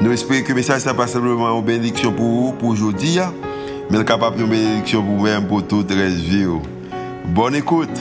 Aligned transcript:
Nous 0.00 0.12
espérons 0.12 0.44
que 0.44 0.48
le 0.50 0.54
message 0.54 0.86
n'est 0.86 0.94
pas 0.94 1.08
simplement 1.08 1.58
une 1.58 1.64
bénédiction 1.64 2.12
pour 2.12 2.24
vous, 2.24 2.52
pour 2.52 2.68
aujourd'hui, 2.68 3.18
hein. 3.18 3.34
mais 3.90 4.04
capable 4.04 4.36
de 4.36 4.44
bénédiction 4.44 5.02
pour 5.02 5.16
vous-même, 5.16 5.48
pour 5.48 5.66
toute 5.66 5.90
la 5.90 6.08
vie. 6.08 6.46
Oh. 6.46 6.62
Bonne 7.26 7.56
écoute. 7.56 7.98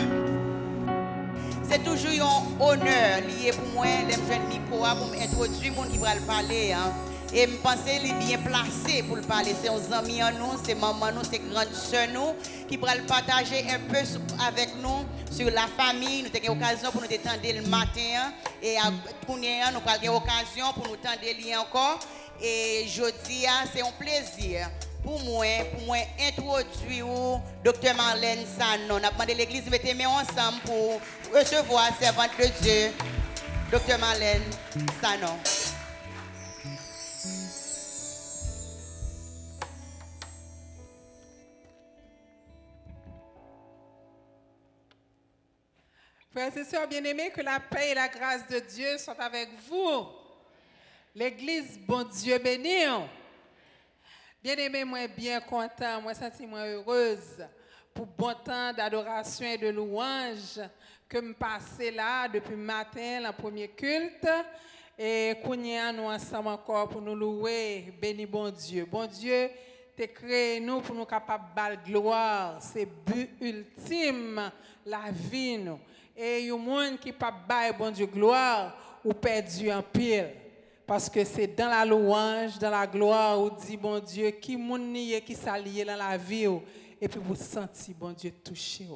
C'est 1.64 1.84
toujours 1.84 2.46
un 2.62 2.64
honneur 2.64 3.22
lié 3.28 3.52
pour 3.52 3.74
moi, 3.74 3.88
les 4.08 4.14
jeunes 4.14 4.48
micro, 4.48 4.78
pour 4.78 5.08
m'introduire, 5.10 5.74
mon 5.76 5.84
qui 5.84 5.98
va 5.98 6.10
parler. 6.28 6.72
Hein. 6.72 6.92
Et 7.34 7.42
je 7.42 7.56
pense 7.58 7.82
qu'il 7.86 8.10
est 8.10 8.14
bien 8.14 8.38
placé 8.38 9.04
pour 9.04 9.18
le 9.18 9.22
parler. 9.22 9.54
C'est 9.62 9.70
nos 9.70 9.94
amis 9.94 10.20
nous, 10.40 10.60
c'est 10.66 10.76
maman 10.76 11.12
nous, 11.14 11.24
c'est 11.30 11.40
grande 11.40 11.74
soeur 11.74 12.08
nous, 12.14 12.34
qui 12.68 12.78
pourra 12.78 12.96
le 12.96 13.04
partager 13.04 13.66
un 13.70 13.80
peu 13.92 14.00
avec 14.48 14.70
nous 14.82 15.06
sur 15.30 15.52
la 15.52 15.68
famille. 15.68 16.24
Nous 16.24 16.30
avons 16.30 16.56
l'occasion 16.56 16.92
pour 16.92 17.02
nous 17.02 17.08
détendre 17.08 17.40
le 17.44 17.68
matin. 17.68 18.32
Et 18.62 18.78
à 18.78 18.90
nous 18.90 19.36
avons 19.36 20.14
l'occasion 20.14 20.74
pour 20.74 20.88
nous 20.88 20.96
tendre 20.96 21.60
encore. 21.60 22.00
Et 22.42 22.86
jeudi, 22.88 23.46
c'est 23.74 23.82
un 23.82 23.92
plaisir 24.00 24.70
pour 25.04 25.20
moi, 25.24 25.46
pour 25.74 25.86
moi 25.86 25.98
introduire 26.20 27.42
Dr. 27.64 27.96
Marlène 27.96 28.46
Sanon. 28.58 29.00
On 29.02 29.04
a 29.04 29.12
demandé 29.12 29.34
l'église 29.34 29.66
de 29.66 29.70
mettre 29.70 29.86
ensemble 30.08 30.60
pour 30.66 31.02
recevoir 31.34 31.90
servante 32.00 32.32
de 32.40 32.46
Dieu, 32.62 32.92
Dr. 33.72 33.98
Marlène 34.00 34.44
Sanon. 35.02 35.38
Frères 46.38 46.56
et 46.56 46.64
sœurs 46.66 46.88
bien-aimés, 46.88 47.32
que 47.32 47.42
la 47.42 47.60
paix 47.60 47.90
et 47.90 47.94
la 47.96 48.08
grâce 48.08 48.48
de 48.48 48.60
Dieu 48.60 49.00
soient 49.00 49.20
avec 49.20 49.50
vous. 49.68 50.06
L'Église, 51.16 51.80
bon 51.80 52.04
Dieu 52.04 52.38
béni. 52.38 52.86
Bien-aimé, 54.44 54.84
moi 54.84 55.08
bien 55.08 55.40
content, 55.40 56.00
moi 56.00 56.14
senti 56.14 56.46
moi 56.46 56.60
heureuse 56.60 57.44
pour 57.92 58.06
bon 58.06 58.36
temps 58.46 58.72
d'adoration 58.72 59.48
et 59.48 59.58
de 59.58 59.70
louange 59.70 60.62
que 61.10 61.18
me 61.18 61.34
passer 61.34 61.90
là 61.90 62.28
depuis 62.28 62.56
matin, 62.56 63.20
le 63.20 63.32
premier 63.32 63.70
culte. 63.70 64.30
Et 64.96 65.38
qu'on 65.44 65.56
nous 65.56 66.04
ensemble 66.04 66.50
encore 66.50 66.88
pour 66.88 67.02
nous 67.02 67.16
louer, 67.16 67.92
béni 68.00 68.28
bon 68.28 68.52
Dieu. 68.52 68.86
Bon 68.86 69.08
Dieu, 69.08 69.50
tu 69.98 70.08
créé 70.08 70.60
nous 70.60 70.82
pour 70.82 70.94
nous 70.94 71.06
capables 71.06 71.82
de 71.84 71.92
gloire. 71.94 72.62
C'est 72.62 72.86
but 72.86 73.32
ultime, 73.42 74.52
la 74.86 75.10
vie 75.12 75.58
nous. 75.58 75.80
Et 76.20 76.40
il 76.40 76.48
y 76.48 76.52
a 76.52 76.58
monde 76.58 76.98
qui 77.00 77.12
pas 77.12 77.32
bon 77.78 77.92
Dieu 77.92 78.08
gloire 78.08 78.76
ou 79.06 79.14
perdu 79.14 79.72
en 79.72 79.84
pile. 79.84 80.34
Parce 80.88 81.10
que 81.10 81.24
c'est 81.24 81.48
dans 81.48 81.70
la 81.70 81.86
louange, 81.86 82.58
dans 82.58 82.72
la 82.72 82.88
gloire, 82.88 83.40
où 83.40 83.50
dit 83.52 83.78
bon 83.78 84.00
Dieu, 84.00 84.32
qui 84.32 84.58
moun 84.58 84.94
qui 85.26 85.36
s'allie 85.36 85.84
dans 85.84 85.98
la 85.98 86.18
vie, 86.18 86.48
et 87.00 87.08
puis 87.08 87.20
vous 87.22 87.36
sentez 87.36 87.94
bon 87.94 88.14
Dieu 88.14 88.32
touché. 88.44 88.88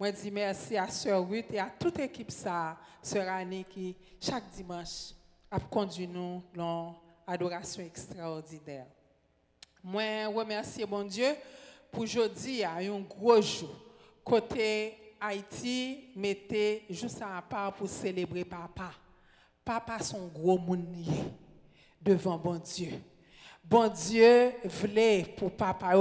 Moi, 0.00 0.10
je 0.10 0.22
dis 0.22 0.30
merci 0.30 0.76
à 0.76 0.88
Sœur 0.88 1.28
Ruth 1.28 1.52
et 1.52 1.60
à 1.60 1.70
toute 1.78 1.98
l'équipe, 1.98 2.30
ça, 2.30 2.76
Sœur 3.00 3.28
Annie, 3.28 3.64
qui 3.64 3.94
chaque 4.20 4.50
dimanche 4.50 5.12
a 5.50 5.60
conduit 5.60 6.08
nous 6.08 6.42
dans 6.54 6.96
adoration 7.26 7.84
extraordinaire. 7.84 8.86
Moi, 9.82 10.26
remercie 10.26 10.84
bon 10.84 11.04
Dieu 11.04 11.36
pour 11.92 12.02
aujourd'hui, 12.02 12.64
un 12.64 13.00
gros 13.00 13.40
jour. 13.40 13.76
Côté 14.24 15.03
Haïti 15.26 16.10
mettait 16.16 16.82
juste 16.90 17.22
à 17.22 17.40
part 17.40 17.72
pour 17.72 17.88
célébrer 17.88 18.44
papa. 18.44 18.90
Papa 19.64 19.98
son 20.00 20.26
gros 20.26 20.58
monde 20.58 20.86
devant 22.00 22.36
bon 22.36 22.56
Dieu. 22.56 22.90
Bon 23.64 23.88
Dieu 23.88 24.52
voulait 24.64 25.24
pour 25.34 25.50
papa 25.52 25.92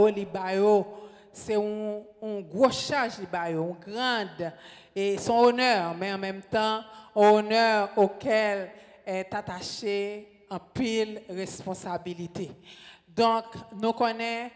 c'est 1.32 1.56
un, 1.56 2.42
gros 2.42 2.70
charge 2.70 3.14
un 3.34 3.76
grande 3.80 4.54
et 4.94 5.18
son 5.18 5.36
honneur, 5.36 5.96
mais 5.96 6.12
en 6.12 6.18
même 6.18 6.42
temps 6.42 6.82
honneur 7.16 7.92
auquel 7.96 8.72
est 9.06 9.34
attaché 9.34 10.46
en 10.50 10.60
pile 10.60 11.22
responsabilité. 11.30 12.52
Donc 13.08 13.46
nous 13.82 13.94
connaissons 13.94 14.52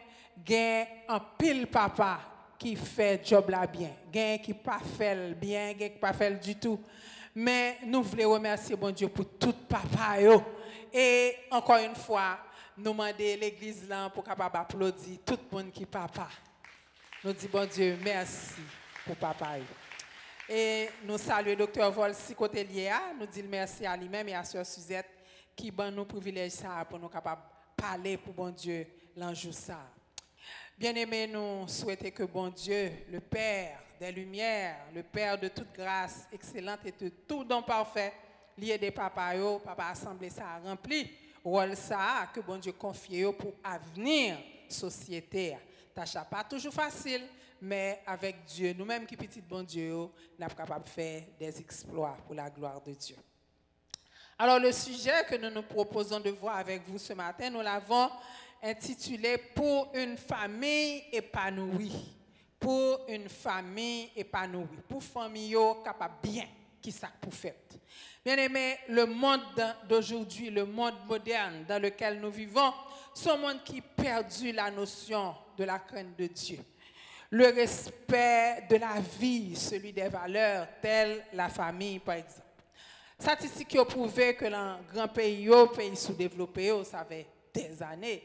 un 1.08 1.20
pile 1.38 1.68
papa 1.68 2.20
qui 2.58 2.76
fait 2.76 3.22
job 3.26 3.50
là 3.50 3.68
bien, 3.68 3.92
gain 4.12 4.38
qui 4.38 4.54
pas 4.54 4.80
fait 4.80 5.34
bien, 5.36 5.74
gain 5.74 5.90
qui 5.90 6.00
pas 6.00 6.14
fait 6.14 6.32
du 6.34 6.56
tout. 6.56 6.80
Mais 7.36 7.78
nous 7.86 8.02
voulons 8.02 8.32
remercier 8.34 8.76
bon 8.76 8.92
Dieu 8.92 9.08
pour 9.10 9.30
tout 9.38 9.54
papa 9.54 10.18
Et 10.92 11.36
encore 11.52 11.78
une 11.78 11.96
fois, 11.96 12.40
nous 12.76 12.92
demandons 12.92 13.14
l'église 13.18 13.88
là 13.88 14.10
pour 14.10 14.24
capable 14.24 14.58
applaudir 14.58 15.20
tout 15.24 15.38
le 15.52 15.58
monde 15.58 15.72
qui 15.72 15.86
papa. 15.86 16.30
Nous 17.24 17.34
disons 17.34 17.50
bon 17.52 17.68
Dieu, 17.68 17.98
merci 18.04 18.62
pour 19.06 19.16
papa 19.16 19.58
Et 20.50 20.90
nous 21.04 21.18
saluons 21.18 21.56
docteur 21.56 21.92
Volsi 21.92 22.36
nous 22.40 23.28
disons 23.28 23.48
merci 23.50 23.86
à 23.86 23.96
lui-même 23.96 24.30
et 24.30 24.36
à 24.36 24.44
sœur 24.44 24.66
Suzette 24.66 25.10
qui 25.56 25.70
ban 25.70 25.92
nous 25.92 26.06
privilège 26.06 26.54
pour 26.90 27.00
nous 27.00 27.10
capable 27.10 27.42
parler 27.76 28.18
pour 28.18 28.34
bon 28.34 28.50
Dieu 28.50 28.88
l'ange 29.16 29.52
ça. 29.52 29.97
Bien-aimés, 30.80 31.26
nous 31.26 31.68
souhaitons 31.68 32.12
que 32.12 32.22
bon 32.22 32.50
Dieu, 32.50 32.92
le 33.10 33.20
Père 33.20 33.80
des 34.00 34.12
Lumières, 34.12 34.78
le 34.94 35.02
Père 35.02 35.36
de 35.36 35.48
toute 35.48 35.74
grâce 35.74 36.28
excellente 36.32 36.82
et 36.86 36.92
de 36.92 37.10
tout 37.28 37.44
don 37.44 37.64
parfait, 37.64 38.14
lié 38.56 38.78
des 38.78 38.92
papas, 38.92 39.34
papa 39.66 39.88
assemblée 39.88 40.30
ça 40.30 40.46
a 40.46 40.60
rempli, 40.60 41.10
rôle 41.44 41.76
ça 41.76 42.30
que 42.32 42.42
bon 42.42 42.58
Dieu 42.60 42.74
confie 42.74 43.24
pour 43.40 43.56
avenir 43.64 44.38
société. 44.70 45.58
Tâche 45.96 46.14
pas 46.30 46.44
toujours 46.44 46.76
facile, 46.76 47.24
mais 47.60 48.04
avec 48.06 48.46
Dieu, 48.46 48.72
nous-mêmes 48.78 49.08
qui 49.08 49.18
petit 49.18 49.42
bon 49.42 49.64
Dieu, 49.64 49.92
nous 49.92 50.12
sommes 50.38 50.56
capables 50.56 50.86
de 50.86 50.90
faire 50.90 51.24
des 51.40 51.60
exploits 51.60 52.16
pour 52.24 52.36
la 52.36 52.52
gloire 52.52 52.80
de 52.82 52.92
Dieu. 52.92 53.18
Alors 54.38 54.60
le 54.60 54.72
sujet 54.72 55.26
que 55.28 55.36
nous 55.38 55.50
nous 55.50 55.64
proposons 55.64 56.20
de 56.20 56.30
voir 56.30 56.58
avec 56.58 56.88
vous 56.88 57.00
ce 57.00 57.14
matin, 57.14 57.50
nous 57.50 57.62
l'avons 57.62 58.12
intitulé 58.64 59.38
Pour 59.38 59.92
une 59.94 60.18
famille 60.18 61.04
épanouie. 61.12 62.14
Pour 62.60 63.02
une 63.08 63.30
famille 63.30 64.10
épanouie. 64.16 64.68
Pour 64.88 65.04
famille 65.04 65.56
capable 65.84 66.16
bien 66.24 66.46
qui 66.82 66.92
ça 66.92 67.10
pour 67.20 67.34
faire. 67.34 67.54
Bien 68.24 68.38
aimé, 68.38 68.78
le 68.90 69.06
monde 69.06 69.42
d'aujourd'hui, 69.88 70.50
le 70.50 70.66
monde 70.66 70.96
moderne 71.08 71.66
dans 71.68 71.82
lequel 71.82 72.20
nous 72.20 72.32
vivons, 72.32 72.74
c'est 73.14 73.30
un 73.30 73.38
monde 73.38 73.64
qui 73.64 73.82
perdu 73.82 74.52
la 74.52 74.70
notion 74.70 75.34
de 75.58 75.64
la 75.64 75.80
crainte 75.80 76.18
de 76.18 76.28
Dieu. 76.28 76.60
Le 77.30 77.48
respect 77.48 78.66
de 78.70 78.78
la 78.78 79.00
vie, 79.20 79.56
celui 79.56 79.92
des 79.92 80.08
valeurs, 80.08 80.68
telles 80.82 81.26
la 81.34 81.50
famille 81.50 82.00
par 82.00 82.16
exemple. 82.16 82.42
Statistiques 83.20 83.78
ont 83.80 83.86
prouvé 83.86 84.36
que 84.36 84.46
dans 84.46 84.80
grand 84.94 85.08
pays, 85.08 85.50
pays 85.76 85.96
sous-développé, 85.96 86.84
ça 86.84 87.04
fait 87.04 87.26
des 87.58 87.84
années, 87.84 88.24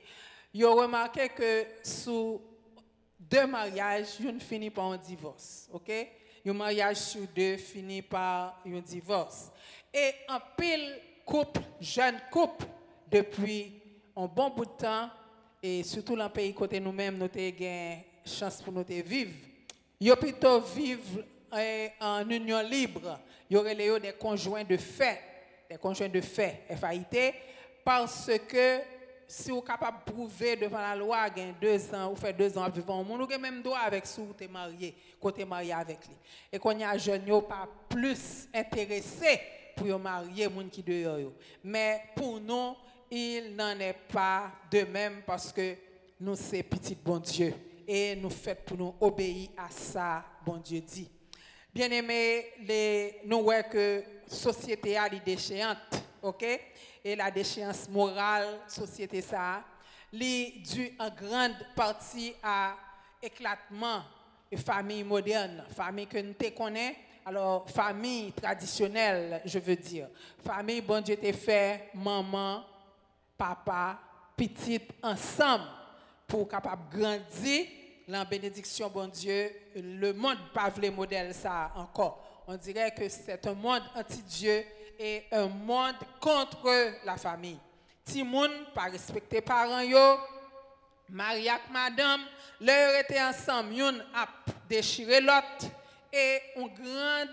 ils 0.52 0.64
ont 0.66 0.74
remarqué 0.74 1.28
que 1.30 1.64
sous 1.82 2.40
deux 3.18 3.46
mariages, 3.46 4.20
une 4.20 4.40
finit 4.40 4.70
par 4.70 4.86
un 4.86 4.98
divorce. 4.98 5.68
OK? 5.72 5.90
Un 6.44 6.52
mariage 6.52 6.96
sur 6.96 7.26
deux 7.34 7.56
finit 7.56 8.02
par 8.02 8.60
un 8.66 8.80
divorce. 8.80 9.50
Et 9.94 10.12
un 10.28 10.40
pile 10.56 11.00
couple, 11.24 11.60
jeune 11.80 12.20
couple, 12.30 12.66
depuis 13.10 13.80
un 14.16 14.26
bon 14.26 14.50
bout 14.50 14.64
de 14.64 14.70
temps, 14.70 15.08
et 15.62 15.82
surtout 15.82 16.16
dans 16.16 16.24
le 16.24 16.30
pays 16.30 16.52
côté 16.52 16.80
nous-mêmes, 16.80 17.16
nous 17.16 17.24
avons 17.24 18.02
chance 18.24 18.60
pour 18.60 18.72
nous 18.72 18.84
vivre. 18.84 19.32
Ils 20.00 20.16
plutôt 20.16 20.60
vivre 20.60 21.22
eh, 21.56 21.90
en 22.00 22.28
union 22.28 22.60
libre. 22.62 23.20
Il 23.48 23.54
y 23.54 23.56
aurait 23.56 23.74
des 24.00 24.12
conjoints 24.12 24.64
de 24.64 24.76
fait, 24.76 25.20
des 25.70 25.76
conjoints 25.76 26.08
de 26.08 26.20
fait, 26.20 26.64
FAIT, 26.70 27.34
parce 27.84 28.30
que 28.48 28.80
si 29.26 29.50
vous 29.50 29.58
êtes 29.58 29.66
capable 29.66 29.98
de 30.04 30.12
prouver 30.12 30.56
devant 30.56 30.80
la 30.80 30.94
loi, 30.96 31.28
gain 31.30 31.54
deux 31.60 31.94
ans, 31.94 32.12
ou 32.12 32.16
fait 32.16 32.32
deux 32.32 32.56
ans 32.56 32.68
vivant 32.68 33.02
vous 33.02 33.22
avez 33.22 33.38
même 33.38 33.62
droit 33.62 33.78
avec 33.78 34.06
si 34.06 34.20
vous 34.20 34.34
êtes 34.38 34.50
marié, 34.50 34.94
côté 35.20 35.44
marié 35.44 35.72
avec 35.72 36.06
lui. 36.06 36.16
Et 36.52 36.58
qu'on 36.58 36.78
y 36.78 36.84
a 36.84 36.96
jeune, 36.98 37.24
pas 37.42 37.68
plus 37.88 38.48
intéressé 38.54 39.40
pour 39.76 39.98
marier 39.98 40.48
monde 40.48 40.70
qui 40.70 40.82
dehors. 40.82 41.32
Mais 41.64 42.02
pour 42.14 42.40
nous, 42.40 42.74
il 43.10 43.54
n'en 43.54 43.78
est 43.78 43.96
pas 44.12 44.50
de 44.70 44.82
même 44.84 45.22
parce 45.26 45.52
que 45.52 45.76
nous 46.20 46.36
c'est 46.36 46.62
petit 46.62 46.94
bon 46.94 47.18
Dieu 47.18 47.54
et 47.86 48.16
nous 48.16 48.30
faisons 48.30 48.56
pour 48.64 48.76
nous 48.76 48.94
obéir 49.00 49.50
à 49.56 49.68
ça, 49.70 50.24
bon 50.44 50.56
Dieu 50.56 50.80
dit. 50.80 51.10
Bien 51.74 51.90
aimé, 51.90 52.46
les, 52.66 53.20
nous 53.24 53.42
voyons 53.42 53.62
que 53.70 54.02
société 54.26 54.96
a 54.96 55.08
déchéante, 55.08 56.02
ok? 56.22 56.44
Et 57.04 57.16
la 57.16 57.30
déchéance 57.30 57.88
morale, 57.88 58.60
société 58.68 59.20
ça, 59.20 59.62
est 60.12 60.62
due 60.62 60.92
en 60.98 61.10
grande 61.10 61.56
partie 61.74 62.34
à 62.42 62.76
éclatement 63.22 64.02
de 64.50 64.56
famille 64.56 65.04
moderne, 65.04 65.64
famille 65.74 66.06
que 66.06 66.18
nous 66.18 66.34
connaissons, 66.56 66.96
alors 67.24 67.68
famille 67.70 68.32
traditionnelle, 68.32 69.40
je 69.44 69.58
veux 69.58 69.76
dire. 69.76 70.08
Famille, 70.44 70.80
bon 70.80 71.02
Dieu 71.02 71.16
t'a 71.16 71.32
fait, 71.32 71.90
maman, 71.94 72.64
papa, 73.38 73.98
petite, 74.36 74.90
ensemble, 75.02 75.64
pour 76.26 76.48
capable 76.48 76.98
grandir 76.98 77.66
la 78.08 78.24
bénédiction, 78.24 78.90
bon 78.90 79.06
Dieu, 79.06 79.50
le 79.76 80.12
monde 80.12 80.38
pas 80.52 80.72
le 80.80 80.90
modèle 80.90 81.32
ça 81.32 81.70
encore. 81.76 82.31
On 82.46 82.56
dirait 82.56 82.92
que 82.92 83.08
c'est 83.08 83.46
un 83.46 83.54
monde 83.54 83.82
anti-Dieu 83.94 84.64
et 84.98 85.24
un 85.32 85.46
monde 85.46 85.94
contre 86.20 86.92
la 87.04 87.16
famille. 87.16 87.58
Timoun, 88.04 88.50
pas 88.74 88.84
respecter 88.84 89.40
parents 89.40 89.80
yo, 89.80 90.18
Maria 91.08 91.58
madame, 91.70 92.22
leur 92.60 92.98
était 93.00 93.22
ensemble, 93.22 93.74
yon 93.74 93.94
a 94.14 94.26
déchiré 94.68 95.20
l'autre 95.20 95.70
et 96.12 96.40
une 96.56 96.68
grande 96.68 97.30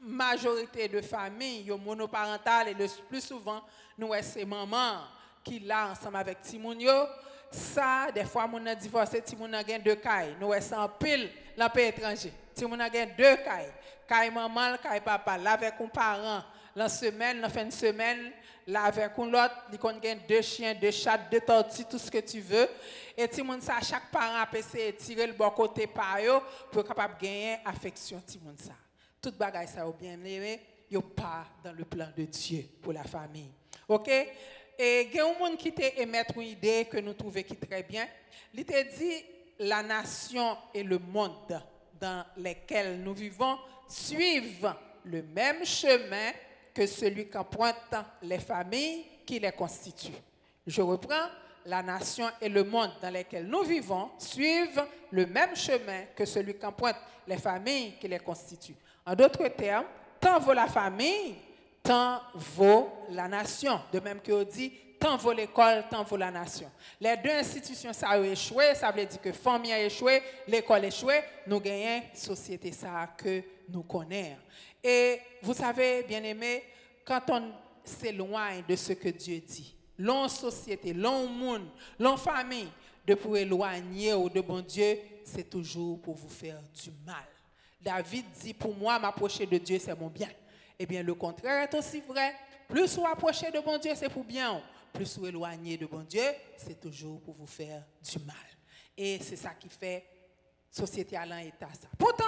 majorité 0.00 0.88
de 0.88 1.00
familles 1.00 1.70
monoparentales 1.84 2.68
et 2.68 2.74
le 2.74 2.86
plus 3.08 3.24
souvent 3.24 3.62
nous 3.96 4.10
c'est 4.22 4.44
maman 4.44 5.02
qui 5.44 5.60
là 5.60 5.90
ensemble 5.90 6.16
avec 6.16 6.42
Timoun 6.42 6.80
yo 6.80 6.92
ça, 7.50 8.08
des 8.14 8.24
fois, 8.24 8.46
mon 8.46 8.64
a 8.66 8.74
divorcé, 8.74 9.22
si 9.24 9.34
mon 9.36 9.52
a 9.52 9.62
deux 9.62 9.94
cailles. 9.96 10.36
Nous 10.40 10.52
sommes 10.60 10.80
en 10.80 10.88
pile 10.88 11.30
dans 11.56 11.70
pays 11.70 11.88
étranger. 11.88 12.32
Si 12.54 12.64
mon 12.64 12.78
a 12.78 12.90
deux 12.90 13.36
cailles. 13.36 13.72
Caille 14.08 14.30
maman, 14.30 14.78
caille 14.82 15.02
papa. 15.02 15.36
Là 15.36 15.52
avec 15.52 15.74
un 15.78 15.86
parent, 15.88 16.42
la 16.74 16.88
semaine, 16.88 17.40
la 17.40 17.50
fin 17.50 17.66
de 17.66 17.72
semaine, 17.72 18.32
là 18.66 18.84
avec 18.84 19.10
un 19.18 19.26
l'autre, 19.26 19.66
il 19.70 20.08
y 20.08 20.14
deux 20.26 20.40
chiens, 20.40 20.74
deux 20.74 20.90
chats, 20.90 21.18
deux 21.30 21.40
tortues, 21.40 21.84
tout 21.84 21.98
ce 21.98 22.10
que 22.10 22.18
tu 22.18 22.40
veux. 22.40 22.68
Et 23.16 23.28
si 23.30 23.42
mon 23.42 23.60
ça, 23.60 23.80
chaque 23.82 24.10
parent 24.10 24.46
peut 24.50 24.56
essayer 24.56 24.92
de 24.92 24.96
tirer 24.96 25.26
le 25.26 25.34
bon 25.34 25.50
côté 25.50 25.86
par 25.86 26.18
eux 26.20 26.40
pour 26.72 26.84
capable 26.84 27.16
gagner 27.20 27.58
affection 27.64 28.22
si 28.26 28.40
mon 28.42 28.56
ça. 28.56 28.72
Toute 29.20 29.36
bagaille 29.36 29.68
ça 29.68 29.84
bien 30.00 30.12
aimé, 30.12 30.60
yo 30.90 31.02
pas 31.02 31.44
dans 31.62 31.72
le 31.72 31.84
plan 31.84 32.08
de 32.16 32.24
Dieu 32.24 32.64
pour 32.80 32.94
la 32.94 33.04
famille. 33.04 33.50
OK? 33.86 34.08
Et 34.78 35.08
il 35.10 35.14
y 35.14 35.20
a 35.20 35.26
un 35.26 35.38
monde 35.38 35.58
qui 35.58 35.72
t'a 35.72 35.88
émettre 35.96 36.38
une 36.38 36.48
idée 36.48 36.86
que 36.90 36.98
nous 36.98 37.12
trouvons 37.12 37.42
qui 37.42 37.56
très 37.56 37.82
bien. 37.82 38.06
Il 38.54 38.64
t'a 38.64 38.84
dit 38.84 39.24
la 39.58 39.82
nation 39.82 40.56
et 40.72 40.82
le 40.82 40.98
monde 40.98 41.60
dans 42.00 42.24
lesquels 42.36 43.02
nous 43.02 43.12
vivons 43.12 43.58
suivent 43.88 44.72
le 45.04 45.22
même 45.22 45.64
chemin 45.64 46.32
que 46.74 46.86
celui 46.86 47.28
qu'empruntent 47.28 47.96
les 48.22 48.38
familles 48.38 49.04
qui 49.26 49.38
les 49.38 49.52
constituent. 49.52 50.12
Je 50.66 50.82
reprends, 50.82 51.28
la 51.66 51.82
nation 51.82 52.26
et 52.40 52.48
le 52.48 52.64
monde 52.64 52.92
dans 53.02 53.10
lesquels 53.10 53.46
nous 53.46 53.62
vivons 53.62 54.10
suivent 54.18 54.84
le 55.10 55.26
même 55.26 55.54
chemin 55.56 56.04
que 56.14 56.24
celui 56.24 56.56
qu'empruntent 56.56 56.96
les 57.26 57.36
familles 57.36 57.94
qui 58.00 58.08
les 58.08 58.20
constituent. 58.20 58.76
En 59.04 59.14
d'autres 59.14 59.48
termes, 59.48 59.86
tant 60.20 60.38
vaut 60.38 60.54
la 60.54 60.66
famille 60.66 61.34
tant 61.88 62.20
vaut 62.34 62.90
la 63.10 63.28
nation. 63.28 63.80
De 63.90 63.98
même 64.00 64.20
que 64.20 64.44
dit, 64.44 64.70
tant 65.00 65.16
vaut 65.16 65.32
l'école, 65.32 65.84
tant 65.90 66.02
vaut 66.02 66.18
la 66.18 66.30
nation. 66.30 66.70
Les 67.00 67.16
deux 67.16 67.30
institutions, 67.30 67.94
ça 67.94 68.10
a 68.10 68.18
échoué, 68.18 68.74
ça 68.74 68.90
veut 68.90 69.06
dire 69.06 69.20
que 69.20 69.32
famille 69.32 69.72
a 69.72 69.82
échoué, 69.82 70.22
l'école 70.46 70.84
a 70.84 70.88
échoué, 70.88 71.20
nous 71.46 71.60
gagnons 71.60 72.02
société 72.12 72.72
ça 72.72 73.08
que 73.16 73.42
nous 73.68 73.82
connaissons. 73.82 74.36
Et 74.82 75.20
vous 75.42 75.54
savez, 75.54 76.02
bien 76.02 76.22
aimé, 76.22 76.62
quand 77.04 77.22
on 77.30 77.52
s'éloigne 77.84 78.64
de 78.68 78.76
ce 78.76 78.92
que 78.92 79.08
Dieu 79.08 79.40
dit, 79.40 79.74
l'on 79.98 80.28
société, 80.28 80.92
l'on 80.92 81.26
monde, 81.26 81.68
l'on 81.98 82.16
famille, 82.16 82.68
de 83.06 83.14
pour 83.14 83.36
éloigner 83.36 84.12
ou 84.12 84.28
de 84.28 84.40
bon 84.40 84.60
Dieu, 84.60 84.98
c'est 85.24 85.48
toujours 85.48 86.00
pour 86.00 86.14
vous 86.14 86.28
faire 86.28 86.60
du 86.74 86.90
mal. 87.06 87.24
David 87.80 88.26
dit, 88.42 88.52
pour 88.52 88.74
moi, 88.74 88.98
m'approcher 88.98 89.46
de 89.46 89.56
Dieu, 89.56 89.78
c'est 89.78 89.98
mon 89.98 90.08
bien. 90.08 90.28
Eh 90.78 90.84
bien, 90.84 91.02
le 91.02 91.14
contraire 91.14 91.62
est 91.62 91.74
aussi 91.74 92.00
vrai. 92.00 92.34
Plus 92.68 92.98
vous 92.98 93.06
approchez 93.06 93.50
de 93.50 93.60
bon 93.60 93.78
Dieu, 93.78 93.92
c'est 93.94 94.10
pour 94.10 94.24
bien. 94.24 94.62
Plus 94.92 95.18
vous 95.18 95.26
éloignez 95.26 95.78
de 95.78 95.86
bon 95.86 96.02
Dieu, 96.02 96.22
c'est 96.56 96.78
toujours 96.78 97.20
pour 97.22 97.34
vous 97.34 97.46
faire 97.46 97.82
du 98.02 98.18
mal. 98.24 98.36
Et 98.96 99.18
c'est 99.22 99.36
ça 99.36 99.50
qui 99.50 99.68
fait 99.68 100.04
société 100.70 101.16
l'état 101.18 101.68
ça. 101.80 101.88
Pourtant, 101.98 102.24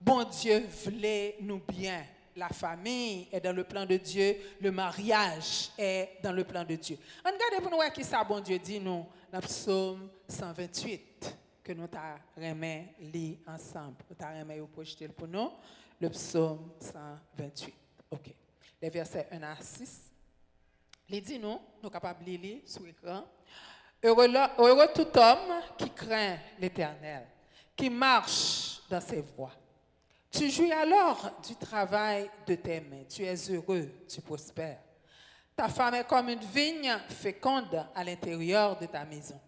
bon 0.00 0.24
Dieu 0.24 0.66
voulait 0.84 1.36
nous 1.40 1.60
bien. 1.66 2.04
La 2.36 2.48
famille 2.48 3.28
est 3.32 3.40
dans 3.40 3.54
le 3.54 3.64
plan 3.64 3.86
de 3.86 3.96
Dieu, 3.96 4.36
le 4.60 4.70
mariage 4.70 5.70
est 5.78 6.18
dans 6.22 6.32
le 6.32 6.44
plan 6.44 6.64
de 6.64 6.74
Dieu. 6.74 6.98
Regardez 7.24 7.62
pour 7.62 7.70
nous 7.70 7.90
qui 7.94 8.04
ça 8.04 8.22
bon 8.22 8.40
Dieu 8.40 8.58
dit 8.58 8.78
nous 8.78 9.06
dans 9.32 9.40
psaume 9.40 10.10
128 10.28 11.36
que 11.64 11.72
nous 11.72 11.84
avons 11.84 12.84
lire 13.00 13.38
ensemble. 13.46 13.96
Nous 14.10 14.52
avons 14.52 14.66
projeter 14.66 15.08
pour 15.08 15.26
nous 15.26 15.50
le 16.00 16.10
psaume 16.10 16.72
128. 16.78 17.74
OK. 18.10 18.34
Les 18.80 18.90
versets 18.90 19.28
1 19.32 19.42
à 19.42 19.56
6. 19.60 20.12
Il 21.08 21.22
dit 21.22 21.38
nous, 21.38 21.58
nous 21.82 21.90
capables 21.90 22.24
de 22.24 22.30
lire 22.32 22.60
sur 22.66 22.82
l'écran. 22.82 23.24
Heureux, 24.02 24.28
heureux 24.58 24.88
tout 24.94 25.08
homme 25.18 25.62
qui 25.78 25.90
craint 25.90 26.36
l'Éternel, 26.58 27.26
qui 27.74 27.88
marche 27.88 28.82
dans 28.90 29.00
ses 29.00 29.22
voies. 29.22 29.52
Tu 30.36 30.50
jouis 30.50 30.72
alors 30.72 31.30
du 31.46 31.56
travail 31.56 32.28
de 32.46 32.56
tes 32.56 32.80
mains. 32.80 33.04
Tu 33.08 33.24
es 33.24 33.50
heureux, 33.50 33.88
tu 34.06 34.20
prospères. 34.20 34.80
Ta 35.56 35.66
femme 35.68 35.94
est 35.94 36.06
comme 36.06 36.28
une 36.28 36.40
vigne 36.40 36.94
féconde 37.08 37.86
à 37.94 38.04
l'intérieur 38.04 38.78
de 38.78 38.84
ta 38.84 39.06
maison. 39.06 39.40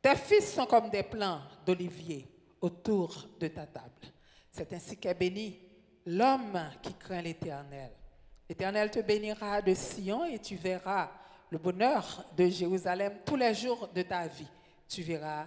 Tes 0.00 0.14
fils 0.14 0.54
sont 0.54 0.66
comme 0.66 0.88
des 0.88 1.02
plants 1.02 1.40
d'olivier 1.66 2.28
autour 2.60 3.26
de 3.40 3.48
ta 3.48 3.66
table. 3.66 3.90
C'est 4.52 4.72
ainsi 4.72 4.96
qu'est 4.96 5.14
béni 5.14 5.58
l'homme 6.06 6.70
qui 6.80 6.94
craint 6.94 7.22
l'Éternel. 7.22 7.90
L'Éternel 8.48 8.88
te 8.92 9.00
bénira 9.00 9.60
de 9.60 9.74
Sion 9.74 10.24
et 10.26 10.38
tu 10.38 10.54
verras 10.54 11.10
le 11.50 11.58
bonheur 11.58 12.24
de 12.36 12.46
Jérusalem 12.46 13.18
tous 13.24 13.36
les 13.36 13.52
jours 13.52 13.88
de 13.88 14.02
ta 14.02 14.28
vie. 14.28 14.46
Tu 14.88 15.02
verras 15.02 15.46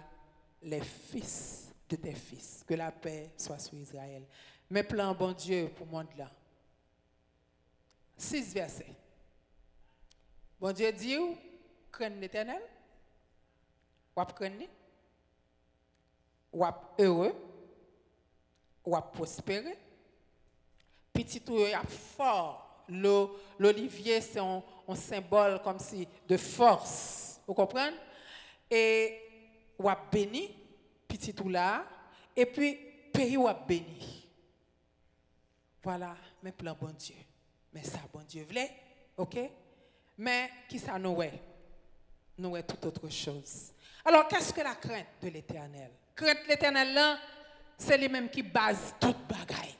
les 0.62 0.82
fils 0.82 1.72
de 1.88 1.96
tes 1.96 2.14
fils. 2.14 2.62
Que 2.68 2.74
la 2.74 2.92
paix 2.92 3.30
soit 3.38 3.58
sur 3.58 3.78
Israël. 3.78 4.24
Mes 4.70 4.82
plans, 4.82 5.14
bon 5.14 5.32
Dieu, 5.32 5.70
pour 5.76 5.86
monde 5.86 6.06
là. 6.16 6.30
Six 8.16 8.54
versets. 8.54 8.94
Bon 10.60 10.72
Dieu 10.72 10.92
dit, 10.92 11.16
craigne 11.90 12.20
l'Éternel? 12.20 12.62
Ou 14.16 14.24
craigne, 14.24 14.68
ou 16.52 16.64
heureux, 16.98 17.34
ou 18.84 18.96
prospérer 19.12 19.78
petit 21.12 21.40
tout 21.40 21.58
est 21.58 21.74
fort. 21.86 22.84
L'olivier, 23.58 24.20
c'est 24.20 24.40
un, 24.40 24.62
symbole 24.94 25.62
comme 25.62 25.78
si 25.78 26.08
de 26.26 26.36
force. 26.36 27.40
Vous 27.46 27.54
comprenez? 27.54 27.96
Et 28.68 29.20
ou 29.78 29.88
a 29.88 29.96
béni, 30.10 30.56
petit 31.06 31.32
tout 31.32 31.48
là, 31.48 31.84
et 32.34 32.44
puis 32.44 32.74
pays 33.12 33.36
ou 33.36 33.46
a 33.46 33.54
béni. 33.54 34.19
Voilà, 35.82 36.16
mes 36.42 36.52
plans 36.52 36.76
bon 36.78 36.94
Dieu. 36.98 37.16
Mais 37.72 37.82
ça, 37.82 37.98
bon 38.12 38.22
Dieu 38.28 38.44
voulait, 38.44 38.70
ok? 39.16 39.38
Mais 40.18 40.50
qui 40.68 40.78
ça 40.78 40.98
nous 40.98 41.22
est? 41.22 41.40
Nous 42.38 42.60
toute 42.62 42.84
autre 42.86 43.08
chose. 43.08 43.72
Alors, 44.04 44.26
qu'est-ce 44.28 44.52
que 44.52 44.60
la 44.60 44.74
crainte 44.74 45.06
de 45.22 45.28
l'éternel? 45.28 45.90
Crainte 46.14 46.44
de 46.44 46.48
l'éternel 46.48 47.18
c'est 47.80 47.96
les 47.96 48.08
mêmes 48.08 48.28
qui 48.28 48.42
base 48.42 48.94
toute 49.00 49.26
bagaille. 49.26 49.74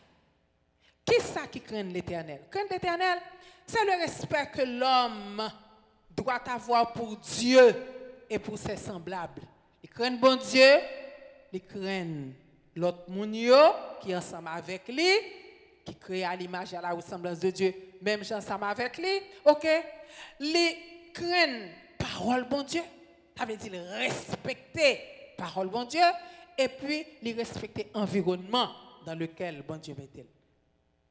Qui 1.04 1.21
ça 1.21 1.47
qui 1.47 1.61
craint 1.61 1.83
l'éternel? 1.83 2.40
Crainte 2.50 2.71
l'éternel, 2.71 3.19
c'est 3.66 3.85
le 3.85 3.92
respect 4.00 4.50
que 4.50 4.62
l'homme 4.62 5.49
doit 6.11 6.42
avoir 6.49 6.92
pour 6.92 7.16
Dieu 7.16 7.75
et 8.28 8.38
pour 8.38 8.57
ses 8.57 8.76
semblables. 8.76 9.42
Il 9.83 9.90
craint 9.90 10.12
bon 10.12 10.37
Dieu, 10.37 10.78
il 11.52 11.64
craint 11.66 12.30
l'autre 12.75 13.04
mounio 13.09 13.57
qui 14.00 14.12
est 14.12 14.16
ensemble 14.16 14.49
avec 14.49 14.88
lui, 14.88 15.11
qui 15.85 15.95
crée 15.95 16.25
à 16.25 16.35
l'image 16.37 16.73
et 16.73 16.77
à 16.77 16.81
la 16.81 16.93
ressemblance 16.93 17.41
de 17.41 17.51
Dieu, 17.51 17.75
même 18.03 18.21
ensemble 18.21 18.65
avec 18.65 18.99
lui, 18.99 19.21
ok? 19.45 19.67
Il 20.41 20.77
craint 21.13 21.69
parole 21.99 22.49
bon 22.49 22.63
Dieu, 22.63 22.83
ça 23.37 23.45
veut 23.45 23.57
dire 23.57 23.73
respecter 23.73 25.01
parole 25.37 25.69
bon 25.69 25.85
Dieu, 25.85 26.01
et 26.57 26.69
puis 26.69 27.05
il 27.23 27.37
respecter 27.37 27.91
l'environnement 27.95 28.71
dans 29.07 29.15
lequel 29.15 29.63
bon 29.63 29.77
Dieu 29.77 29.95
met 29.99 30.09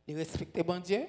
il 0.08 0.18
respectait 0.18 0.64
bon 0.64 0.80
Dieu, 0.80 1.06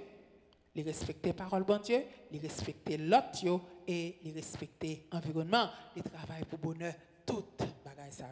il 0.74 0.84
respectait 0.84 1.32
parole 1.32 1.64
bon 1.64 1.78
Dieu, 1.78 2.04
il 2.30 2.40
respectait 2.40 2.98
l'autre 2.98 3.60
et 3.86 4.18
il 4.22 4.34
respecter 4.34 5.06
l'environnement, 5.12 5.70
il 5.96 6.02
travaille 6.02 6.44
pour 6.44 6.58
bonheur, 6.58 6.94
tout 7.26 7.44
bagaille 7.84 8.12
ça. 8.12 8.26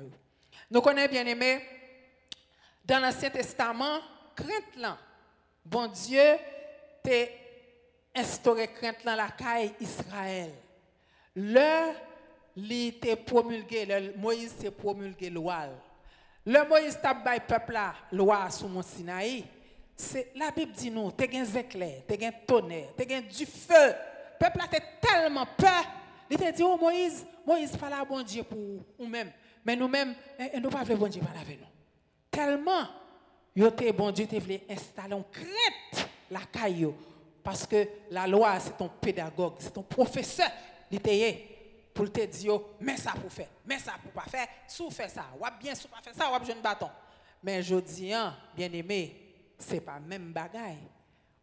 Nous 0.70 0.80
connaissons 0.82 1.10
bien 1.10 1.26
aimé, 1.26 1.60
dans 2.84 3.00
l'Ancien 3.00 3.30
Testament, 3.30 4.00
crainte 4.36 4.76
là, 4.76 4.98
bon 5.64 5.86
Dieu 5.88 6.36
t'a 7.02 7.26
instauré 8.14 8.68
crainte 8.68 9.04
là 9.04 9.16
la 9.16 9.28
caille 9.28 9.72
Israël. 9.80 10.52
Le 11.34 11.92
li 12.56 12.98
te 12.98 13.14
promulgué, 13.14 13.86
le 13.86 14.14
Moïse 14.16 14.56
te 14.56 14.68
promulgué 14.68 15.30
loi. 15.30 15.66
Le 16.44 16.68
Moïse 16.68 16.98
t'a 17.00 17.14
bay 17.14 17.40
peuple 17.46 17.72
là, 17.72 17.94
loi 18.10 18.50
sous 18.50 18.68
mont 18.68 18.82
Sinaï. 18.82 19.44
C'est 19.94 20.32
la 20.36 20.50
Bible 20.50 20.72
dit 20.72 20.90
nous, 20.90 21.10
t'es 21.10 21.30
gen 21.30 21.56
éclair, 21.56 22.02
t'es 22.06 22.18
gen 22.18 22.32
tonnerre, 22.46 22.94
t'es 22.96 23.08
gen 23.08 23.22
du 23.26 23.46
feu. 23.46 23.94
Peuple 24.38 24.60
t'es 24.70 24.82
tellement 25.00 25.46
peur. 25.56 25.84
Il 26.30 26.36
t'a 26.36 26.52
dit 26.52 26.62
oh 26.62 26.76
Moïse, 26.76 27.26
Moïse 27.46 27.76
pas 27.76 27.90
là 27.90 28.04
bon 28.04 28.22
Dieu 28.22 28.42
pour 28.42 28.58
nous-mêmes. 28.98 29.32
Mais 29.64 29.76
nous-mêmes, 29.76 30.14
eh, 30.38 30.50
eh, 30.54 30.60
nous 30.60 30.70
pas 30.70 30.84
bon 30.84 31.08
Dieu 31.08 31.20
pas 31.20 31.38
avec 31.40 31.60
nous. 31.60 31.66
Tellement 32.30 32.86
yo 33.58 33.70
te 33.70 33.90
bon 33.90 34.12
Dieu 34.12 34.26
te 34.26 34.36
voulait 34.36 34.62
installer 34.70 35.14
en 35.14 35.24
la 36.30 36.40
caillou 36.40 36.94
parce 37.42 37.66
que 37.66 37.88
la 38.10 38.26
loi 38.26 38.60
c'est 38.60 38.76
ton 38.76 38.88
pédagogue, 38.88 39.54
c'est 39.58 39.72
ton 39.72 39.82
professeur. 39.82 40.48
Il 40.90 41.00
pour 41.92 42.12
te 42.12 42.24
dire 42.24 42.60
mais 42.80 42.96
ça 42.96 43.12
pour 43.12 43.32
faire, 43.32 43.48
mais 43.66 43.78
ça 43.78 43.94
pour 44.00 44.12
pas 44.12 44.30
faire, 44.30 44.46
sous 44.68 44.90
fait 44.90 45.08
ça, 45.08 45.24
ou 45.36 45.44
bien 45.60 45.74
sous 45.74 45.88
pas 45.88 46.00
faire 46.00 46.14
ça, 46.14 46.30
ou 46.30 46.44
jeune 46.44 46.60
bâton. 46.60 46.88
Mais 47.42 47.60
je 47.62 47.74
dis 47.76 48.12
bien 48.54 48.72
aimé, 48.72 49.34
c'est 49.58 49.80
pas 49.80 49.98
même 49.98 50.32
bagaille. 50.32 50.78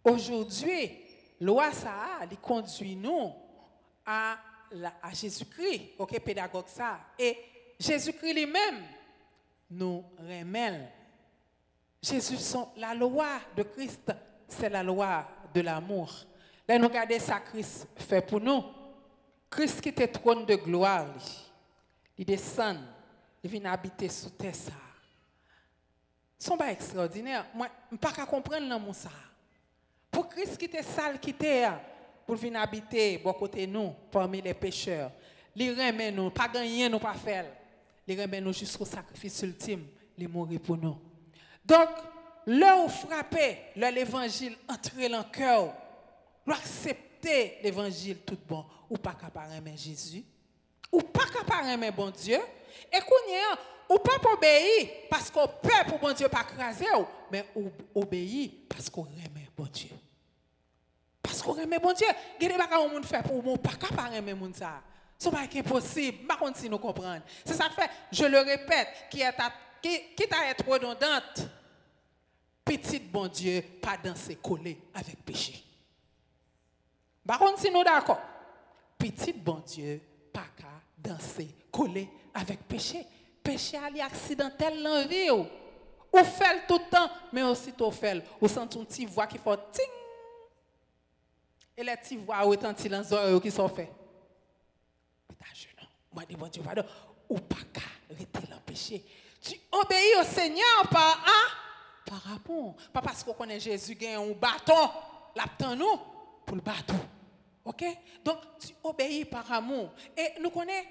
Aujourd'hui, 0.03 0.91
loi 1.41 1.74
ça 1.74 2.22
il 2.31 2.38
conduit 2.38 2.95
nous 2.95 3.34
à 4.05 4.38
à 5.03 5.13
Jésus-Christ, 5.13 5.91
OK 6.00 6.19
pédagogue 6.22 6.67
ça 6.67 7.00
et 7.19 7.38
Jésus-Christ 7.77 8.34
lui-même 8.34 8.84
nous 9.69 10.03
remèle 10.17 10.91
Jésus, 12.05 12.38
la 12.77 12.93
loi 12.93 13.39
de 13.55 13.63
Christ, 13.63 14.13
c'est 14.47 14.69
la 14.69 14.83
loi 14.83 15.27
de 15.53 15.62
l'amour. 15.62 16.13
Là, 16.67 16.77
nous 16.77 16.88
regardons 16.88 17.19
ça 17.19 17.39
Christ 17.39 17.88
fait 17.95 18.21
pour 18.21 18.39
nous. 18.39 18.63
Christ 19.50 19.81
qui 19.81 19.89
était 19.89 20.07
trône 20.07 20.45
de 20.45 20.55
gloire, 20.55 21.07
il 22.17 22.25
descend, 22.25 22.77
il 23.43 23.50
vient 23.50 23.71
habiter 23.71 24.09
sous 24.09 24.29
terre. 24.29 24.53
Son 26.38 26.57
pas 26.57 26.71
extraordinaire. 26.71 27.45
Moi, 27.55 27.67
je 27.89 27.95
ne 27.95 28.00
peux 28.00 28.07
pas 28.13 28.25
comprendre 28.25 28.67
l'amour 28.67 28.93
ça. 28.93 29.09
Pour 30.12 30.29
Christ 30.29 30.57
qui 30.57 30.65
était 30.65 30.83
sale, 30.83 31.19
qui 31.19 31.31
était 31.31 31.62
là, 31.62 31.81
pour 32.25 32.35
venir 32.35 32.62
habiter 32.62 33.17
bon 33.17 33.33
côté 33.33 33.65
nous, 33.65 33.93
parmi 34.12 34.41
les 34.41 34.53
pécheurs. 34.53 35.12
Il 35.55 35.71
remet 35.71 36.12
nous, 36.12 36.29
pas 36.29 36.47
gagner 36.47 36.88
nous 36.88 37.00
pas 37.00 37.13
faire. 37.13 37.45
Il 38.07 38.21
remet 38.21 38.41
nous 38.41 38.53
jusqu'au 38.53 38.85
sacrifice 38.85 39.41
ultime, 39.41 39.88
il 40.17 40.29
mourir 40.29 40.59
pour 40.59 40.77
nous. 40.77 41.14
Donc, 41.65 41.89
là 42.45 42.77
où 42.77 42.88
frapper, 42.88 43.57
l'évangile 43.75 44.55
entrer 44.69 45.10
dans 45.10 45.19
le 45.19 45.24
cœur, 45.31 45.74
là 46.45 46.55
accepter 46.55 47.60
l'évangile 47.63 48.19
tout 48.19 48.38
bon, 48.48 48.65
ou 48.89 48.98
pas 48.98 49.13
capable 49.13 49.53
aimer 49.53 49.75
Jésus, 49.75 50.24
ou 50.91 51.01
pas 51.01 51.25
capable 51.25 51.67
aimer 51.69 51.91
bon 51.91 52.12
Dieu, 52.12 52.39
et 52.93 53.00
qu'on 53.00 53.93
ou 53.93 54.00
pas 54.00 54.17
obéir 54.31 54.89
parce 55.10 55.29
qu'on 55.29 55.48
peur 55.48 55.86
pour 55.88 56.00
bon 56.00 56.13
Dieu 56.13 56.27
pas 56.27 56.43
craser, 56.43 56.86
mais 57.31 57.45
ou 57.55 57.69
obéir 57.93 58.50
parce 58.69 58.89
qu'on 58.89 59.05
aime 59.05 59.45
bon 59.55 59.67
Dieu. 59.72 59.89
Parce 61.22 61.41
qu'on 61.41 61.57
aime 61.57 61.77
bon 61.81 61.93
Dieu. 61.93 62.07
Il 62.39 62.50
y 62.50 62.53
a 62.53 62.57
des 62.57 63.01
que 63.01 63.07
fait 63.07 63.24
pour 63.24 63.43
moi, 63.43 63.57
pas 63.57 63.74
capable 63.74 64.15
aimer 64.15 64.34
mon 64.34 64.53
ça. 64.53 64.81
Ce 65.17 65.29
n'est 65.29 65.36
pas 65.36 65.60
impossible. 65.60 66.27
Contre, 66.38 66.57
si 66.57 66.69
nous 66.69 66.77
comprenons. 66.77 67.22
C'est 67.45 67.53
ça 67.53 67.69
que 67.69 67.75
fait, 67.75 67.89
je 68.12 68.25
le 68.25 68.39
répète, 68.39 68.89
qui 69.10 69.22
est 69.22 69.25
à, 69.25 69.51
qui, 69.86 70.15
qui 70.15 70.27
t'a 70.27 70.50
être 70.50 70.68
redondante. 70.68 71.48
Petit 72.63 73.00
bon 73.00 73.27
Dieu, 73.27 73.62
pas 73.80 73.98
danser 73.98 74.36
collé 74.38 74.80
avec 74.96 75.24
péché. 75.24 75.63
Par 77.25 77.38
contre, 77.38 77.60
si 77.60 77.70
nous 77.70 77.84
d'accord, 77.84 78.20
petit 78.98 79.34
bon 79.34 79.62
Dieu, 79.65 80.01
pas 80.34 80.48
qu'à 80.58 80.65
danser 80.98 81.50
collé 81.72 82.10
avec 82.34 82.68
péché. 82.68 83.06
Péché 83.44 83.77
ali 83.77 84.01
accidentel 84.01 84.82
dans 84.82 85.08
vie. 85.08 85.30
Ou 85.30 86.24
fait 86.24 86.65
tout 86.68 86.80
le 86.80 86.89
temps, 86.89 87.12
mais 87.32 87.44
aussitôt 87.44 87.92
fait, 87.92 88.24
ou 88.42 88.48
sent 88.48 88.62
une 88.62 88.86
petite 88.86 89.10
voix 89.10 89.27
qui 89.27 89.38
fait 89.38 89.72
ting. 89.72 89.86
Et 91.77 91.84
les 91.84 91.96
petites 91.98 92.22
voix 92.22 92.39
retentissent 92.42 92.89
dans 92.89 93.01
les 93.01 93.13
oreilles 93.13 93.42
qui 93.42 93.51
sont 93.51 93.68
faites. 93.68 93.92
Putain, 95.27 95.46
je 95.54 95.68
non? 95.80 95.88
Moi, 96.12 96.24
dis 96.27 96.36
bon 96.36 96.48
Dieu, 96.48 96.63
pardon. 96.63 96.86
Ou 97.30 97.38
pas 97.39 97.58
qu'à 97.72 97.82
arrêter 98.10 98.48
le 98.50 98.60
péché. 98.65 99.04
Tu 99.46 99.60
obéis 99.72 100.16
au 100.20 100.24
Seigneur 100.24 100.88
par 100.90 101.24
un, 101.24 102.10
par 102.10 102.24
amour. 102.34 102.75
Pas 102.92 103.02
parce 103.02 103.24
qu'on 103.24 103.34
connaît 103.34 103.60
Jésus 103.60 103.94
gagne 103.94 104.16
un 104.16 104.32
bâton, 104.32 104.90
l'aptend 105.36 105.75
nous 105.75 106.00
pour 106.46 106.56
le 106.56 106.62
bâton. 106.64 107.00
OK? 107.64 107.84
Donc, 108.24 108.40
tu 108.60 108.74
obéis 108.84 109.25
par 109.25 109.52
amour. 109.52 109.92
Et 110.18 110.42
nous 110.42 110.50
connaissons 110.50 110.88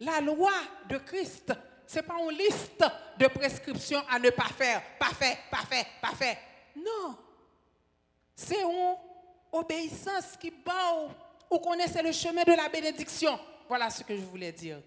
la 0.00 0.20
loi 0.20 0.52
de 0.88 0.98
Christ. 0.98 1.52
Ce 1.86 1.96
n'est 1.96 2.02
pas 2.02 2.14
une 2.18 2.36
liste 2.36 2.84
de 3.18 3.26
prescriptions 3.28 4.02
à 4.10 4.18
ne 4.18 4.30
pas 4.30 4.48
faire. 4.48 4.82
Pas 4.98 5.10
fait, 5.10 5.38
pas 5.50 5.62
fait, 5.68 5.86
pas 6.00 6.14
fait. 6.16 6.38
Non. 6.74 7.16
C'est 8.34 8.62
une 8.62 8.96
obéissance 9.52 10.36
qui 10.40 10.50
bat 10.50 11.08
ou 11.50 11.58
connaissez 11.58 12.02
le 12.02 12.10
chemin 12.10 12.42
de 12.42 12.52
la 12.52 12.68
bénédiction. 12.68 13.38
Voilà 13.68 13.90
ce 13.90 14.02
que 14.02 14.16
je 14.16 14.22
voulais 14.22 14.52
dire. 14.52 14.80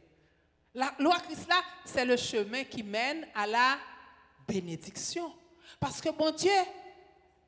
La 0.76 0.94
loi 1.00 1.18
Christ 1.22 1.48
là, 1.48 1.62
c'est 1.86 2.04
le 2.04 2.18
chemin 2.18 2.66
qui 2.66 2.84
mène 2.84 3.26
à 3.34 3.48
la 3.48 3.78
bénédiction. 4.46 5.32
Parce 5.80 6.02
que 6.02 6.10
bon 6.10 6.32
Dieu, 6.32 6.52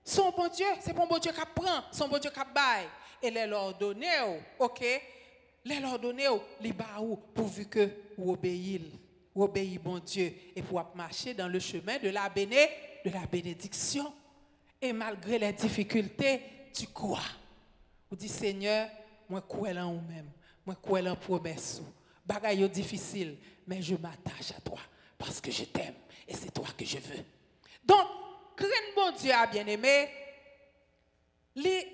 son 0.03 0.31
bon 0.31 0.47
Dieu, 0.47 0.65
c'est 0.79 0.93
bon 0.93 1.05
bon 1.05 1.17
Dieu 1.17 1.33
qui 1.33 1.41
prend, 1.53 1.83
son 1.91 2.07
bon 2.07 2.19
Dieu 2.19 2.31
qui 2.31 2.39
baille. 2.55 2.87
Et 3.21 3.29
les 3.29 3.45
leur 3.45 3.77
ok? 4.59 4.81
Les 5.65 5.79
leur 5.81 5.99
donner, 5.99 6.27
les 6.61 6.71
baou, 6.71 7.19
pourvu 7.35 7.65
que 7.65 7.89
vous 8.17 8.31
obéissez, 8.31 8.81
vous 9.35 9.43
obéissez 9.43 9.77
bon 9.77 9.99
Dieu, 9.99 10.33
et 10.55 10.61
pour 10.61 10.81
marcher 10.95 11.33
dans 11.33 11.49
le 11.49 11.59
chemin 11.59 11.97
de 11.97 12.09
la 12.09 12.29
béné, 12.29 12.69
de 13.03 13.09
la 13.09 13.25
bénédiction. 13.25 14.13
Et 14.81 14.93
malgré 14.93 15.37
les 15.37 15.51
difficultés, 15.51 16.41
tu 16.73 16.87
crois. 16.87 17.19
Vous 18.09 18.15
dites, 18.15 18.31
Seigneur, 18.31 18.87
moi, 19.27 19.41
crois 19.41 19.71
en 19.71 19.95
vous-même. 19.95 20.29
Moi, 20.65 20.75
crois 20.81 21.01
en 21.01 21.15
promesse. 21.17 21.81
Bagaille 22.27 22.67
difficile, 22.69 23.37
mais 23.65 23.81
je 23.81 23.95
m'attache 23.95 24.51
à 24.57 24.61
toi 24.61 24.79
parce 25.17 25.39
que 25.39 25.49
je 25.49 25.63
t'aime 25.63 25.95
et 26.27 26.33
c'est 26.33 26.51
toi 26.51 26.67
que 26.77 26.83
je 26.83 26.97
veux. 26.97 27.23
Donc, 27.85 28.05
craindre 28.55 28.95
bon 28.95 29.17
Dieu 29.17 29.31
a 29.31 29.47
bien 29.47 29.65
aimé, 29.65 30.09
les 31.55 31.87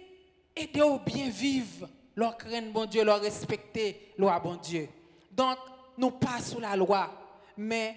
aider 0.55 0.81
au 0.81 0.97
bien 0.97 1.29
vivre, 1.29 1.87
leur 2.15 2.35
craindre 2.35 2.71
bon 2.71 2.85
Dieu, 2.85 3.03
leur 3.03 3.21
respecter 3.21 4.13
loi 4.17 4.39
bon 4.39 4.55
Dieu. 4.55 4.89
Donc, 5.31 5.59
nous 5.97 6.11
pas 6.11 6.41
sous 6.41 6.59
la 6.59 6.75
loi, 6.75 7.11
mais 7.55 7.95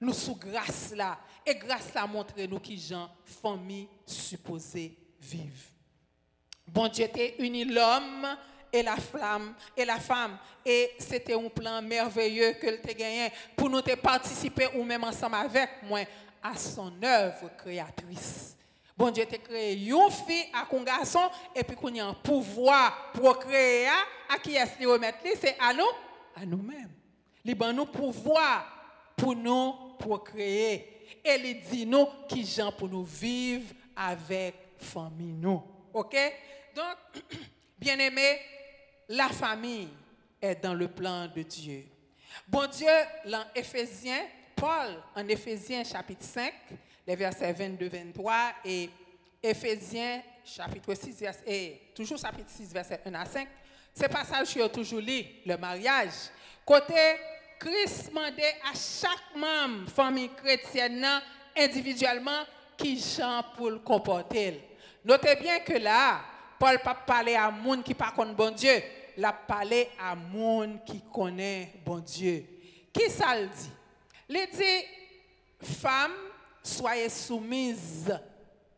nous 0.00 0.12
sous 0.12 0.34
grâce 0.34 0.92
là. 0.96 1.18
Et 1.46 1.54
grâce 1.54 1.94
là 1.94 2.06
montre 2.06 2.34
nous 2.40 2.58
qui 2.58 2.76
gens, 2.76 3.08
famille 3.24 3.88
supposée 4.04 4.96
vivre. 5.20 5.70
Bon 6.66 6.88
Dieu 6.88 7.06
t'a 7.08 7.36
uni 7.38 7.64
l'homme 7.64 8.26
et 8.72 8.82
la 8.82 8.96
flamme 8.96 9.54
et 9.76 9.84
la 9.84 9.98
femme 9.98 10.38
et 10.64 10.92
c'était 10.98 11.34
un 11.34 11.48
plan 11.48 11.80
merveilleux 11.82 12.52
que 12.54 12.76
t'a 12.76 12.92
gagné 12.92 13.30
pour 13.56 13.70
nous 13.70 13.82
participer 14.02 14.68
ou 14.74 14.84
même 14.84 15.04
ensemble 15.04 15.36
avec 15.36 15.70
moi 15.82 16.00
à 16.42 16.56
son 16.56 16.92
œuvre 17.02 17.50
créatrice. 17.56 18.56
Bon 18.96 19.10
Dieu 19.10 19.24
t'a 19.26 19.38
créé 19.38 19.74
une 19.74 20.10
fille 20.10 20.46
à 20.52 20.66
un 20.74 20.82
garçon 20.82 21.30
et 21.54 21.62
puis 21.62 21.76
qu'on 21.76 21.96
a 21.98 22.04
un 22.04 22.14
pouvoir 22.14 23.12
pour 23.12 23.38
créer 23.38 23.86
à 24.28 24.38
qui 24.38 24.56
est-ce 24.56 24.76
qu'il 24.76 24.88
remettre 24.88 25.18
c'est 25.40 25.56
à 25.60 25.72
nous? 25.72 25.84
À 26.36 26.44
nous-mêmes. 26.44 26.90
Il 27.44 27.54
ban 27.54 27.72
nous 27.72 27.86
pouvoir 27.86 28.66
pour 29.16 29.34
nous 29.34 29.72
procréer 29.98 30.98
et 31.24 31.34
il 31.36 31.60
dit 31.60 31.86
nous 31.86 32.06
qui 32.28 32.44
gens 32.44 32.72
pour 32.72 32.88
nous 32.88 33.04
vivre 33.04 33.72
avec 33.96 34.54
famille 34.78 35.32
nous. 35.32 35.62
OK? 35.92 36.16
Donc 36.74 37.22
bien 37.78 37.98
aimé, 37.98 38.38
la 39.08 39.28
famille 39.28 39.88
est 40.40 40.62
dans 40.62 40.74
le 40.74 40.88
plan 40.88 41.26
de 41.26 41.42
Dieu. 41.42 41.84
Bon 42.46 42.66
Dieu, 42.66 42.88
dans 43.24 43.44
Paul, 44.54 45.02
en 45.14 45.26
Éphésiens 45.26 45.84
chapitre 45.84 46.24
5, 46.24 46.52
les 47.06 47.16
versets 47.16 47.52
22-23, 47.52 48.32
et 48.64 48.90
Éphésiens 49.42 50.20
chapitre 50.44 50.94
6, 50.94 51.20
verset, 51.20 51.42
et 51.46 51.80
toujours 51.94 52.18
chapitre 52.18 52.50
6, 52.50 52.72
verset 52.72 53.00
1 53.06 53.14
à 53.14 53.24
5, 53.24 53.48
c'est 53.94 54.08
passage 54.08 54.48
qui 54.48 54.60
a 54.60 54.68
toujours 54.68 55.00
lu, 55.00 55.24
le 55.46 55.56
mariage. 55.56 56.30
Côté 56.64 56.94
Christ 57.58 58.10
demandait 58.10 58.56
à 58.70 58.74
chaque 58.74 59.34
membre, 59.36 59.90
famille 59.90 60.30
chrétienne, 60.30 61.06
individuellement, 61.56 62.42
qui 62.76 63.00
chante 63.00 63.46
pour 63.56 63.70
le 63.70 63.78
comporter. 63.78 64.60
Notez 65.04 65.34
bien 65.36 65.60
que 65.60 65.72
là, 65.72 66.20
Paul 66.58 66.78
pas 66.80 66.96
à 67.08 67.50
monde 67.50 67.82
qui 67.82 67.94
pas 67.94 68.12
contre 68.12 68.34
bon 68.34 68.54
Dieu. 68.54 68.82
La 69.18 69.32
parlé 69.32 69.90
à 69.98 70.14
monde 70.14 70.84
qui 70.86 71.02
connaît 71.12 71.72
bon 71.84 71.98
Dieu. 71.98 72.46
Qui 72.92 73.10
ça 73.10 73.38
le 73.38 73.48
dit? 73.48 73.70
Il 74.28 74.48
dit, 74.52 75.66
femmes, 75.80 76.14
soyez 76.62 77.08
soumises 77.08 78.16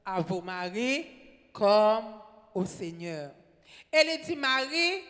à 0.05 0.21
vos 0.23 0.41
maris 0.41 1.07
comme 1.53 2.05
au 2.55 2.65
Seigneur. 2.65 3.33
Elle 3.93 4.21
dit, 4.23 4.37
Marie, 4.37 5.03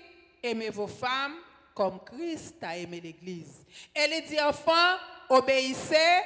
aimez 0.43 0.71
vos 0.71 0.89
femmes 0.89 1.37
comme 1.75 2.01
Christ 2.05 2.57
a 2.63 2.77
aimé 2.77 3.01
l'Église. 3.01 3.65
Elle 3.95 4.25
dit, 4.25 4.41
enfants, 4.41 4.97
obéissez 5.29 6.23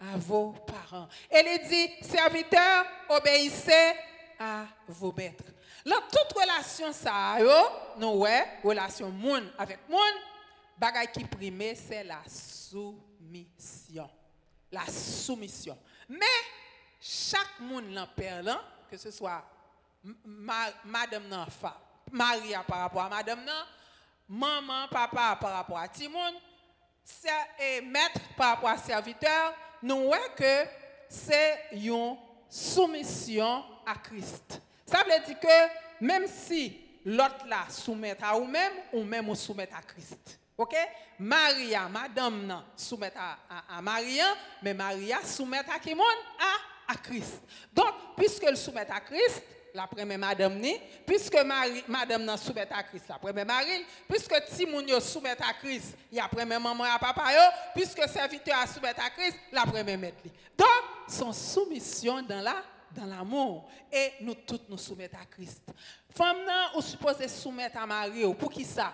à 0.00 0.16
vos 0.16 0.52
parents. 0.66 1.08
Elle 1.28 1.68
dit, 1.68 1.90
serviteurs, 2.00 2.86
obéissez 3.08 3.92
à 4.38 4.64
vos 4.88 5.12
maîtres. 5.12 5.44
Dans 5.86 6.00
toute 6.10 6.32
relation, 6.38 6.92
ça, 6.92 7.38
nous, 7.96 8.18
ouais, 8.18 8.58
relation 8.62 9.10
moun 9.10 9.50
avec 9.58 9.78
moun, 9.88 10.12
bagay 10.76 11.06
qui 11.12 11.24
prime, 11.24 11.74
c'est 11.74 12.04
la 12.04 12.20
soumission. 12.26 14.10
La 14.72 14.86
soumission. 14.86 15.76
Mais, 16.08 16.26
chaque 17.00 17.60
moun 17.60 17.94
l'en 17.94 18.06
que 18.90 18.96
ce 18.96 19.10
soit 19.10 19.42
ma- 20.24 20.72
madame 20.84 21.28
nan 21.28 21.46
fa, 21.48 21.76
Maria 22.10 22.62
par 22.64 22.78
rapport 22.80 23.02
à 23.02 23.08
madame 23.08 23.44
maman, 24.28 24.88
papa 24.90 25.36
par 25.40 25.52
rapport 25.52 25.78
à 25.78 25.88
Timoun, 25.88 26.34
ser- 27.04 27.28
et 27.58 27.80
maître 27.80 28.20
par 28.36 28.54
rapport 28.56 28.70
à 28.70 28.78
serviteur, 28.78 29.54
nous 29.82 30.06
voyons 30.06 30.22
que 30.36 30.66
c'est 31.08 31.68
une 31.72 32.16
soumission 32.48 33.64
à 33.86 33.94
Christ. 33.94 34.60
Ça 34.90 35.04
veut 35.04 35.24
dire 35.24 35.38
que 35.38 36.04
même 36.04 36.26
si 36.26 36.80
l'autre 37.04 37.46
là 37.46 37.66
soumet 37.68 38.16
à 38.22 38.32
vous-même, 38.34 38.72
ou 38.92 39.04
même 39.04 39.28
ou 39.28 39.34
soumet 39.34 39.68
à 39.76 39.82
Christ. 39.82 40.38
OK? 40.56 40.74
Maria, 41.18 41.88
madame 41.88 42.46
nan, 42.46 42.62
soumet 42.76 43.12
à, 43.16 43.38
à, 43.48 43.78
à 43.78 43.82
Maria, 43.82 44.26
mais 44.62 44.74
Maria 44.74 45.22
soumet 45.24 45.58
à 45.58 45.78
qui 45.78 45.94
monde? 45.94 46.06
À, 46.38 46.92
à 46.92 46.96
Christ. 46.96 47.40
Donc, 47.72 47.94
puisqu'elle 48.16 48.56
soumet 48.56 48.86
à 48.90 49.00
Christ, 49.00 49.42
la 49.72 49.86
première 49.86 50.18
madame 50.18 50.58
ni, 50.58 50.76
puisque 51.06 51.36
Marie, 51.44 51.84
madame 51.86 52.24
nan 52.24 52.36
soumet 52.36 52.68
à 52.70 52.82
Christ, 52.82 53.04
la 53.08 53.18
première 53.18 53.46
Marie, 53.46 53.86
puisque 54.08 54.34
Timoun 54.46 54.88
yo 54.88 55.00
soumet 55.00 55.36
à 55.40 55.52
Christ, 55.54 55.96
il 56.10 56.18
y 56.18 56.20
a 56.20 56.28
première 56.28 56.60
maman 56.60 56.84
et 56.84 56.98
papa 56.98 57.32
yo, 57.32 57.40
puisque 57.74 58.06
serviteur 58.08 58.58
a 58.58 58.66
soumet 58.66 58.88
à 58.88 59.08
Christ, 59.10 59.38
la 59.52 59.62
première 59.62 59.98
maître. 59.98 60.22
Donc, 60.58 60.68
son 61.08 61.32
soumission 61.32 62.20
dans 62.22 62.40
la 62.40 62.56
dans 62.94 63.06
l'amour 63.06 63.68
et 63.92 64.12
nous 64.20 64.34
toutes 64.34 64.68
nous 64.68 64.78
soumettons 64.78 65.18
à 65.18 65.26
Christ. 65.26 65.62
Femme 66.14 66.38
ou 66.76 66.80
supposé 66.80 67.28
soumettre 67.28 67.78
à 67.78 67.86
Marie 67.86 68.24
ou, 68.24 68.34
pour 68.34 68.50
qui 68.50 68.64
ça? 68.64 68.92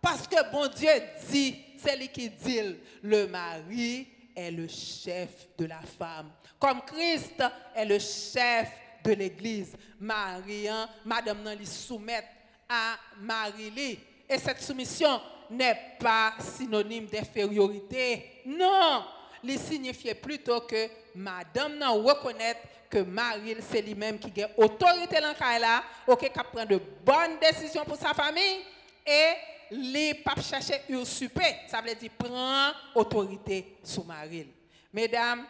Parce 0.00 0.26
que 0.26 0.50
bon 0.50 0.68
Dieu 0.68 0.90
dit, 1.30 1.56
c'est 1.78 1.96
lui 1.96 2.08
qui 2.08 2.28
dit 2.28 2.60
le 3.02 3.26
mari 3.26 4.06
est 4.34 4.50
le 4.50 4.68
chef 4.68 5.48
de 5.56 5.66
la 5.66 5.80
femme. 5.80 6.30
Comme 6.58 6.82
Christ 6.82 7.42
est 7.74 7.84
le 7.84 7.98
chef 7.98 8.68
de 9.04 9.12
l'église. 9.12 9.76
Marie, 9.98 10.68
hein, 10.68 10.88
madame 11.04 11.42
nan 11.42 11.56
li 11.58 11.66
soumettre 11.66 12.28
à 12.68 12.96
Marie. 13.20 13.98
Et 14.28 14.38
cette 14.38 14.62
soumission 14.62 15.20
n'est 15.50 15.96
pas 15.98 16.34
synonyme 16.40 17.06
d'infériorité. 17.06 18.42
Non, 18.46 19.04
il 19.42 19.58
signifiait 19.58 20.14
plutôt 20.14 20.60
que 20.62 20.88
madame 21.14 21.78
nan 21.78 21.90
reconnaît 21.90 22.56
que 22.90 22.98
Marie 22.98 23.56
c'est 23.60 23.82
lui-même 23.82 24.18
qui 24.18 24.42
a 24.42 24.48
autorité 24.56 25.16
dans 25.20 25.34
là, 25.58 25.82
OK, 26.06 26.20
qui 26.20 26.30
prend 26.30 26.64
de 26.64 26.80
bonnes 27.04 27.38
décisions 27.40 27.84
pour 27.84 27.96
sa 27.96 28.14
famille 28.14 28.62
et 29.06 29.32
les 29.70 30.14
pas 30.14 30.40
chercher 30.40 30.82
usurper, 30.88 31.56
ça 31.66 31.80
veut 31.80 31.94
dire 31.94 32.10
prend 32.16 32.70
autorité 32.94 33.78
sur 33.82 34.04
Marie. 34.04 34.46
Mesdames, 34.92 35.44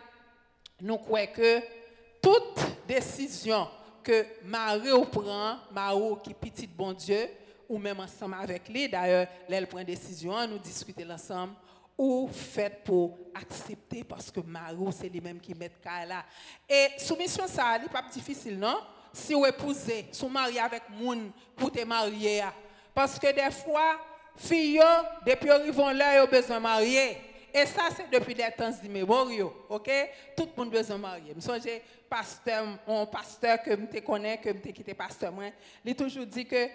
nous 0.80 0.98
croyons 0.98 1.30
que 1.34 1.60
toute 2.20 2.86
décision 2.86 3.68
que 4.02 4.24
Marie 4.44 4.90
prend, 5.12 5.58
Marie 5.70 6.14
qui 6.24 6.34
petite 6.34 6.74
bon 6.74 6.92
Dieu, 6.92 7.28
ou 7.68 7.78
même 7.78 7.98
ensemble 8.00 8.36
avec 8.40 8.68
lui, 8.68 8.88
d'ailleurs, 8.88 9.26
elle 9.48 9.66
prend 9.66 9.82
décision, 9.82 10.46
nous 10.46 10.58
discutons 10.58 11.10
ensemble, 11.10 11.54
ou 11.96 12.28
fait 12.28 12.82
pour 12.84 13.18
accepter 13.34 14.04
parce 14.04 14.30
que 14.30 14.40
Marie, 14.40 14.92
c'est 14.92 15.08
lui-même 15.08 15.40
qui 15.40 15.54
met 15.54 15.70
là. 15.84 16.24
Et 16.68 16.88
soumission, 16.98 17.46
ça, 17.46 17.78
n'est 17.78 17.88
pas 17.88 18.02
difficile, 18.02 18.58
non? 18.58 18.78
Si 19.12 19.32
vous 19.32 19.46
épousez, 19.46 20.06
si 20.12 20.20
vous 20.20 20.28
mariez 20.28 20.60
avec 20.60 20.82
moun 20.90 21.30
pour 21.56 21.72
te 21.72 21.82
marier, 21.84 22.42
parce 22.94 23.18
que 23.18 23.32
des 23.32 23.50
fois, 23.50 23.98
filles, 24.36 24.82
depuis 25.26 25.48
qu'ils 25.48 25.72
vont 25.72 25.88
là, 25.88 26.16
ils 26.18 26.26
ont 26.26 26.30
besoin 26.30 26.56
de 26.58 26.62
marier. 26.62 27.16
Et 27.54 27.64
ça, 27.64 27.84
c'est 27.96 28.10
depuis 28.10 28.34
des 28.34 28.50
temps 28.54 28.72
immémoriaux, 28.84 29.64
ok? 29.70 29.90
Tout 30.36 30.48
le 30.54 30.62
monde 30.62 30.74
a 30.74 30.78
besoin 30.78 30.96
de 30.96 31.00
marier. 31.00 31.32
Je 31.34 31.40
songe, 31.40 31.62
pasteur, 32.10 32.66
un 32.86 33.06
pasteur 33.06 33.62
que 33.62 33.70
je 33.70 34.00
connais, 34.00 34.36
que 34.36 34.50
je 34.50 34.70
quitté 34.72 34.92
pasteur, 34.92 35.32
il 35.82 35.96
toujours 35.96 36.26
dit 36.26 36.44
que 36.44 36.68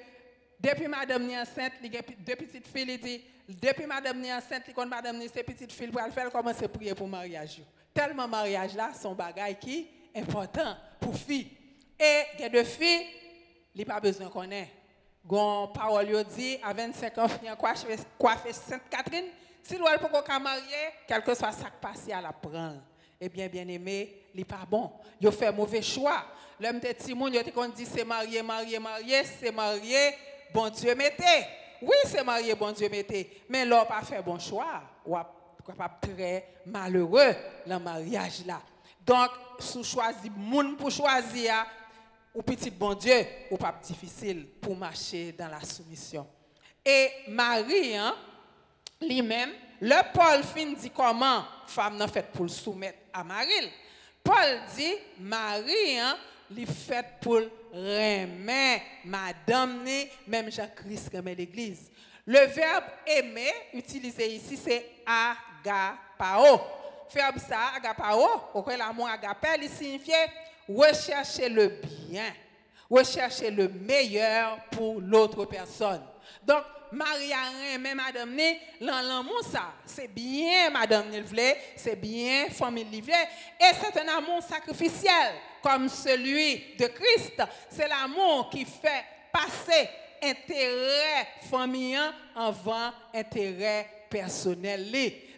depuis 0.61 0.87
madame 0.87 1.29
est 1.29 1.39
enceinte, 1.39 1.73
il 1.83 1.97
a 1.97 2.01
deux 2.01 2.35
petites 2.35 2.67
filles, 2.67 2.85
il 2.87 2.99
dit, 2.99 3.21
depuis 3.61 3.85
madame 3.85 4.23
est 4.23 4.33
enceinte, 4.33 4.63
il 4.67 4.73
compte 4.73 4.89
madame 4.89 5.19
ses 5.33 5.43
petites 5.43 5.71
filles 5.71 5.87
pour 5.87 6.01
faire 6.13 6.31
commencer 6.31 6.65
à 6.65 6.69
prier 6.69 6.93
pour 6.93 7.07
le 7.07 7.11
mariage. 7.11 7.61
Tellement 7.93 8.27
mariage 8.27 8.75
là, 8.75 8.91
son 8.99 9.13
bagage 9.13 9.55
qui 9.59 9.87
est 10.13 10.19
important 10.19 10.75
pour 10.99 11.15
filles. 11.15 11.49
Et 11.99 12.21
il 12.35 12.41
y 12.41 12.43
a 12.45 12.49
deux 12.49 12.63
filles, 12.63 13.05
il 13.73 13.83
n'y 13.83 13.89
a 13.89 13.93
pas 13.93 13.99
besoin 13.99 14.29
qu'on 14.29 14.49
ait. 14.51 14.69
Gon 15.25 15.67
parole 15.67 16.23
dit 16.35 16.57
à 16.63 16.73
25 16.73 17.17
ans 17.19 17.27
fini 17.27 17.51
coiffé 17.57 17.95
coiffé 18.17 18.53
Sainte 18.53 18.89
Catherine 18.89 19.25
si 19.61 19.77
l'on 19.77 19.85
peut 19.85 20.07
qu'on 20.07 20.39
marier 20.39 20.89
quel 21.07 21.21
que 21.23 21.35
soit 21.35 21.51
ça 21.51 21.65
qui 21.65 21.79
passe 21.79 22.09
à 22.11 22.21
la 22.21 22.33
prendre 22.33 22.81
eh 23.19 23.29
bien 23.29 23.47
bien 23.47 23.67
aimé 23.67 24.23
il 24.33 24.45
pas 24.45 24.65
bon 24.67 24.91
yo 25.21 25.29
fait 25.29 25.51
mauvais 25.51 25.83
choix 25.83 26.25
l'homme 26.59 26.79
de 26.79 26.91
Timon 26.93 27.27
yo 27.27 27.43
te 27.43 27.51
kon 27.51 27.69
dit 27.69 27.85
c'est 27.85 28.03
marié 28.03 28.41
marié 28.41 28.79
marié 28.79 29.23
c'est 29.23 29.51
marié 29.51 30.15
bon 30.53 30.69
Dieu 30.69 30.93
mettez 30.95 31.45
oui 31.81 31.95
c'est 32.05 32.23
marié 32.23 32.55
bon 32.55 32.71
Dieu 32.71 32.89
mettez 32.89 33.43
mais 33.49 33.65
l'on 33.65 33.85
pas 33.85 34.01
fait 34.01 34.21
bon 34.21 34.39
choix. 34.39 34.81
Ou 35.05 35.15
capable 35.65 35.95
très 36.01 36.47
malheureux 36.65 37.35
le 37.65 37.79
mariage 37.79 38.45
là. 38.45 38.61
Donc 39.05 39.29
sous 39.59 39.83
choisi 39.83 40.29
moun 40.29 40.75
pour 40.75 40.91
choisir 40.91 41.65
ou 42.33 42.41
petit 42.41 42.71
bon 42.71 42.93
Dieu, 42.93 43.25
ou 43.49 43.57
pas 43.57 43.75
difficile 43.83 44.47
pour 44.61 44.75
marcher 44.75 45.33
dans 45.33 45.49
la 45.49 45.61
soumission. 45.61 46.25
Et 46.85 47.09
Marie, 47.27 47.95
hein, 47.95 48.15
lui-même, 49.01 49.51
le 49.81 50.13
Paul 50.13 50.43
fin 50.43 50.71
dit 50.73 50.91
comment 50.91 51.43
femme 51.67 51.97
n'a 51.97 52.07
fait 52.07 52.31
pour 52.31 52.43
le 52.43 52.49
soumettre 52.49 52.99
à 53.13 53.23
Marie. 53.23 53.69
Paul 54.23 54.61
dit, 54.75 54.93
Marie, 55.19 55.99
hein, 55.99 56.17
li 56.55 56.65
fait 56.65 57.05
pour 57.21 57.41
remettre 57.73 58.85
madame, 59.05 59.83
ni, 59.83 60.07
même 60.27 60.51
Jean-Christ 60.51 61.11
remet 61.13 61.35
l'église. 61.35 61.91
Le 62.25 62.45
verbe 62.47 62.83
aimer, 63.07 63.51
utilisé 63.73 64.27
ici, 64.35 64.57
c'est 64.57 64.85
agapao. 65.05 66.61
Verbe 67.13 67.39
ça, 67.39 67.71
agapao, 67.75 68.27
auquel 68.53 68.77
l'amour 68.77 69.07
agapé, 69.07 69.47
il 69.61 69.69
signifie 69.69 70.11
rechercher 70.67 71.49
le 71.49 71.67
bien, 71.67 72.33
rechercher 72.89 73.51
le 73.51 73.67
meilleur 73.67 74.57
pour 74.71 75.01
l'autre 75.01 75.45
personne. 75.45 76.01
Donc, 76.43 76.63
Maria 76.91 77.37
même 77.79 77.95
madame 77.95 78.35
ni 78.35 78.57
l'amour 78.81 79.41
ça, 79.49 79.73
c'est 79.85 80.09
bien 80.09 80.69
madame 80.69 81.09
ni 81.09 81.21
c'est 81.77 81.95
bien 81.95 82.49
famille 82.49 83.01
et 83.01 83.73
c'est 83.79 83.97
un 83.97 84.17
amour 84.17 84.43
sacrificiel 84.43 85.33
comme 85.61 85.89
celui 85.89 86.75
de 86.77 86.87
Christ. 86.87 87.41
C'est 87.69 87.87
l'amour 87.87 88.49
qui 88.49 88.65
fait 88.65 89.05
passer 89.31 89.89
intérêt 90.21 91.27
familial 91.49 92.13
avant 92.35 92.91
intérêt 93.13 93.87
personnel. 94.09 94.91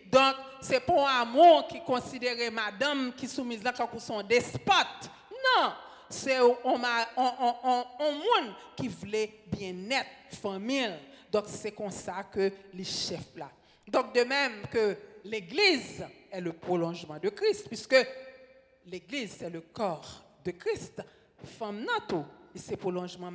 Donc, 0.06 0.36
c'est 0.62 0.80
pour 0.80 1.08
amour 1.08 1.68
qui 1.68 1.82
considérait 1.84 2.52
madame 2.52 3.14
qui 3.14 3.28
soumise 3.28 3.64
là 3.64 3.74
comme 3.74 4.00
son 4.00 4.22
despote. 4.22 5.10
Non, 5.32 5.74
c'est 6.10 6.38
un, 6.38 6.46
monde 6.46 8.54
qui 8.76 8.88
voulait 8.88 9.32
bien-être, 9.48 10.10
famille. 10.42 10.92
Donc, 11.32 11.46
c'est 11.48 11.72
comme 11.72 11.92
ça 11.92 12.24
que 12.32 12.52
les 12.74 12.84
chefs 12.84 13.36
là. 13.36 13.50
Donc, 13.88 14.14
de 14.14 14.24
même 14.24 14.64
que 14.72 14.98
l'Église 15.26 16.06
est 16.32 16.42
le 16.42 16.54
prolongement 16.54 17.18
de 17.18 17.30
Christ, 17.30 17.68
puisque 17.68 17.96
l'Église, 18.86 19.36
c'est 19.40 19.50
le 19.50 19.62
corps 19.62 20.24
de 20.44 20.52
Christ. 20.52 21.02
Femme 21.58 21.84
nato, 21.84 22.26
c'est 22.56 22.78
prolongement 22.78 23.32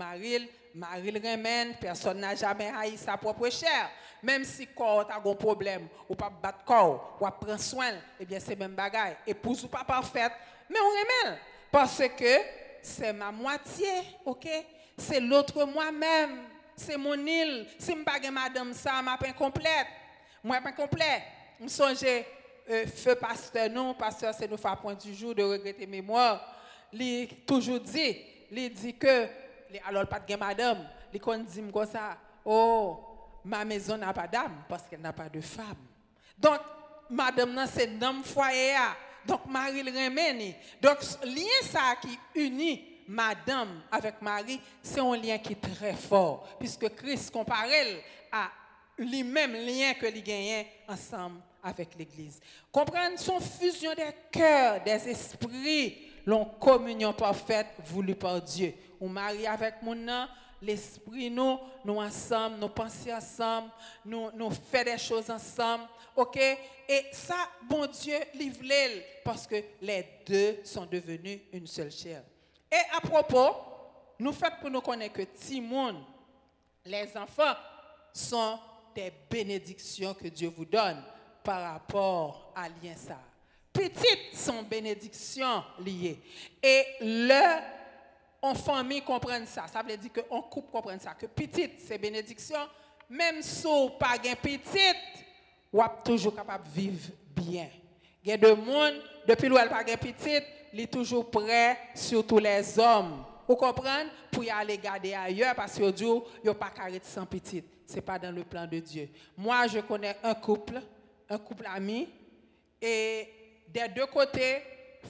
Marie 0.74 1.10
le 1.10 1.30
remène, 1.30 1.76
personne 1.80 2.20
n'a 2.20 2.34
jamais 2.34 2.70
haï 2.76 2.96
sa 2.96 3.16
propre 3.16 3.48
chair. 3.50 3.90
Même 4.22 4.44
si 4.44 4.66
corps 4.66 5.10
a 5.10 5.16
un 5.16 5.34
problème, 5.34 5.88
ou 6.08 6.14
pas 6.14 6.30
battre 6.30 6.64
corps, 6.64 7.16
ou 7.20 7.24
prendre 7.24 7.58
soin, 7.58 7.92
eh 8.20 8.24
bien 8.24 8.38
c'est 8.40 8.56
même 8.56 8.74
bagaille. 8.74 9.16
Épouse 9.26 9.64
ou 9.64 9.68
pas 9.68 9.84
parfaite, 9.84 10.32
mais 10.68 10.78
on 10.80 10.88
remène. 10.88 11.38
Parce 11.70 12.02
que 12.16 12.38
c'est 12.82 13.12
ma 13.12 13.30
moitié, 13.30 13.88
ok? 14.24 14.46
C'est 14.96 15.20
l'autre 15.20 15.64
moi-même. 15.64 16.44
c'est 16.76 16.96
mon 16.96 17.14
île. 17.14 17.66
Si 17.78 17.92
je 17.92 18.04
pas 18.04 18.18
madame 18.30 18.72
ça, 18.72 19.02
m'a 19.02 19.16
pas 19.16 19.32
complète. 19.32 19.86
Moi 20.42 20.60
pas 20.60 20.72
complet. 20.72 21.22
Je 21.60 21.68
songe 21.68 22.04
euh, 22.70 22.86
feu 22.86 23.14
pasteur 23.14 23.70
non, 23.70 23.94
pasteur 23.94 24.34
c'est 24.34 24.50
nous 24.50 24.56
faire 24.56 24.76
point 24.76 24.94
du 24.94 25.14
jour 25.14 25.34
de 25.34 25.42
regretter 25.42 25.86
mémoire. 25.86 26.54
Il 26.92 27.28
toujours 27.46 27.80
dit, 27.80 28.16
il 28.50 28.72
dit 28.72 28.94
que 28.94 29.26
alors 29.86 30.06
pas 30.06 30.20
de 30.20 30.36
madame, 30.36 30.86
il 31.12 31.20
dit 31.44 31.62
comme 31.72 31.86
ça, 31.86 32.16
oh, 32.44 32.98
ma 33.44 33.64
maison 33.64 33.96
n'a 33.96 34.12
pas 34.12 34.26
d'âme 34.26 34.64
parce 34.68 34.84
qu'elle 34.84 35.00
n'a 35.00 35.12
pas 35.12 35.28
de 35.28 35.40
femme. 35.40 35.76
Donc 36.38 36.60
madame 37.10 37.64
c'est 37.72 37.90
un 38.02 38.22
foyer 38.22 38.76
donc 39.26 39.46
Marie 39.46 39.82
le 39.82 39.90
remène. 39.90 40.54
Donc 40.80 40.98
lien 41.24 41.62
ça 41.62 41.96
qui 42.00 42.18
unit 42.34 42.84
madame 43.06 43.82
avec 43.90 44.20
Marie, 44.22 44.60
c'est 44.82 45.00
un 45.00 45.16
lien 45.16 45.38
qui 45.38 45.52
est 45.52 45.74
très 45.74 45.94
fort 45.94 46.46
puisque 46.58 46.88
Christ 46.94 47.30
compare 47.30 47.66
à 48.32 48.50
lui-même 48.98 49.52
lien 49.52 49.94
que 49.94 50.06
les 50.06 50.22
gagnent 50.22 50.66
ensemble 50.88 51.40
avec 51.68 51.94
l'Église. 51.96 52.40
Comprendre 52.72 53.18
son 53.18 53.40
fusion 53.40 53.92
des 53.94 54.14
cœurs, 54.32 54.82
des 54.82 55.08
esprits, 55.08 55.98
l'on 56.26 56.44
communion 56.44 57.12
parfaite 57.12 57.68
voulue 57.84 58.14
par 58.14 58.40
Dieu. 58.40 58.74
On 59.00 59.08
marie 59.08 59.46
avec 59.46 59.82
mon 59.82 59.94
nom, 59.94 60.26
l'esprit 60.60 61.30
nous, 61.30 61.58
nous 61.84 61.98
ensemble, 61.98 62.56
nous 62.58 62.68
pensons 62.68 63.12
ensemble, 63.12 63.70
nous, 64.04 64.30
nous 64.34 64.50
faisons 64.50 64.84
des 64.84 64.98
choses 64.98 65.30
ensemble. 65.30 65.84
OK? 66.16 66.36
Et 66.36 67.04
ça, 67.12 67.36
bon 67.68 67.86
Dieu, 67.86 68.16
livre 68.34 69.02
parce 69.24 69.46
que 69.46 69.56
les 69.80 70.04
deux 70.26 70.58
sont 70.64 70.86
devenus 70.86 71.40
une 71.52 71.66
seule 71.66 71.92
chair. 71.92 72.22
Et 72.72 72.96
à 72.96 73.00
propos, 73.00 73.56
nous 74.18 74.32
faisons 74.32 74.52
pour 74.60 74.70
nous 74.70 74.80
connaître 74.80 75.14
que 75.14 75.22
Timon, 75.22 76.04
les 76.84 77.16
enfants, 77.16 77.54
sont 78.12 78.58
des 78.94 79.12
bénédictions 79.30 80.14
que 80.14 80.28
Dieu 80.28 80.48
vous 80.48 80.64
donne 80.64 81.02
par 81.48 81.62
rapport 81.72 82.52
à 82.54 82.68
lien 82.68 82.94
ça. 82.94 83.16
Petites 83.72 84.34
sont 84.34 84.62
bénédictions 84.64 85.64
liées. 85.82 86.20
Et 86.62 86.84
le, 87.00 87.62
en 88.42 88.54
famille 88.54 89.00
comprennent 89.00 89.46
ça. 89.46 89.64
Ça 89.66 89.82
veut 89.82 89.96
dire 89.96 90.10
qu'en 90.12 90.42
couple 90.42 90.70
comprenne 90.70 91.00
ça. 91.00 91.14
Que 91.14 91.24
petite, 91.24 91.80
c'est 91.80 91.96
bénédiction. 91.96 92.58
Même 93.08 93.40
si 93.40 93.62
vous 93.62 93.88
pas 93.98 94.18
petite, 94.18 95.24
vous 95.72 95.80
êtes 95.80 96.04
toujours 96.04 96.36
capable 96.36 96.64
de 96.64 96.70
vivre 96.70 97.08
bien. 97.34 97.68
Il 98.22 98.28
y 98.28 98.32
a 98.32 98.36
des 98.36 98.48
gens, 98.48 98.92
depuis 99.26 99.48
qu'elle 99.48 99.68
pas 99.70 99.84
petite, 99.84 100.44
il 100.74 100.80
est 100.80 100.92
toujours 100.92 101.30
prêt, 101.30 101.78
surtout 101.94 102.38
les 102.38 102.78
hommes. 102.78 103.24
Vous 103.48 103.56
comprenez? 103.56 104.10
Pour 104.30 104.44
y 104.44 104.50
aller 104.50 104.76
garder 104.76 105.14
ailleurs 105.14 105.54
parce 105.54 105.78
que 105.78 105.90
Dieu, 105.92 106.20
il 106.44 106.52
pas 106.52 106.68
carré 106.68 107.00
sans 107.02 107.24
petite. 107.24 107.64
Ce 107.86 107.94
n'est 107.94 108.02
pas 108.02 108.18
dans 108.18 108.34
le 108.34 108.44
plan 108.44 108.66
de 108.66 108.80
Dieu. 108.80 109.08
Moi, 109.34 109.66
je 109.66 109.78
connais 109.78 110.14
un 110.22 110.34
couple, 110.34 110.82
un 111.28 111.38
couple 111.38 111.66
ami, 111.66 112.08
et 112.80 113.28
des 113.68 113.88
deux 113.88 114.06
côtés, 114.06 114.62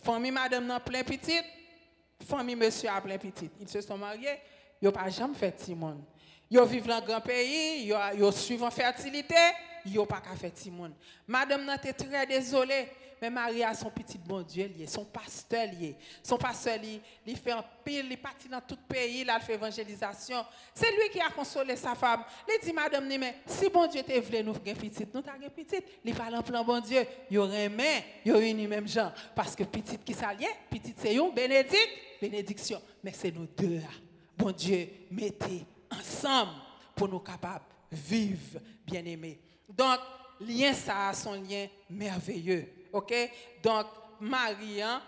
famille 0.02 0.30
madame 0.30 0.66
n'a 0.66 0.80
plein 0.80 1.02
petite, 1.02 1.44
famille 2.26 2.56
monsieur 2.56 2.88
a 2.88 3.00
plein 3.00 3.18
petite. 3.18 3.52
Ils 3.60 3.68
se 3.68 3.80
sont 3.80 3.98
mariés, 3.98 4.38
ils 4.80 4.86
n'ont 4.86 4.92
pas 4.92 5.08
jamais 5.08 5.34
fait 5.34 5.52
Timon. 5.52 6.04
Ils 6.50 6.60
vivent 6.62 6.86
dans 6.86 6.96
un 6.96 7.00
grand 7.00 7.20
pays, 7.20 7.92
ils 7.92 8.32
suivent 8.32 8.62
en 8.62 8.70
fertilité, 8.70 9.34
ils 9.84 9.94
n'ont 9.94 10.06
pas 10.06 10.22
faire 10.36 10.52
Timon. 10.52 10.92
Madame 11.26 11.64
n'a 11.64 11.76
été 11.76 11.92
très 11.92 12.26
désolée 12.26 12.88
mais 13.20 13.30
Marie 13.30 13.62
a 13.62 13.74
son 13.74 13.90
petit 13.90 14.18
bon 14.18 14.42
Dieu 14.42 14.66
lié, 14.66 14.86
son 14.86 15.04
pasteur 15.04 15.66
lié. 15.66 15.96
Son 16.22 16.36
pasteur 16.36 16.78
lié, 16.78 17.00
il 17.26 17.36
fait 17.36 17.50
un 17.50 17.64
pile, 17.84 18.06
il 18.10 18.18
partit 18.18 18.48
dans 18.48 18.60
tout 18.60 18.76
le 18.76 18.94
pays, 18.94 19.20
il 19.20 19.30
a 19.30 19.40
fait 19.40 19.54
évangélisation. 19.54 20.44
C'est 20.74 20.90
lui 20.92 21.08
qui 21.10 21.20
a 21.20 21.30
consolé 21.30 21.76
sa 21.76 21.94
femme. 21.94 22.24
Il 22.48 22.64
dit, 22.64 22.72
madame, 22.72 23.06
mais 23.06 23.36
si 23.46 23.68
bon 23.68 23.86
Dieu 23.86 24.02
te 24.02 24.18
voulu 24.18 24.44
nous 24.44 24.54
faire 24.54 24.76
petite, 24.76 25.12
nous 25.12 25.22
t'avons 25.22 25.50
petite, 25.50 25.84
il 26.04 26.14
parle 26.14 26.36
en 26.36 26.42
plan 26.42 26.64
bon 26.64 26.80
Dieu. 26.80 27.04
Il 27.30 27.38
aurait 27.38 27.64
aimé, 27.64 28.04
il 28.24 28.32
aurait 28.32 28.50
une 28.50 28.68
même 28.68 28.88
gens. 28.88 29.12
Parce 29.34 29.54
que 29.56 29.64
petite 29.64 30.04
qui 30.04 30.14
s'allie, 30.14 30.46
petite 30.70 30.98
c'est 30.98 31.14
une 31.14 31.32
bénédiction, 31.32 31.78
bénédiction. 32.20 32.82
Mais 33.02 33.12
c'est 33.12 33.30
nous 33.30 33.46
deux 33.46 33.80
Bon 34.36 34.52
Dieu, 34.52 34.88
mettez 35.10 35.66
ensemble 35.90 36.52
pour 36.94 37.08
nous 37.08 37.18
capables 37.18 37.64
de 37.90 37.96
vivre, 37.96 38.60
bien 38.86 39.04
aimés. 39.04 39.40
Donc, 39.68 39.98
lien 40.40 40.72
ça, 40.72 41.12
son 41.12 41.32
lien 41.32 41.66
merveilleux. 41.90 42.77
OK? 42.92 43.14
Donc, 43.62 43.86
Marie, 44.20 44.82
hein, 44.82 45.02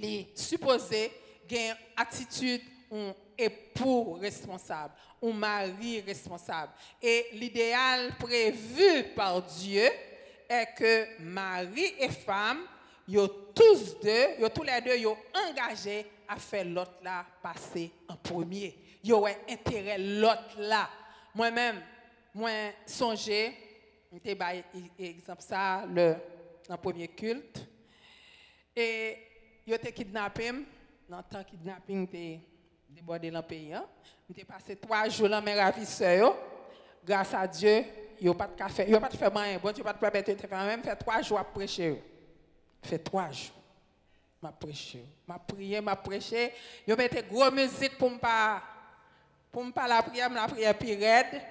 est 0.00 0.36
supposé 0.36 1.12
une 1.50 1.74
attitude 1.96 2.62
un 2.92 3.14
époux 3.38 4.14
responsable, 4.14 4.94
un 5.22 5.32
mari 5.32 6.00
responsable. 6.00 6.72
Et 7.00 7.26
l'idéal 7.32 8.12
prévu 8.18 9.04
par 9.14 9.42
Dieu 9.42 9.88
est 10.48 10.66
que 10.76 11.22
mari 11.22 11.94
et 11.98 12.08
femme, 12.08 12.66
yo 13.06 13.26
tous 13.28 13.96
deux, 14.02 14.40
yo 14.40 14.48
tous 14.48 14.64
les 14.64 14.80
deux, 14.80 14.98
yo 14.98 15.16
engagés 15.48 16.06
à 16.28 16.36
faire 16.36 16.64
l'autre 16.64 16.98
là 17.02 17.24
passer 17.42 17.90
en 18.08 18.16
premier. 18.16 18.76
Yo 19.02 19.24
ont 19.24 19.36
intérêt 19.48 19.98
l'autre 19.98 20.56
là. 20.58 20.90
Moi-même, 21.34 21.80
moi 22.34 22.50
songé, 22.84 23.56
exemple 24.98 25.42
ça 25.42 25.84
le 25.86 26.16
dans 26.70 26.78
premier 26.78 27.08
culte. 27.08 27.66
Et 28.76 29.16
ils 29.66 29.74
ont 29.74 29.78
kidnappé, 29.92 30.52
dans 31.08 31.16
le 31.16 31.22
temps 31.24 31.42
kidnapping 31.42 32.04
était 32.04 32.40
débordé 32.88 33.28
dans 33.28 33.40
le 33.40 33.46
pays. 33.46 33.74
Hein. 33.74 33.84
J'ai 34.34 34.44
passé 34.44 34.76
trois 34.76 35.08
jours 35.08 35.28
dans 35.28 35.42
mes 35.42 35.60
ravisseurs. 35.60 36.36
Grâce 37.04 37.34
à 37.34 37.48
Dieu, 37.48 37.84
ils 38.20 38.26
n'ont 38.26 38.34
pas 38.34 38.46
de 38.46 38.56
café, 38.56 38.84
ils 38.86 38.92
n'ont 38.92 39.00
pas 39.00 39.08
de 39.08 39.16
faire. 39.16 39.32
Bon 39.32 39.72
Dieu, 39.72 39.82
pas 39.82 39.92
de 39.92 39.98
permettre 39.98 40.32
de 40.32 40.36
faire 40.36 40.64
même 40.64 40.82
fait 40.82 40.94
trois 40.94 41.20
jours 41.22 41.40
à 41.40 41.44
prêcher. 41.44 42.00
Fait 42.84 42.98
trois 42.98 43.32
jours. 43.32 43.56
M'a 44.40 44.52
prêché. 44.52 45.04
M'a 45.26 45.38
prié, 45.40 45.80
m'a 45.80 45.96
prêché. 45.96 46.52
Ils 46.86 46.94
ont 46.94 46.96
mis 46.96 47.08
gros 47.28 47.50
musique 47.50 47.98
pour 47.98 48.10
me 48.10 48.18
pas 48.18 48.62
pour 49.50 49.72
pas 49.72 49.88
la 49.88 50.02
prière, 50.02 50.30
la 50.30 50.46
prière 50.46 50.76
raide. 50.78 51.42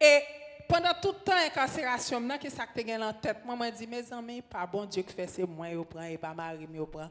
Et 0.00 0.20
pendant 0.68 0.92
tout 1.00 1.12
le 1.12 1.24
temps 1.24 1.36
incarcération, 1.46 2.20
qui 2.38 2.50
ça 2.50 2.66
que 2.66 2.80
tu 2.80 3.28
moi 3.44 3.56
mes 3.56 4.12
amis, 4.12 4.42
pas 4.42 4.66
bon 4.66 4.84
Dieu 4.84 5.02
qui 5.02 5.12
fait 5.12 5.26
c'est 5.26 5.46
moi 5.46 5.68
je 5.70 5.80
prend 5.80 6.02
et 6.02 6.18
pas 6.18 6.34
Marie 6.34 6.66
me 6.66 6.84
prend. 6.84 7.10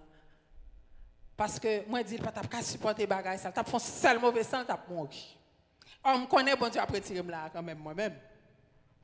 Parce 1.36 1.60
que 1.60 1.88
moi 1.88 2.04
dit 2.04 2.18
pas 2.18 2.32
pas 2.32 2.62
supporter 2.62 3.08
bagay 3.08 3.38
ça, 3.38 3.52
t'a 3.52 3.64
fait 3.64 3.80
seul 3.80 4.20
mauvais 4.20 4.44
sang 4.44 4.64
t'a 4.66 4.80
mourir. 4.90 5.10
On 6.04 6.20
me 6.20 6.26
connaît 6.28 6.56
bon 6.56 6.70
Dieu 6.70 6.82
après 6.82 7.02
tirer 7.02 7.24
là 7.24 7.50
quand 7.52 7.62
même 7.62 7.80
moi-même. 7.80 8.16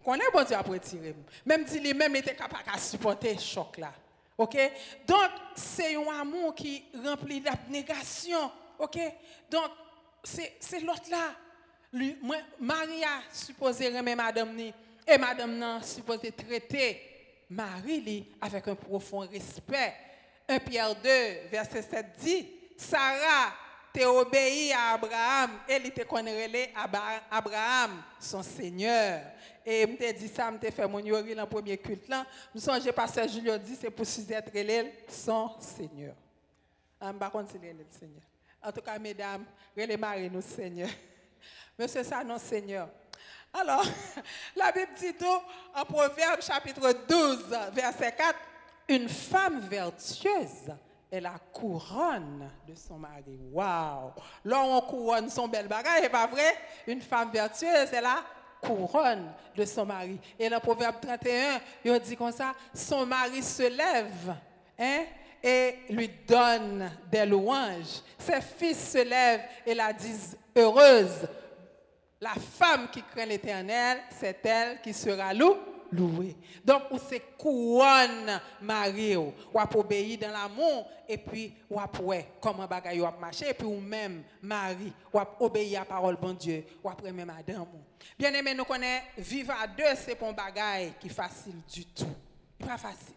Connaît 0.03 0.31
bon 0.33 0.43
Dieu 0.43 0.55
après 0.55 0.79
tirer. 0.79 1.15
Même 1.45 1.63
dit 1.63 1.79
lui 1.79 1.93
même 1.93 2.15
était 2.15 2.35
capable 2.35 2.63
de 2.73 2.79
supporter 2.79 3.37
choc 3.37 3.77
là. 3.77 3.91
OK? 4.37 4.57
Donc 5.07 5.29
c'est 5.55 5.95
un 5.95 6.21
amour 6.21 6.53
qui 6.53 6.83
remplit 7.03 7.41
d'abnégation. 7.41 8.51
OK? 8.79 8.97
Donc 9.49 9.71
c'est 10.23 10.79
l'autre 10.81 11.09
là 11.09 11.31
Maria 12.59 13.21
supposé 13.31 13.87
remettre 13.87 14.17
madame 14.17 14.55
ni, 14.55 14.73
et 15.07 15.17
madame 15.17 15.57
nan 15.57 15.81
supposé 15.81 16.31
traiter 16.31 17.01
Marie 17.49 18.27
avec 18.41 18.67
un 18.67 18.75
profond 18.75 19.19
respect. 19.19 19.93
1 20.47 20.59
Pierre 20.59 20.95
2, 20.95 21.09
verset 21.49 21.81
7 21.81 22.05
dit, 22.19 22.47
Sarah 22.77 23.53
t'a 23.91 24.11
obéi 24.11 24.71
à 24.73 24.93
Abraham, 24.93 25.51
il 25.69 25.91
te 25.91 26.03
connaît 26.03 26.71
Abraham, 27.31 28.03
son 28.19 28.43
Seigneur. 28.43 29.21
Et 29.65 29.81
je 29.81 29.95
te 29.95 30.11
dit 30.13 30.27
ça, 30.27 30.51
je 30.61 30.69
fait 30.69 30.87
mon 30.87 30.99
yori 30.99 31.33
dans 31.33 31.43
le 31.43 31.49
premier 31.49 31.77
culte 31.77 32.07
là. 32.07 32.25
Je 32.53 32.59
songe 32.59 32.91
pasteur 32.91 33.27
Julio 33.27 33.57
dit 33.57 33.75
c'est 33.79 33.89
pour 33.89 34.05
Suzette 34.05 34.51
son 35.09 35.49
Seigneur. 35.59 36.13
Je 37.01 37.07
ne 37.07 37.47
sais 37.47 37.51
si 37.51 37.57
le 37.57 37.85
Seigneur. 37.89 38.23
En 38.61 38.71
tout 38.71 38.81
cas, 38.81 38.99
mesdames, 38.99 39.45
relève 39.75 39.99
Marie 39.99 40.29
nous 40.29 40.41
Seigneur. 40.41 40.89
C'est 41.77 42.03
ça, 42.03 42.23
non, 42.23 42.37
Seigneur. 42.37 42.87
Alors, 43.53 43.83
la 44.55 44.71
Bible 44.71 44.91
dit 44.97 45.13
tout 45.13 45.41
en 45.73 45.85
Proverbe 45.85 46.41
chapitre 46.41 46.93
12, 47.07 47.45
verset 47.73 48.13
4, 48.13 48.35
une 48.89 49.09
femme 49.09 49.59
vertueuse 49.61 50.73
est 51.11 51.21
la 51.21 51.35
couronne 51.53 52.49
de 52.67 52.75
son 52.75 52.97
mari. 52.97 53.39
Waouh! 53.51 54.11
Là, 54.43 54.61
on 54.61 54.81
couronne 54.81 55.29
son 55.29 55.47
bel 55.47 55.67
bagage, 55.67 56.01
c'est 56.01 56.09
pas 56.09 56.27
vrai? 56.27 56.55
Une 56.87 57.01
femme 57.01 57.31
vertueuse 57.31 57.91
est 57.93 58.01
la 58.01 58.23
couronne 58.61 59.31
de 59.55 59.65
son 59.65 59.85
mari. 59.85 60.19
Et 60.39 60.49
dans 60.49 60.59
Proverbe 60.59 60.95
31, 61.01 61.59
il 61.83 61.99
dit 61.99 62.17
comme 62.17 62.31
ça, 62.31 62.53
son 62.73 63.05
mari 63.05 63.41
se 63.41 63.63
lève, 63.63 64.35
hein? 64.79 65.03
et 65.43 65.75
lui 65.89 66.09
donne 66.27 66.91
des 67.11 67.25
louanges. 67.25 68.01
Ses 68.17 68.41
fils 68.41 68.91
se 68.91 69.03
lèvent 69.03 69.43
et 69.65 69.73
la 69.73 69.93
disent 69.93 70.37
heureuse. 70.55 71.27
La 72.25 72.33
femme 72.33 72.87
qui 72.89 73.03
craint 73.03 73.27
l'Éternel, 73.27 73.99
c'est 74.09 74.43
elle 74.47 74.81
qui 74.81 74.95
sera 74.95 75.31
louée. 75.31 76.35
Donc, 76.63 76.89
ou 76.89 76.97
c'est 76.97 77.37
couronne 77.37 78.41
Marie, 78.61 79.15
ou 79.15 79.31
ap 79.55 79.75
obéir 79.75 80.17
dans 80.17 80.31
l'amour, 80.31 80.89
et 81.07 81.19
puis 81.19 81.53
ou 81.69 81.79
ouais, 82.01 82.31
comment 82.41 82.65
bagay 82.65 82.99
ou 82.99 83.05
marcher, 83.19 83.49
et 83.49 83.53
puis 83.53 83.67
ou 83.67 83.79
même 83.79 84.23
Marie, 84.41 84.91
ou 85.13 85.19
ap 85.19 85.39
obéir 85.39 85.81
à 85.81 85.83
la 85.83 85.85
parole 85.85 86.15
bon 86.15 86.33
Dieu, 86.33 86.65
ou 86.83 86.89
ap 86.89 86.99
même 87.03 87.25
madame. 87.25 87.67
Bien 88.17 88.33
aimé, 88.33 88.55
nous 88.55 88.65
connaissons, 88.65 89.03
vivre 89.19 89.53
à 89.61 89.67
deux, 89.67 89.83
c'est 89.95 90.19
un 90.23 90.33
bagay 90.33 90.93
qui 90.99 91.09
facile 91.09 91.61
du 91.71 91.85
tout. 91.85 92.15
Pas 92.57 92.79
facile. 92.79 93.13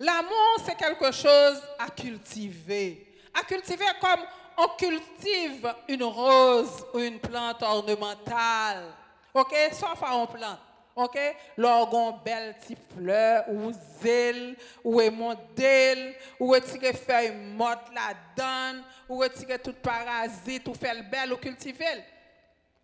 L'amour, 0.00 0.56
c'est 0.66 0.76
quelque 0.76 1.12
chose 1.12 1.62
à 1.78 1.88
cultiver. 1.90 3.14
À 3.32 3.44
cultiver 3.44 3.84
comme 4.00 4.24
on 4.58 4.68
cultive 4.76 5.72
une 5.88 6.02
rose 6.02 6.84
ou 6.92 6.98
une 6.98 7.20
plante 7.20 7.62
ornementale. 7.62 8.92
OK? 9.32 9.54
Soit 9.72 9.94
on 10.12 10.26
plante. 10.26 10.58
OK? 10.96 11.16
L'orgon 11.56 12.18
belle 12.24 12.56
petite 12.58 12.80
fleur, 12.92 13.44
ou 13.48 13.70
zèle, 14.02 14.56
ou 14.82 15.00
émondelle, 15.00 16.16
ou 16.40 16.48
retirer 16.48 16.92
feuille 16.92 17.30
morte 17.30 17.88
la 17.94 18.14
donne, 18.36 18.82
ou 19.08 19.18
retirer 19.18 19.60
tout 19.60 19.74
parasite, 19.74 20.66
ou 20.66 20.74
faire 20.74 21.08
belle, 21.08 21.32
ou 21.32 21.36
cultiver. 21.36 22.02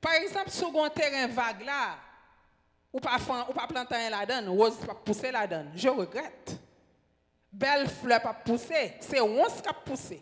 Par 0.01 0.13
exemple, 0.15 0.51
sur 0.51 0.69
un 0.85 0.91
terrain 0.91 1.27
vague 1.27 1.65
là, 1.65 1.97
ou 2.93 3.01
pas, 3.01 3.17
ou 3.49 3.53
pas 3.53 3.67
planter 3.67 4.09
la 4.09 4.25
donne, 4.25 4.49
rose 4.49 4.77
pas 4.87 4.95
pousser 4.95 5.33
la 5.33 5.49
donne. 5.49 5.73
Je 5.75 5.89
regrette. 5.89 6.57
Belle 7.55 7.89
fleur 7.89 8.21
pas 8.21 8.35
pousser, 8.35 8.95
c'est 8.99 9.21
once 9.21 9.63
qui 9.63 9.69
a 9.69 9.73
poussé. 9.73 10.21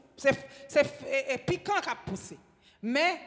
C'est 0.69 1.47
piquant 1.47 1.81
qui 1.81 1.89
a 1.89 1.95
poussé. 1.95 2.39
Mais 2.83 3.19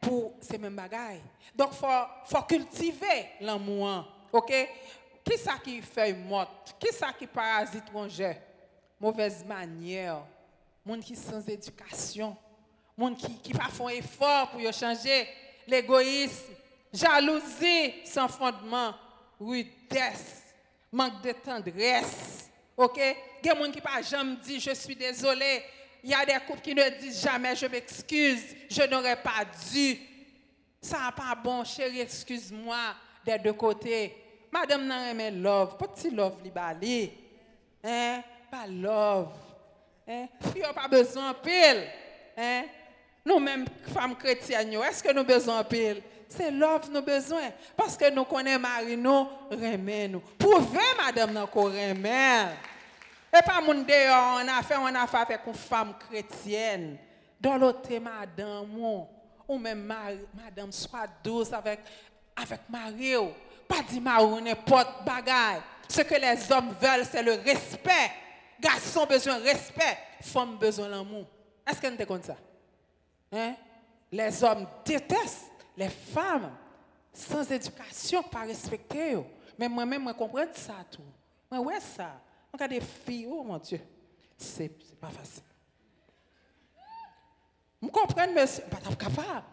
pour 0.00 0.32
ces 0.40 0.56
mêmes 0.56 0.76
bagailles. 0.76 1.22
Donc, 1.54 1.72
faut, 1.74 2.42
cultiver 2.48 3.32
l'amour. 3.40 4.06
OK? 4.32 4.50
Qui 5.22 5.36
ça 5.36 5.58
qui 5.62 5.82
fait 5.82 6.14
morte? 6.14 6.74
Qui 6.78 6.92
ça 6.92 7.12
qui 7.12 7.26
parasite 7.26 7.84
rongeur? 7.92 8.36
Mauvaise 8.98 9.44
manière. 9.44 10.24
Monde 10.84 11.00
qui 11.00 11.14
sans 11.14 11.46
éducation. 11.46 12.34
Monde 12.96 13.16
qui 13.18 13.34
qui 13.40 13.52
pas 13.52 13.68
font 13.68 13.90
effort 13.90 14.50
pour 14.50 14.72
changer. 14.72 15.28
L'égoïsme. 15.66 16.54
Jalousie 16.92 18.06
sans 18.06 18.28
fondement. 18.28 18.94
Rudesse. 19.38 20.54
Manque 20.90 21.20
de 21.22 21.32
tendresse. 21.32 22.49
OK? 22.80 22.98
Il 23.42 23.46
y 23.46 23.50
a 23.50 23.54
des 23.54 23.60
gens 23.60 23.70
qui 23.70 23.80
pas 23.80 24.02
jamais 24.02 24.36
je 24.58 24.74
suis 24.74 24.96
désolé. 24.96 25.62
Il 26.02 26.10
y 26.10 26.14
a 26.14 26.24
des 26.24 26.38
couples 26.46 26.62
qui 26.62 26.74
ne 26.74 26.88
disent 26.98 27.22
jamais 27.22 27.54
je 27.54 27.66
m'excuse, 27.66 28.56
je 28.70 28.82
n'aurais 28.84 29.16
pas 29.16 29.44
dû. 29.70 29.98
Ça 30.80 30.96
n'est 30.96 31.12
pas 31.12 31.34
bon, 31.34 31.62
chérie, 31.62 32.00
excuse-moi 32.00 32.78
des 33.24 33.38
deux 33.38 33.52
côtés. 33.52 34.16
Madame 34.50 34.86
n'a 34.86 35.14
pas 35.14 35.30
love, 35.30 35.76
petit 35.76 36.10
love 36.10 36.38
li 36.42 37.10
Hein? 37.84 38.22
Pas 38.50 38.66
love. 38.66 39.28
Hein? 40.08 40.26
Puis 40.52 40.62
on 40.68 40.72
pas 40.72 40.88
besoin 40.88 41.32
de 41.32 41.36
pile. 41.36 41.86
Hein? 42.36 42.64
Nous-mêmes, 43.26 43.66
femmes 43.92 44.16
chrétiennes, 44.16 44.72
est-ce 44.72 45.02
que 45.02 45.12
nous 45.12 45.24
besoin 45.24 45.62
pile? 45.64 46.02
C'est 46.28 46.50
love 46.50 46.90
nous 46.90 47.02
besoin. 47.02 47.50
Parce 47.76 47.96
que 47.96 48.10
nous 48.10 48.24
connaissons 48.24 48.60
Marie, 48.60 48.96
nous 48.96 49.26
nous. 50.08 50.22
Prouvez, 50.38 50.78
madame, 50.96 51.46
qu'on 51.52 51.64
remet. 51.64 52.46
Et 53.32 53.42
pas 53.42 53.60
mon 53.60 53.74
dehors, 53.74 54.40
on 54.42 54.48
a 54.48 54.62
fait, 54.62 54.76
on 54.76 54.86
a 54.86 55.06
fait 55.06 55.16
avec 55.18 55.40
une 55.46 55.54
femme 55.54 55.94
chrétienne. 55.98 56.98
Dans 57.40 57.56
l'autre, 57.56 57.88
madame, 57.98 59.06
ou 59.48 59.58
même 59.58 59.92
madame, 60.34 60.72
soit 60.72 61.08
douce 61.22 61.52
avec, 61.52 61.80
avec 62.36 62.60
Marie. 62.68 63.14
Pas 63.68 63.82
dit 63.88 64.00
Marie, 64.00 64.42
n'importe 64.42 65.04
bagaille. 65.04 65.60
Ce 65.88 66.02
que 66.02 66.14
les 66.14 66.52
hommes 66.52 66.74
veulent, 66.80 67.06
c'est 67.10 67.22
le 67.22 67.32
respect. 67.32 68.12
Garçons 68.60 69.06
besoin 69.06 69.38
de 69.38 69.44
respect, 69.44 69.98
femmes 70.20 70.56
besoin 70.56 70.88
d'amour. 70.88 71.24
Est-ce 71.66 71.80
qu'on 71.80 71.96
est 71.96 72.06
comme 72.06 72.22
ça? 72.22 72.36
Hein? 73.32 73.54
Les 74.12 74.44
hommes 74.44 74.66
détestent 74.84 75.50
les 75.76 75.88
femmes 75.88 76.50
sans 77.12 77.50
éducation, 77.50 78.22
pas 78.24 78.40
respecter. 78.40 79.16
Mais 79.58 79.68
moi-même, 79.68 80.06
je 80.08 80.12
comprends 80.12 80.44
ça 80.54 80.74
tout. 80.90 81.02
Mais 81.50 81.58
ouais, 81.58 81.80
ça. 81.80 82.20
On 82.52 82.58
a 82.58 82.68
des 82.68 82.80
filles, 82.80 83.28
oh 83.30 83.42
mon 83.42 83.58
Dieu, 83.58 83.80
c'est 84.36 84.68
pas 84.98 85.10
facile. 85.10 85.42
Vous 87.80 87.90
comprenez, 87.90 88.34
monsieur, 88.34 88.64
pas 88.64 88.76
capable. 88.94 89.46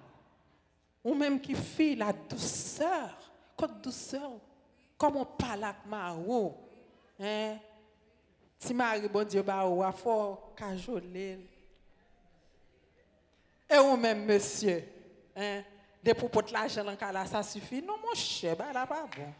Ou 1.03 1.13
même 1.13 1.39
qui 1.39 1.53
fait 1.55 1.95
la 1.95 2.11
douceur, 2.11 3.17
comme 3.55 3.79
douceur, 3.81 4.31
comme 4.97 5.15
on 5.15 5.25
parle 5.25 5.63
avec 5.63 5.85
Maro. 5.85 6.57
Hein? 7.19 7.57
Si 8.59 8.73
Marie, 8.73 9.07
bon 9.07 9.25
Dieu, 9.25 9.41
bah, 9.41 9.65
ou 9.65 9.83
a 9.83 9.91
fort 9.91 10.53
cajoler. 10.55 11.39
Et 13.69 13.77
ou 13.77 13.95
même, 13.95 14.25
monsieur, 14.25 14.83
hein? 15.35 15.61
Des 16.03 16.13
propos 16.13 16.41
de 16.41 16.53
l'argent, 16.53 16.83
ça 17.25 17.43
suffit. 17.43 17.81
Non, 17.81 17.97
mon 17.97 18.13
cher, 18.13 18.55
bah, 18.55 18.71
là, 18.73 18.85
pas 18.85 19.05
bon. 19.15 19.33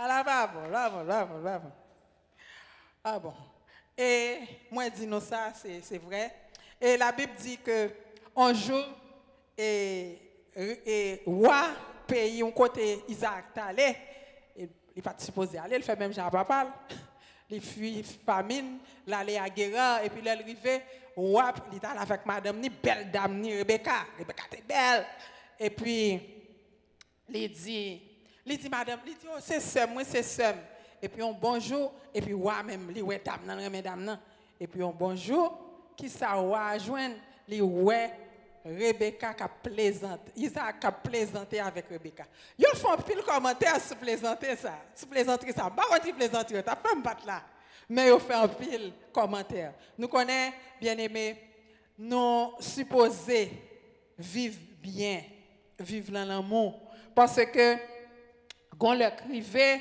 Ah 0.00 0.48
bon. 0.52 1.72
Ah 3.02 3.18
bon. 3.18 3.34
Et 3.96 4.38
moi, 4.70 4.88
dis 4.88 5.06
nous 5.06 5.20
ça, 5.20 5.52
c'est 5.54 5.98
vrai. 5.98 6.32
Et 6.80 6.96
la 6.96 7.10
Bible 7.10 7.32
dit 7.36 7.58
que 7.58 7.90
un 8.36 8.54
jour, 8.54 8.84
et, 9.56 10.18
et 10.54 11.22
roi 11.26 11.70
pays, 12.06 12.42
un 12.42 12.50
côté 12.52 13.02
Isaac 13.08 13.46
allé, 13.56 13.96
il 14.56 14.68
n'est 14.94 15.02
pas 15.02 15.16
supposé 15.18 15.58
aller, 15.58 15.76
il 15.76 15.82
fait 15.82 15.96
même 15.96 16.12
Jean 16.12 16.30
Papa. 16.30 16.68
Il 17.50 17.60
fuit 17.60 18.04
famine, 18.24 18.78
il 19.04 19.12
allait 19.12 19.38
à 19.38 19.48
guerre, 19.48 20.04
et 20.04 20.10
puis 20.10 20.20
il 20.20 20.28
est 20.28 20.30
arrivé, 20.30 20.82
il 21.16 21.76
est 21.76 21.84
allé 21.84 21.98
avec 21.98 22.24
madame, 22.24 22.60
ni 22.60 22.68
belle 22.68 23.10
dame, 23.10 23.40
ni 23.40 23.56
Rebecca. 23.58 24.06
Rebecca 24.16 24.44
était 24.52 24.62
belle. 24.62 25.06
Et 25.58 25.70
puis, 25.70 26.20
il 27.30 27.50
dit, 27.50 28.07
il 28.50 28.58
dit, 28.58 28.68
madame, 28.68 29.00
il 29.06 29.14
dit, 29.14 29.26
oh, 29.28 29.38
c'est 29.40 29.60
ça, 29.60 29.86
moi, 29.86 30.02
c'est 30.04 30.22
ça. 30.22 30.54
Et 31.00 31.08
puis, 31.08 31.22
on 31.22 31.32
bonjour, 31.32 31.92
et 32.14 32.20
puis, 32.20 32.34
ouais, 32.34 32.62
même, 32.64 32.92
il 32.94 33.02
ouais, 33.02 33.20
dame, 33.24 33.40
nan, 33.44 33.70
mesdames, 33.70 34.04
nan. 34.04 34.18
Et 34.60 34.66
puis, 34.66 34.82
on 34.82 34.90
bonjour, 34.90 35.58
qui 35.96 36.08
ça, 36.08 36.40
ouais, 36.40 36.78
joindre, 36.80 37.16
il 37.48 37.62
ouais, 37.62 38.12
Rebecca 38.64 39.32
qui 39.32 39.42
a 39.42 39.48
plaisanté, 39.48 40.32
Isaac 40.36 40.84
a 40.84 40.92
plaisanté 40.92 41.60
avec 41.60 41.88
Rebecca. 41.88 42.24
Ils 42.58 42.66
font 42.76 42.96
pile 42.96 43.22
commentaire 43.22 43.80
sur 43.80 43.96
plaisanter 43.96 44.56
ça, 44.56 44.74
sur 44.94 45.08
plaisanter 45.08 45.52
ça. 45.52 45.70
Pas 45.70 45.84
on 45.90 46.04
dit 46.04 46.12
plaisanter, 46.12 46.62
t'as 46.62 46.76
pas 46.76 46.94
me 46.94 47.02
battre 47.02 47.26
là. 47.26 47.42
Mais 47.88 48.08
ils 48.08 48.20
font 48.20 48.48
pile 48.48 48.92
commentaire. 49.12 49.72
Nous 49.96 50.08
connaissons, 50.08 50.52
bien 50.80 50.98
aimé, 50.98 51.36
nous 51.96 52.52
supposés 52.60 53.50
vivre 54.18 54.58
bien, 54.82 55.22
vivre 55.78 56.12
dans 56.12 56.24
l'amour. 56.24 56.80
Parce 57.14 57.44
que, 57.46 57.76
quand 58.78 58.94
le 58.94 59.10
crivé, 59.10 59.80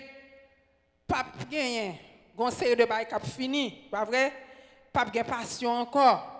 pas 1.07 1.25
gagné, 1.49 2.01
quand 2.35 2.51
série 2.51 2.75
de 2.75 2.85
bail 2.85 3.07
qui 3.07 3.29
fini, 3.29 3.87
pas 3.91 4.03
vrai? 4.03 4.33
Pas 4.91 5.05
de 5.05 5.21
passion 5.21 5.71
encore. 5.71 6.33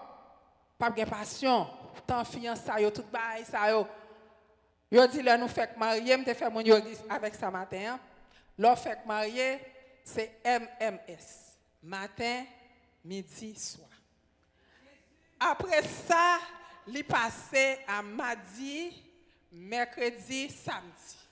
Pas 0.78 0.90
de 0.90 1.04
passion. 1.04 1.68
Tant 2.06 2.24
fiançailles, 2.24 2.92
tout 2.92 3.04
bail, 3.12 3.44
ça 3.46 3.70
yo. 3.70 3.86
Yo 4.90 5.06
dit 5.08 5.22
là 5.22 5.38
nous 5.38 5.48
fait 5.48 5.76
marier, 5.78 6.16
me 6.18 6.24
fait 6.24 6.50
mon 6.50 6.64
avec 7.10 7.36
ça 7.36 7.52
matin. 7.52 8.00
Là 8.58 8.76
fait 8.76 9.06
marier, 9.06 9.60
c'est 10.04 10.40
MMS. 10.46 11.56
Matin, 11.84 12.44
midi, 13.04 13.56
soir. 13.56 13.90
Après 15.40 15.84
ça, 15.84 16.40
il 16.88 17.04
passé 17.04 17.80
à 17.88 18.02
mardi, 18.02 19.04
mercredi, 19.52 20.50
samedi. 20.50 21.27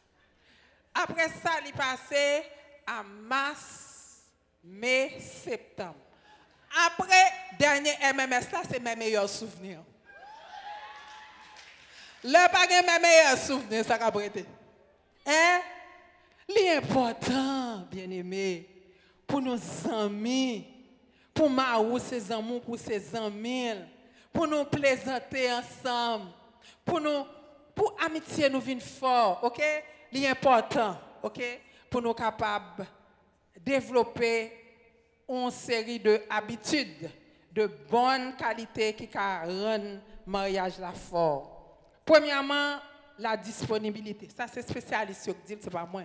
Après 0.96 1.28
ça, 1.44 1.52
il 1.66 1.74
passé 1.74 2.44
à 2.88 3.04
mars, 3.04 4.22
mai, 4.64 5.18
septembre. 5.20 5.96
Après, 6.88 7.32
dernier 7.60 7.92
MMS 8.14 8.52
là, 8.52 8.62
c'est 8.70 8.80
mes 8.80 8.96
meilleurs 8.96 9.30
souvenirs. 9.30 9.84
Le 12.24 12.52
pas 12.52 12.66
mes 12.68 13.00
meilleurs 13.00 13.38
souvenirs, 13.38 13.86
ça 13.86 13.96
a 13.96 14.12
prêté. 14.12 14.46
Hein? 15.26 15.60
L'important, 16.48 17.86
bien 17.92 18.10
aimé, 18.10 18.68
pour 19.28 19.42
nos 19.42 19.58
amis, 19.92 20.66
pour 21.34 21.50
Maou, 21.50 22.00
ses 22.00 22.32
amours, 22.32 22.62
pour 22.62 22.80
ses 22.80 23.16
amis, 23.16 23.74
pour 24.32 24.48
nous 24.48 24.64
plaisanter 24.66 25.52
ensemble, 25.52 26.32
pour 26.84 27.02
nous, 27.02 27.26
pour 27.74 27.96
amitié 28.04 28.50
nous 28.50 28.62
venir 28.62 28.84
fort, 28.84 29.40
ok? 29.44 29.62
L'important, 30.16 30.98
ok? 31.22 31.42
Pour 31.90 32.02
nous 32.02 32.14
capables 32.14 32.88
de 33.58 33.62
développer 33.62 34.52
une 35.28 35.52
série 35.52 36.00
d'habitudes 36.00 37.10
de 37.52 37.70
bonne 37.90 38.34
qualité 38.38 38.94
qui 38.94 39.10
rendent 39.18 40.00
mariage 40.26 40.80
la 40.80 40.94
fort. 40.94 41.52
Premièrement, 42.06 42.78
la 43.20 43.36
disponibilité. 43.36 44.30
Ça, 44.36 44.46
c'est 44.48 44.62
spécialiste 44.62 45.30
dit, 45.46 45.58
c'est 45.60 45.70
pas 45.70 45.86
moi. 45.86 46.04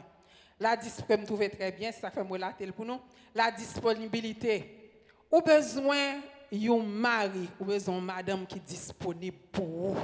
La 0.59 0.77
disponibilité, 0.77 1.20
me 1.20 1.27
trouve 1.27 1.49
très 1.57 1.70
bien, 1.70 1.92
ça 1.92 2.11
fait 2.11 2.25
la 2.38 2.53
pour 2.73 2.85
nous. 2.85 3.01
La 3.33 3.51
disponibilité. 3.53 4.90
Ou 5.31 5.40
besoin 5.40 6.20
d'un 6.51 6.83
mari, 6.83 7.49
ou 7.61 7.64
besoin 7.64 8.01
madame 8.01 8.44
qui 8.44 8.57
est 8.59 8.66
disponible 8.66 9.38
pour 9.53 9.66
vous. 9.66 9.96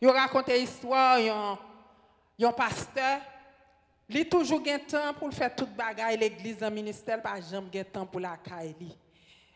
Vous 0.00 0.10
raconté 0.10 0.58
l'histoire, 0.58 1.58
un 2.44 2.52
pasteur, 2.52 3.20
il 4.08 4.20
a 4.20 4.24
toujours 4.24 4.62
un 4.66 4.78
temps 4.78 5.14
pour 5.18 5.32
faire 5.32 5.54
toute 5.54 5.74
bagaille 5.74 6.16
l'église 6.16 6.62
en 6.62 6.70
ministère, 6.70 7.20
pas 7.20 7.40
jamais 7.40 7.80
un 7.80 7.84
temps 7.84 8.06
pour 8.06 8.20
la 8.20 8.36
caille. 8.36 8.74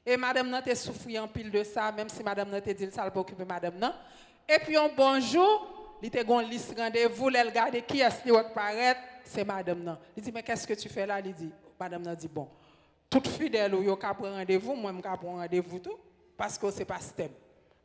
Et 0.05 0.16
madame 0.16 0.49
n'a 0.49 0.62
pas 0.62 0.75
souffert 0.75 1.23
en 1.25 1.29
pile 1.29 1.51
de 1.51 1.62
ça, 1.62 1.93
même 1.93 2.09
si 2.09 2.23
madame 2.23 2.51
n'a 2.51 2.61
pas 2.61 2.73
dit 2.73 2.90
ça, 2.90 3.05
elle 3.05 3.12
pas 3.12 3.21
occuper 3.21 3.45
madame 3.45 3.79
non. 3.79 3.93
Et 4.49 4.59
puis 4.59 4.77
un 4.77 4.88
bonjour, 4.88 5.97
il 6.03 6.09
était 6.09 6.25
une 6.25 6.40
liste 6.49 6.75
rendez-vous, 6.77 7.29
elle 7.29 7.49
regarde 7.49 7.81
qui 7.87 8.01
est-ce 8.01 8.23
qui 8.23 8.31
paraître, 8.55 9.01
c'est 9.25 9.45
madame 9.45 9.81
non. 9.81 9.99
Il 10.16 10.23
dit 10.23 10.33
mais 10.33 10.43
qu'est-ce 10.43 10.66
que 10.66 10.75
tu 10.75 10.88
fais 10.88 11.07
là? 11.07 11.21
Il 11.21 11.33
dit 11.33 11.53
madame 11.79 12.03
n'a 12.03 12.16
dit 12.16 12.29
bon, 12.29 12.49
toute 13.09 13.29
fidèle 13.29 13.75
ou 13.75 13.83
yo 13.83 13.95
ka 13.97 14.14
prendre 14.14 14.35
rendez-vous, 14.37 14.75
moi 14.75 14.93
je 14.97 15.01
prendre 15.01 15.38
rendez-vous 15.38 15.79
tout 15.79 15.99
parce 16.37 16.59
que 16.59 16.71
c'est 16.71 16.85
pas 16.85 16.99
système. 16.99 17.33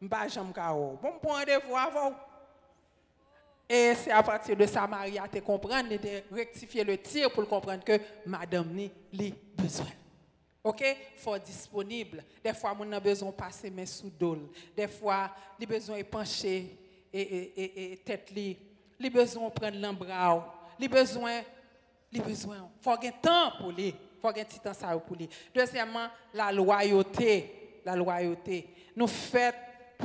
M'pa 0.02 0.28
jamais 0.28 0.54
ka 0.54 0.74
Bon 0.74 0.98
prendre 1.22 1.40
rendez-vous 1.40 1.76
avant. 1.76 2.14
Et 3.68 3.94
c'est 3.96 4.12
à 4.12 4.22
partir 4.22 4.56
de 4.56 4.66
ça 4.66 4.86
Marie 4.86 5.18
a 5.18 5.28
comprendre, 5.42 5.90
de 5.90 6.36
rectifier 6.36 6.84
le 6.84 6.98
tir 6.98 7.32
pour 7.32 7.48
comprendre 7.48 7.84
que 7.84 8.00
madame 8.26 8.70
ni 8.72 8.92
li 9.12 9.34
besoin. 9.56 9.88
OK? 10.64 10.84
Faut 11.18 11.38
disponible. 11.40 12.24
Des 12.44 12.54
fois 12.54 12.76
on 12.80 12.92
a 12.92 13.00
besoin 13.00 13.30
de 13.30 13.36
passer 13.36 13.72
mes 13.72 13.86
sous 13.88 14.10
dol. 14.10 14.50
Des 14.76 14.88
fois 14.88 15.32
il 15.60 15.68
besoin 15.68 15.98
de 15.98 16.04
pencher 16.04 16.78
et, 17.12 17.22
et, 17.22 17.62
et, 17.62 17.94
et 17.94 17.98
tête 17.98 18.30
li. 18.32 18.58
Il 19.00 19.10
besoin 19.10 19.48
de 19.48 19.54
prendre 19.54 19.80
l'embras. 19.80 20.46
Il 20.80 20.90
besoin 20.90 21.42
il 22.12 22.22
besoin 22.22 22.70
faut 22.82 22.92
un 22.92 23.12
temps 23.22 23.52
pour 23.58 23.72
lui. 23.72 23.94
Faut 24.22 24.30
un 24.30 24.34
petit 24.34 24.60
temps 24.60 25.00
pour 25.00 25.16
lui. 25.18 25.28
Deuxièmement, 25.54 26.08
la 26.34 26.52
loyauté, 26.52 27.82
la 27.84 27.96
loyauté. 27.96 28.70
Nous 28.96 29.08
faisons 29.08 29.52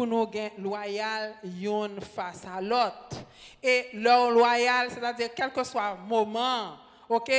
pour 0.00 0.06
nous 0.06 0.26
loyal 0.56 1.34
yon 1.44 2.00
face 2.00 2.46
à 2.46 2.58
l'autre. 2.58 3.22
Et 3.62 3.88
leur 3.92 4.30
loyal, 4.30 4.88
c'est-à-dire 4.90 5.28
quel 5.36 5.52
que 5.52 5.62
soit 5.62 5.94
moment, 6.06 6.78
ok, 7.06 7.30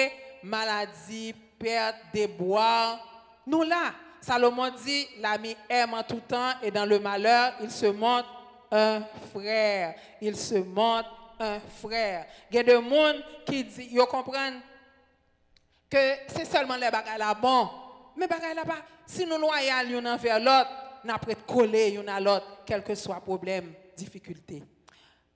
maladie, 0.43 1.33
perte, 1.57 1.95
déboire, 2.13 2.99
nous 3.47 3.63
là. 3.63 3.93
Salomon 4.21 4.69
dit, 4.69 5.07
l'ami 5.19 5.57
aime 5.67 5.95
en 5.95 6.03
tout 6.03 6.21
temps 6.27 6.51
et 6.61 6.69
dans 6.69 6.85
le 6.85 6.99
malheur, 6.99 7.53
il 7.61 7.71
se 7.71 7.87
montre 7.87 8.29
un 8.71 9.01
frère. 9.33 9.95
Il 10.21 10.37
se 10.37 10.55
montre 10.55 11.09
un 11.39 11.59
frère. 11.81 12.27
Il 12.51 12.57
y 12.57 12.59
a 12.59 12.63
des 12.63 12.73
gens 12.73 13.13
qui 13.43 13.63
disent, 13.63 13.87
ils 13.91 13.97
comprennent 14.05 14.61
que 15.89 16.13
c'est 16.27 16.45
seulement 16.45 16.75
les 16.75 16.91
bagages 16.91 17.17
là 17.17 17.33
bon. 17.33 17.67
Mais 18.15 18.27
bagages 18.27 18.55
là 18.55 18.65
pas, 18.65 18.85
si 19.07 19.25
nous 19.25 19.39
loyal 19.39 19.89
l'un 19.89 20.13
envers 20.13 20.39
l'autre, 20.39 20.90
nous 21.03 21.33
de 21.33 21.33
coller 21.45 21.91
l'un 21.91 22.15
à 22.15 22.19
l'autre, 22.19 22.63
quel 22.65 22.83
que 22.83 22.95
soit 22.95 23.19
problème, 23.21 23.73
difficulté. 23.95 24.63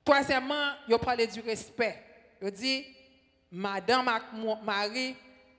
Troisièmement, 0.04 0.74
il 0.88 0.98
parlé 0.98 1.28
du 1.28 1.42
respect. 1.42 2.02
Il 2.42 2.52
dit, 2.52 2.86
Madame 3.52 4.06
Marie, 4.64 5.16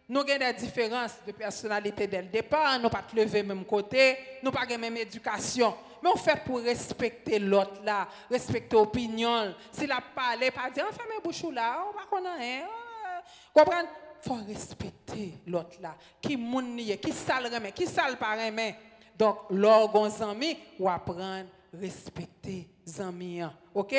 nous 0.08 0.20
avons 0.20 0.38
des 0.38 0.52
différences 0.52 1.16
de 1.26 1.32
personnalité 1.32 2.06
dès 2.06 2.22
le 2.22 2.28
départ, 2.28 2.78
nous 2.78 2.88
pas 2.88 3.04
lever 3.14 3.42
même 3.42 3.64
côté, 3.64 4.16
nous 4.42 4.52
pas 4.52 4.64
la 4.68 4.78
même 4.78 4.96
éducation. 4.96 5.74
Mais 6.02 6.10
on 6.14 6.16
fait 6.16 6.44
pour 6.44 6.60
respecter 6.60 7.38
l'autre 7.38 7.80
là, 7.82 8.06
respecter 8.30 8.76
l'opinion. 8.76 9.54
S'il 9.72 9.90
a 9.90 10.00
parlé, 10.14 10.50
pas 10.50 10.70
dire, 10.70 10.84
on 10.88 10.92
fait 10.92 11.08
mes 11.08 11.20
bouchons 11.22 11.50
là, 11.50 11.84
on 11.88 11.98
va 11.98 12.04
connaître. 12.04 12.40
Hein. 12.40 13.22
Comprendre? 13.52 13.88
faut 14.26 14.38
respecter 14.46 15.34
l'autre 15.46 15.76
là. 15.80 15.94
Qui 16.20 16.36
moun 16.36 16.76
qui 16.76 17.12
sale 17.12 17.52
remet, 17.52 17.72
qui 17.72 17.86
sale 17.86 18.16
pas 18.16 18.34
remet. 18.34 18.76
Donc, 19.18 19.38
l'orgon 19.50 20.08
zami, 20.10 20.56
ou 20.78 20.88
apprendre 20.88 21.48
respecter 21.72 22.68
zami. 22.86 23.42
OK? 23.74 23.94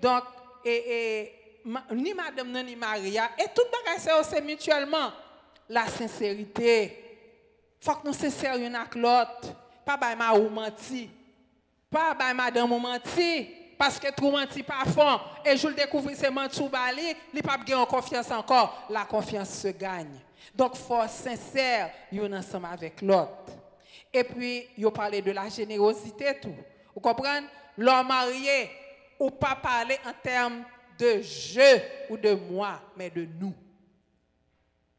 Donc, 0.00 0.24
ni 1.92 2.14
madame 2.14 2.62
ni 2.64 2.76
Maria, 2.76 3.30
et 3.38 3.46
tout 3.54 3.62
bagage 3.70 4.24
c'est 4.24 4.40
mutuellement 4.40 5.10
la 5.68 5.86
sincérité. 5.86 7.04
Faut 7.80 7.94
que 7.94 8.06
nous 8.06 8.12
sincères 8.12 8.56
une 8.56 8.74
avec 8.74 8.94
l'autre. 8.94 9.54
Pas 9.84 9.96
by 9.96 10.16
ma 10.16 10.34
ou 10.34 10.48
menti. 10.48 11.08
Pas 11.90 12.14
by 12.14 12.34
madame 12.34 12.72
ou 12.72 12.78
menti. 12.78 13.48
Parce 13.78 13.98
que 13.98 14.10
tout 14.12 14.30
menti 14.30 14.62
pas 14.62 14.84
fond. 14.84 15.20
Et 15.44 15.56
je 15.56 15.68
le 15.68 15.74
découvre, 15.74 16.10
c'est 16.14 16.30
menti 16.30 16.60
ou 16.60 16.68
bali, 16.68 17.14
il 17.32 17.42
pas 17.42 17.56
en 17.76 17.86
confiance 17.86 18.30
encore. 18.30 18.86
La 18.90 19.04
confiance 19.04 19.50
se 19.50 19.68
gagne. 19.68 20.18
Donc, 20.54 20.74
faut 20.74 21.06
sincère, 21.06 21.90
yon 22.10 22.32
ensemble 22.32 22.66
avec 22.72 23.00
l'autre. 23.00 23.52
Et 24.12 24.24
puis, 24.24 24.68
il 24.76 24.90
parlé 24.90 25.22
de 25.22 25.30
la 25.32 25.48
générosité, 25.48 26.38
tout. 26.40 26.54
Vous 26.94 27.00
comprenez? 27.00 27.46
L'homme 27.76 28.08
marié, 28.08 28.70
ou 29.18 29.30
pas 29.30 29.56
parler 29.56 29.98
en 30.04 30.12
termes 30.22 30.64
de 30.98 31.20
je 31.22 31.80
ou 32.10 32.16
de 32.16 32.34
moi, 32.34 32.80
mais 32.96 33.10
de 33.10 33.24
nous. 33.24 33.54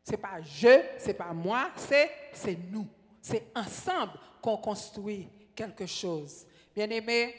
C'est 0.04 0.18
pas 0.18 0.42
je, 0.42 0.82
c'est 0.98 1.14
pas 1.14 1.34
moi, 1.34 1.72
c'est 1.76 2.58
nous. 2.72 2.88
C'est 3.22 3.52
ensemble 3.56 4.14
qu'on 4.42 4.58
construit 4.58 5.28
quelque 5.56 5.86
chose. 5.86 6.46
Bien 6.74 6.90
aimé, 6.90 7.36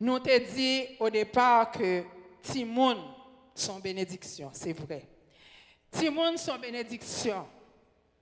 nous 0.00 0.18
t'ai 0.18 0.40
dit 0.40 0.86
au 0.98 1.10
départ 1.10 1.70
que 1.70 2.04
Timoun 2.42 2.96
sont 3.54 3.78
bénédiction, 3.78 4.50
c'est 4.52 4.72
vrai. 4.72 5.06
Timoun 5.90 6.38
sont 6.38 6.58
bénédiction. 6.58 7.46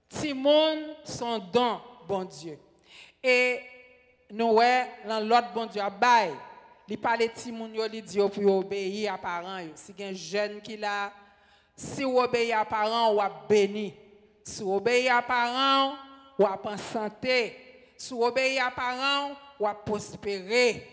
Timoun 0.09 0.97
sont 1.05 1.39
don, 1.39 1.81
bon 2.09 2.25
Dieu. 2.25 2.59
Et 3.23 3.61
nous, 4.31 4.59
dans 5.07 5.21
l'autre 5.21 5.53
bon 5.55 5.67
Dieu, 5.67 5.83
bail, 6.01 6.33
il 6.89 6.99
parle 6.99 7.19
de 7.19 7.27
Timoun, 7.27 7.71
il 7.93 8.03
dit 8.03 8.19
pour 8.19 8.57
obéir 8.57 9.15
à 9.15 9.19
parents. 9.19 9.61
Si 9.75 9.95
un 10.03 10.15
jeune 10.15 10.61
qui 10.63 10.77
l'a 10.77 11.13
si 11.79 12.03
vous 12.03 12.19
obéissez 12.19 12.53
à 12.53 12.65
parents, 12.65 13.15
vous 13.15 13.21
êtes 13.21 13.49
béni. 13.49 13.95
Si 14.43 14.65
vous 14.65 14.75
obéissez 14.75 15.09
à 15.09 15.23
parents, 15.23 15.95
vous 16.37 16.45
êtes 16.45 16.67
en 16.67 16.77
santé. 16.77 17.55
Si 17.97 18.13
vous 18.13 18.25
obéissez 18.25 18.59
à 18.59 18.73
parents, 18.73 19.37
vous 19.61 19.67
êtes 19.67 19.85
prospéré. 19.85 20.85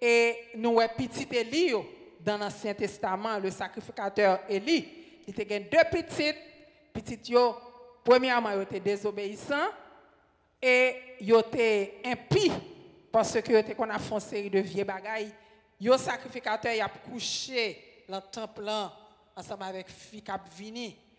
Et 0.00 0.36
nous 0.56 0.80
avons 0.80 0.92
petit 0.96 1.28
Élie 1.30 1.74
dans 2.18 2.38
l'Ancien 2.38 2.74
Testament, 2.74 3.38
le 3.38 3.52
sacrificateur 3.52 4.40
Élie. 4.48 4.88
Il 5.28 5.40
était 5.40 5.60
deux 5.60 5.78
petites. 5.88 6.36
Petites, 6.92 7.32
premièrement, 8.04 8.50
ils 8.50 8.62
étaient 8.62 8.80
désobéissants 8.80 9.70
et 10.62 10.96
ils 11.20 11.34
étaient 11.34 11.94
impies 12.04 12.52
parce 13.10 13.40
que 13.40 13.72
qu'on 13.72 13.90
a 13.90 14.20
série 14.20 14.48
de 14.48 14.60
vieux 14.60 14.84
bagailles. 14.84 15.32
Le 15.80 15.96
sacrificateur, 15.96 16.72
a 16.80 16.88
couché 16.88 18.04
dans 18.08 18.16
le 18.16 18.22
temple 18.30 18.70
ensemble 19.36 19.64
avec 19.64 19.88
fille. 19.90 20.22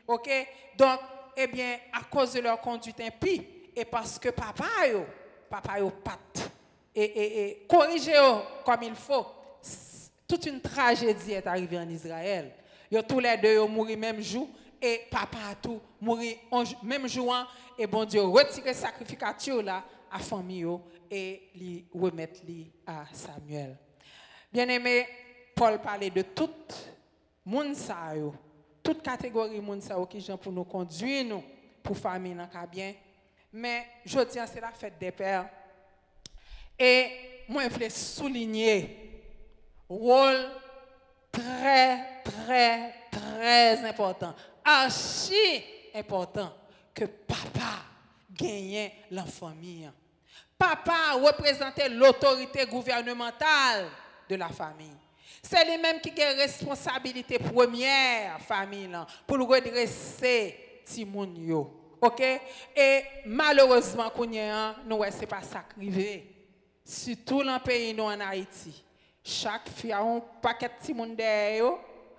OK? 0.08 0.30
Donc 0.78 1.00
eh 1.36 1.48
bien 1.48 1.78
à 1.92 2.04
cause 2.04 2.34
de 2.34 2.40
leur 2.40 2.60
conduite 2.62 3.00
impie 3.02 3.46
et 3.76 3.86
parce 3.86 4.18
que 4.20 4.30
papa 4.30 4.88
yo, 4.90 5.06
papa 5.50 5.80
yo 5.80 5.92
et 6.96 7.04
et, 7.04 7.50
et 7.50 7.66
corriger 7.68 8.14
comme 8.64 8.84
il 8.84 8.96
faut. 8.96 9.26
Toute 10.28 10.46
une 10.46 10.62
tragédie 10.62 11.34
est 11.34 11.48
arrivée 11.48 11.78
en 11.78 11.90
Israël. 11.90 12.54
Yo 12.90 13.02
tous 13.02 13.20
les 13.20 13.38
deux 13.38 13.60
ont 13.60 13.68
mouru 13.68 13.98
même 13.98 14.22
jour 14.22 14.48
et 14.84 15.08
papa 15.10 15.38
a 15.52 15.56
tout 15.56 15.80
mouru 16.02 16.36
même 16.84 17.06
hein. 17.06 17.48
et 17.78 17.88
bon 17.88 18.04
Dieu 18.04 18.22
retire 18.22 18.76
sacrificature 18.76 19.64
là 19.64 19.82
à 20.12 20.20
famille 20.20 20.68
et 21.10 21.50
li 21.56 21.86
remettre 21.94 22.42
à 22.86 23.06
Samuel. 23.14 23.78
Bien-aimé, 24.52 25.08
Paul 25.56 25.80
parlait 25.80 26.10
de 26.10 26.22
toute 26.22 26.92
moun 27.46 27.74
sa 27.74 28.14
yo, 28.16 28.36
toute 28.84 29.02
catégorie 29.02 29.62
yo 29.62 30.06
qui 30.06 30.20
gens 30.20 30.38
pour 30.38 30.52
nous 30.52 30.66
conduire 30.66 31.24
nous 31.24 31.44
pour 31.82 31.98
famille 31.98 32.38
bien. 32.70 32.94
Mais 33.54 33.86
je 34.04 34.20
tiens 34.20 34.46
c'est 34.46 34.60
la 34.60 34.72
fête 34.72 35.00
des 35.00 35.12
pères. 35.12 35.50
Et 36.78 37.08
moi 37.48 37.64
je 37.64 37.70
voulais 37.70 37.90
souligner 37.90 39.24
rôle 39.88 40.50
très 41.32 42.22
très 42.24 43.03
très 43.54 43.86
important, 43.86 44.34
archi 44.66 45.64
important 45.94 46.52
que 46.94 47.06
papa 47.06 47.86
gagne 48.36 48.92
la 49.12 49.24
famille. 49.26 49.90
Papa 50.58 51.14
représentait 51.14 51.90
l'autorité 51.90 52.66
gouvernementale 52.66 53.88
de 54.30 54.36
la 54.36 54.50
famille. 54.50 54.98
C'est 55.42 55.66
lui-même 55.66 56.00
qui 56.00 56.10
a 56.22 56.30
responsabilité 56.30 57.38
première, 57.38 58.40
famille, 58.40 58.90
pour 59.28 59.38
le 59.38 59.44
redresser 59.44 60.82
Timoun 60.86 61.70
OK? 62.02 62.22
Et 62.76 63.04
malheureusement, 63.26 64.12
nous, 64.86 65.04
ce 65.04 65.20
n'est 65.20 65.28
pas 65.28 65.42
ça 65.42 65.64
Surtout 66.86 67.44
dans 67.44 67.56
le 67.56 67.60
pays, 67.60 67.94
nous, 67.94 68.04
en 68.04 68.20
Haïti. 68.20 68.84
Chaque 69.24 69.70
fille 69.70 69.94
a 69.94 70.02
un 70.02 70.22
paquet 70.42 70.68
de 70.68 70.74
petits 70.74 70.94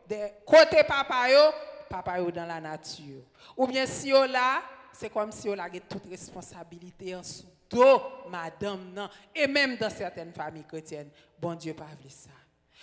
monde 0.05 0.09
derrière 0.09 0.30
yo, 0.30 0.38
de 0.38 0.44
côté 0.44 0.84
papa 0.84 1.30
yo, 1.30 1.52
papa 1.88 2.20
dans 2.20 2.46
la 2.46 2.61
nature. 2.61 3.22
Ou 3.57 3.66
bien 3.66 3.86
si 3.86 4.09
yo 4.09 4.26
là, 4.26 4.62
c'est 4.92 5.11
comme 5.11 5.32
si 5.32 5.46
yo 5.46 5.55
là 5.55 5.68
toute 5.88 6.09
responsabilité 6.09 7.14
en 7.14 7.22
sous 7.22 7.46
dos 7.70 8.02
madame 8.30 8.92
non 8.94 9.09
et 9.34 9.46
même 9.46 9.76
dans 9.76 9.90
certaines 9.90 10.32
familles 10.32 10.64
chrétiennes, 10.64 11.11
bon 11.38 11.55
Dieu 11.55 11.74
pas 11.74 11.84
voulu 11.84 12.11
ça. 12.11 12.30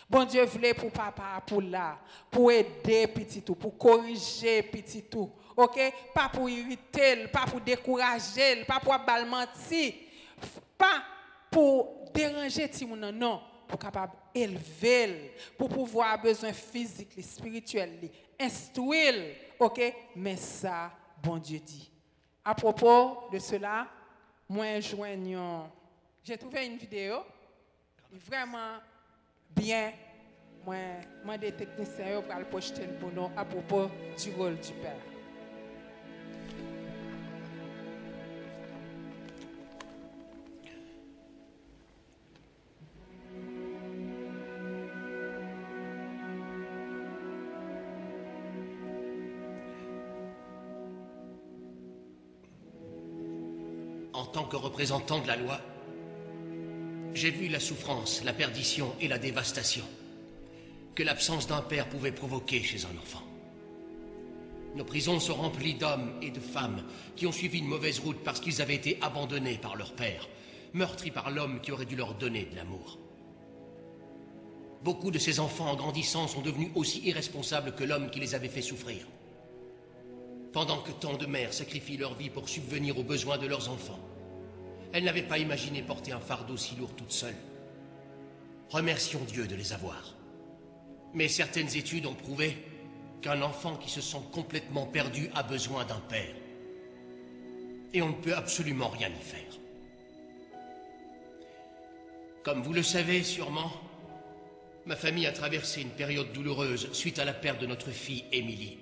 Bon 0.10 0.26
Dieu 0.26 0.44
voulait 0.44 0.74
pour 0.74 0.92
papa, 0.92 1.42
pour 1.46 1.62
là, 1.62 1.98
pour 2.30 2.52
aider 2.52 3.08
petit 3.08 3.42
tout, 3.42 3.56
pour 3.56 3.78
corriger 3.78 4.62
petit 4.64 5.04
tout. 5.04 5.32
OK? 5.56 5.80
Pas 6.14 6.28
pour 6.28 6.50
irriter, 6.50 7.28
pas 7.28 7.46
pour 7.46 7.62
décourager, 7.62 8.66
pas 8.66 8.80
pour 8.80 8.98
bal 9.00 9.26
mentir, 9.26 9.94
pas 10.78 11.04
pour 11.50 12.10
déranger 12.14 12.70
nan, 12.88 13.18
non, 13.18 13.42
pour 13.72 13.80
capable 13.80 14.14
élever, 14.36 15.34
pour 15.58 15.70
pouvoir 15.70 16.22
besoin 16.22 16.52
physique, 16.52 17.14
spirituel, 17.24 18.10
instruire. 18.38 19.36
OK? 19.58 19.82
Mais 20.16 20.36
ça, 20.36 20.92
bon 21.24 21.38
Dieu 21.38 21.60
dit. 21.60 21.90
À 22.44 22.54
propos 22.54 23.30
de 23.32 23.40
cela, 23.40 23.88
moi 24.50 24.80
joignons 24.82 25.70
j'ai 26.24 26.38
trouvé 26.38 26.66
une 26.66 26.78
vidéo 26.78 27.20
vraiment 28.12 28.80
bien 29.50 29.94
moi 30.66 30.76
moi 31.24 31.38
des 31.38 31.54
techniciens 31.54 32.22
pour 32.22 32.36
le 32.38 32.46
projeter 32.46 32.86
le 32.86 32.94
bon 32.94 33.32
à 33.38 33.46
propos 33.46 33.90
du 34.22 34.32
rôle 34.32 34.60
du 34.60 34.74
père 34.74 35.11
En 54.22 54.26
tant 54.26 54.44
que 54.44 54.56
représentant 54.56 55.20
de 55.20 55.26
la 55.28 55.36
loi, 55.36 55.60
j'ai 57.16 57.32
vu 57.32 57.48
la 57.48 57.60
souffrance, 57.60 58.24
la 58.24 58.34
perdition 58.34 58.94
et 59.02 59.08
la 59.08 59.18
dévastation 59.18 59.84
que 60.94 61.02
l'absence 61.02 61.48
d'un 61.48 61.64
père 61.64 61.90
pouvait 61.90 62.12
provoquer 62.12 62.62
chez 62.62 62.86
un 62.86 62.96
enfant. 63.02 63.24
Nos 64.76 64.84
prisons 64.84 65.20
sont 65.20 65.34
remplies 65.34 65.74
d'hommes 65.74 66.20
et 66.22 66.30
de 66.30 66.40
femmes 66.40 66.84
qui 67.16 67.26
ont 67.26 67.32
suivi 67.32 67.58
une 67.58 67.68
mauvaise 67.68 67.98
route 67.98 68.24
parce 68.24 68.40
qu'ils 68.40 68.62
avaient 68.62 68.76
été 68.76 69.00
abandonnés 69.02 69.58
par 69.58 69.76
leur 69.76 69.94
père, 69.94 70.30
meurtris 70.74 71.10
par 71.10 71.32
l'homme 71.32 71.60
qui 71.60 71.72
aurait 71.72 71.88
dû 71.88 71.96
leur 71.96 72.14
donner 72.14 72.46
de 72.46 72.56
l'amour. 72.56 73.00
Beaucoup 74.84 75.10
de 75.10 75.18
ces 75.18 75.40
enfants 75.40 75.72
en 75.72 75.76
grandissant 75.76 76.28
sont 76.28 76.42
devenus 76.42 76.70
aussi 76.76 77.00
irresponsables 77.08 77.74
que 77.74 77.84
l'homme 77.84 78.12
qui 78.12 78.20
les 78.20 78.36
avait 78.36 78.50
fait 78.50 78.62
souffrir. 78.62 79.08
Pendant 80.54 80.78
que 80.78 80.92
tant 80.92 81.18
de 81.18 81.26
mères 81.26 81.54
sacrifient 81.54 81.98
leur 81.98 82.14
vie 82.14 82.30
pour 82.30 82.48
subvenir 82.50 83.00
aux 83.00 83.04
besoins 83.04 83.40
de 83.40 83.48
leurs 83.48 83.70
enfants, 83.70 84.00
elles 84.94 85.04
n'avaient 85.04 85.22
pas 85.22 85.38
imaginé 85.38 85.82
porter 85.82 86.12
un 86.12 86.20
fardeau 86.20 86.58
si 86.58 86.76
lourd 86.76 86.96
toutes 86.96 87.12
seules. 87.12 87.36
Remercions 88.70 89.24
Dieu 89.26 89.48
de 89.48 89.56
les 89.56 89.74
avoir. 89.74 90.16
Mais 91.14 91.28
certaines 91.28 91.76
études 91.76 92.06
ont 92.06 92.14
prouvé 92.14 92.58
qu'un 93.22 93.42
enfant 93.42 93.76
qui 93.76 93.90
se 93.90 94.02
sent 94.02 94.22
complètement 94.32 94.86
perdu 94.86 95.30
a 95.36 95.44
besoin 95.44 95.86
d'un 95.86 96.00
père. 96.00 96.34
Et 97.94 98.02
on 98.02 98.10
ne 98.10 98.22
peut 98.22 98.36
absolument 98.36 98.90
rien 98.90 99.10
y 99.10 99.24
faire. 99.24 99.60
Comme 102.44 102.64
vous 102.64 102.74
le 102.74 102.82
savez 102.82 103.24
sûrement, 103.24 103.72
ma 104.86 104.96
famille 104.96 105.28
a 105.28 105.32
traversé 105.32 105.82
une 105.82 105.90
période 105.90 106.32
douloureuse 106.34 106.92
suite 106.94 107.20
à 107.20 107.26
la 107.26 107.34
perte 107.34 107.62
de 107.62 107.68
notre 107.68 107.92
fille 107.92 108.26
Émilie. 108.32 108.80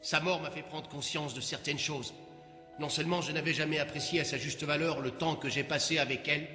Sa 0.00 0.20
mort 0.20 0.40
m'a 0.40 0.50
fait 0.50 0.62
prendre 0.62 0.88
conscience 0.88 1.34
de 1.34 1.40
certaines 1.42 1.78
choses. 1.78 2.14
Non 2.80 2.88
seulement 2.88 3.20
je 3.20 3.30
n'avais 3.30 3.52
jamais 3.52 3.78
apprécié 3.78 4.20
à 4.20 4.24
sa 4.24 4.38
juste 4.38 4.64
valeur 4.64 5.00
le 5.00 5.10
temps 5.10 5.36
que 5.36 5.50
j'ai 5.50 5.62
passé 5.62 5.98
avec 5.98 6.26
elle, 6.26 6.48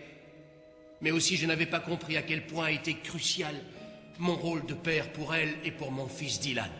mais 0.99 1.11
aussi 1.11 1.38
je 1.38 1.45
n'avais 1.45 1.67
pas 1.67 1.80
compris 1.80 2.17
à 2.17 2.23
quel 2.23 2.47
point 2.47 2.67
était 2.67 2.95
crucial 2.95 3.53
mon 4.17 4.36
rôle 4.36 4.65
de 4.65 4.73
père 4.73 5.13
pour 5.13 5.36
elle 5.36 5.53
et 5.63 5.71
pour 5.71 5.91
mon 5.91 6.07
fils 6.07 6.39
Dylan. 6.39 6.71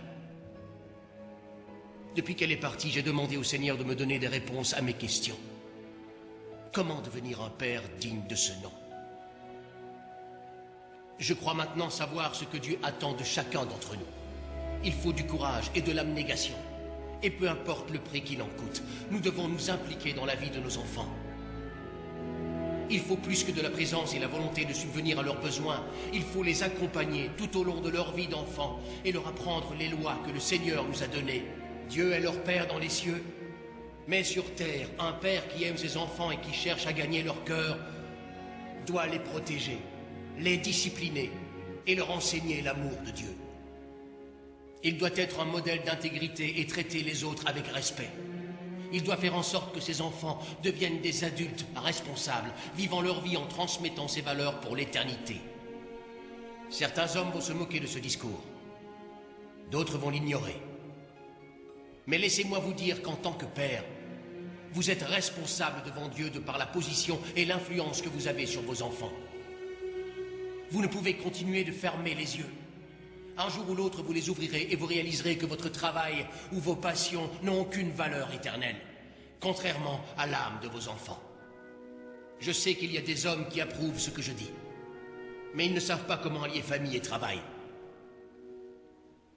Depuis 2.16 2.34
qu'elle 2.34 2.52
est 2.52 2.58
partie, 2.58 2.90
j'ai 2.90 3.04
demandé 3.04 3.38
au 3.38 3.44
Seigneur 3.44 3.78
de 3.78 3.84
me 3.84 3.94
donner 3.94 4.18
des 4.18 4.28
réponses 4.28 4.74
à 4.74 4.82
mes 4.82 4.94
questions. 4.94 5.38
Comment 6.72 7.02
devenir 7.02 7.42
un 7.42 7.50
père 7.50 7.84
digne 8.00 8.26
de 8.28 8.36
ce 8.36 8.54
nom? 8.64 8.72
Je 11.20 11.34
crois 11.34 11.54
maintenant 11.54 11.92
savoir 11.92 12.34
ce 12.34 12.46
que 12.46 12.58
Dieu 12.58 12.80
attend 12.82 13.14
de 13.14 13.24
chacun 13.24 13.66
d'entre 13.66 13.96
nous. 13.96 14.08
Il 14.84 14.94
faut 14.94 15.14
du 15.14 15.26
courage 15.26 15.70
et 15.76 15.82
de 15.82 15.92
l'abnégation. 15.92 16.56
Et 17.26 17.32
peu 17.32 17.50
importe 17.50 17.90
le 17.90 17.98
prix 17.98 18.22
qu'il 18.22 18.40
en 18.44 18.46
coûte, 18.46 18.84
nous 19.10 19.20
devons 19.20 19.48
nous 19.48 19.72
impliquer 19.72 20.14
dans 20.14 20.26
la 20.26 20.36
vie 20.36 20.52
de 20.52 20.60
nos 20.60 20.78
enfants. 20.78 21.10
Il 22.92 23.00
faut 23.00 23.18
plus 23.18 23.44
que 23.44 23.52
de 23.52 23.64
la 23.64 23.72
présence 23.72 24.14
et 24.14 24.20
la 24.20 24.28
volonté 24.28 24.64
de 24.64 24.74
subvenir 24.74 25.18
à 25.18 25.24
leurs 25.24 25.42
besoins. 25.42 25.84
Il 26.14 26.22
faut 26.22 26.44
les 26.44 26.62
accompagner 26.62 27.32
tout 27.36 27.58
au 27.58 27.64
long 27.64 27.82
de 27.82 27.90
leur 27.90 28.14
vie 28.14 28.28
d'enfant 28.28 28.80
et 29.04 29.12
leur 29.12 29.28
apprendre 29.28 29.74
les 29.80 29.88
lois 29.88 30.20
que 30.24 30.32
le 30.32 30.40
Seigneur 30.40 30.86
nous 30.88 31.02
a 31.02 31.08
données. 31.08 31.46
Dieu 31.90 32.12
est 32.12 32.20
leur 32.20 32.40
Père 32.44 32.68
dans 32.68 32.78
les 32.78 32.90
cieux. 32.90 33.24
Mais 34.08 34.24
sur 34.24 34.54
terre, 34.54 34.88
un 35.00 35.14
Père 35.14 35.48
qui 35.48 35.64
aime 35.64 35.78
ses 35.78 35.98
enfants 35.98 36.30
et 36.30 36.38
qui 36.38 36.54
cherche 36.54 36.86
à 36.86 36.94
gagner 36.94 37.24
leur 37.24 37.44
cœur 37.44 37.80
doit 38.86 39.08
les 39.08 39.18
protéger, 39.18 39.80
les 40.38 40.58
discipliner 40.58 41.32
et 41.88 41.96
leur 41.96 42.12
enseigner 42.12 42.62
l'amour 42.62 43.00
de 43.04 43.10
Dieu. 43.10 43.36
Il 44.86 45.00
doit 45.00 45.10
être 45.16 45.40
un 45.40 45.46
modèle 45.46 45.82
d'intégrité 45.84 46.62
et 46.62 46.68
traiter 46.68 47.02
les 47.02 47.24
autres 47.24 47.48
avec 47.48 47.66
respect. 47.68 48.12
Il 48.94 49.02
doit 49.02 49.18
faire 49.18 49.36
en 49.36 49.42
sorte 49.42 49.74
que 49.74 49.82
ses 49.82 50.00
enfants 50.00 50.40
deviennent 50.62 51.02
des 51.02 51.24
adultes 51.24 51.66
responsables, 51.76 52.52
vivant 52.78 53.02
leur 53.02 53.22
vie 53.22 53.36
en 53.36 53.48
transmettant 53.48 54.08
ces 54.08 54.22
valeurs 54.22 54.60
pour 54.60 54.76
l'éternité. 54.76 55.42
Certains 56.70 57.16
hommes 57.16 57.32
vont 57.32 57.42
se 57.42 57.52
moquer 57.52 57.80
de 57.80 57.88
ce 57.88 57.98
discours. 57.98 58.44
D'autres 59.72 59.98
vont 59.98 60.12
l'ignorer. 60.12 60.62
Mais 62.06 62.20
laissez-moi 62.20 62.60
vous 62.60 62.74
dire 62.74 63.02
qu'en 63.02 63.16
tant 63.16 63.34
que 63.34 63.46
père, 63.46 63.84
vous 64.72 64.92
êtes 64.92 65.02
responsable 65.02 65.82
devant 65.84 66.10
Dieu 66.10 66.30
de 66.30 66.38
par 66.38 66.60
la 66.60 66.68
position 66.68 67.20
et 67.36 67.46
l'influence 67.46 68.04
que 68.04 68.10
vous 68.10 68.28
avez 68.28 68.46
sur 68.46 68.62
vos 68.62 68.84
enfants. 68.84 69.14
Vous 70.70 70.84
ne 70.84 70.88
pouvez 70.88 71.16
continuer 71.16 71.64
de 71.64 71.72
fermer 71.72 72.14
les 72.14 72.38
yeux. 72.38 72.50
Un 73.38 73.50
jour 73.50 73.70
ou 73.70 73.76
l'autre, 73.76 74.02
vous 74.02 74.14
les 74.14 74.30
ouvrirez 74.30 74.68
et 74.70 74.76
vous 74.76 74.86
réaliserez 74.86 75.38
que 75.38 75.46
votre 75.46 75.70
travail 75.70 76.26
ou 76.54 76.60
vos 76.60 76.76
passions 76.76 77.30
n'ont 77.44 77.62
aucune 77.62 77.92
valeur 77.92 78.34
éternelle, 78.34 78.78
contrairement 79.42 80.00
à 80.18 80.26
l'âme 80.26 80.60
de 80.62 80.70
vos 80.70 80.88
enfants. 80.88 81.22
Je 82.40 82.52
sais 82.52 82.76
qu'il 82.76 82.94
y 82.94 82.98
a 82.98 83.02
des 83.02 83.26
hommes 83.26 83.48
qui 83.50 83.60
approuvent 83.60 84.00
ce 84.00 84.10
que 84.10 84.22
je 84.22 84.32
dis, 84.32 84.52
mais 85.54 85.66
ils 85.66 85.74
ne 85.74 85.80
savent 85.80 86.06
pas 86.06 86.18
comment 86.18 86.44
allier 86.44 86.62
famille 86.62 86.96
et 86.96 87.02
travail. 87.02 87.40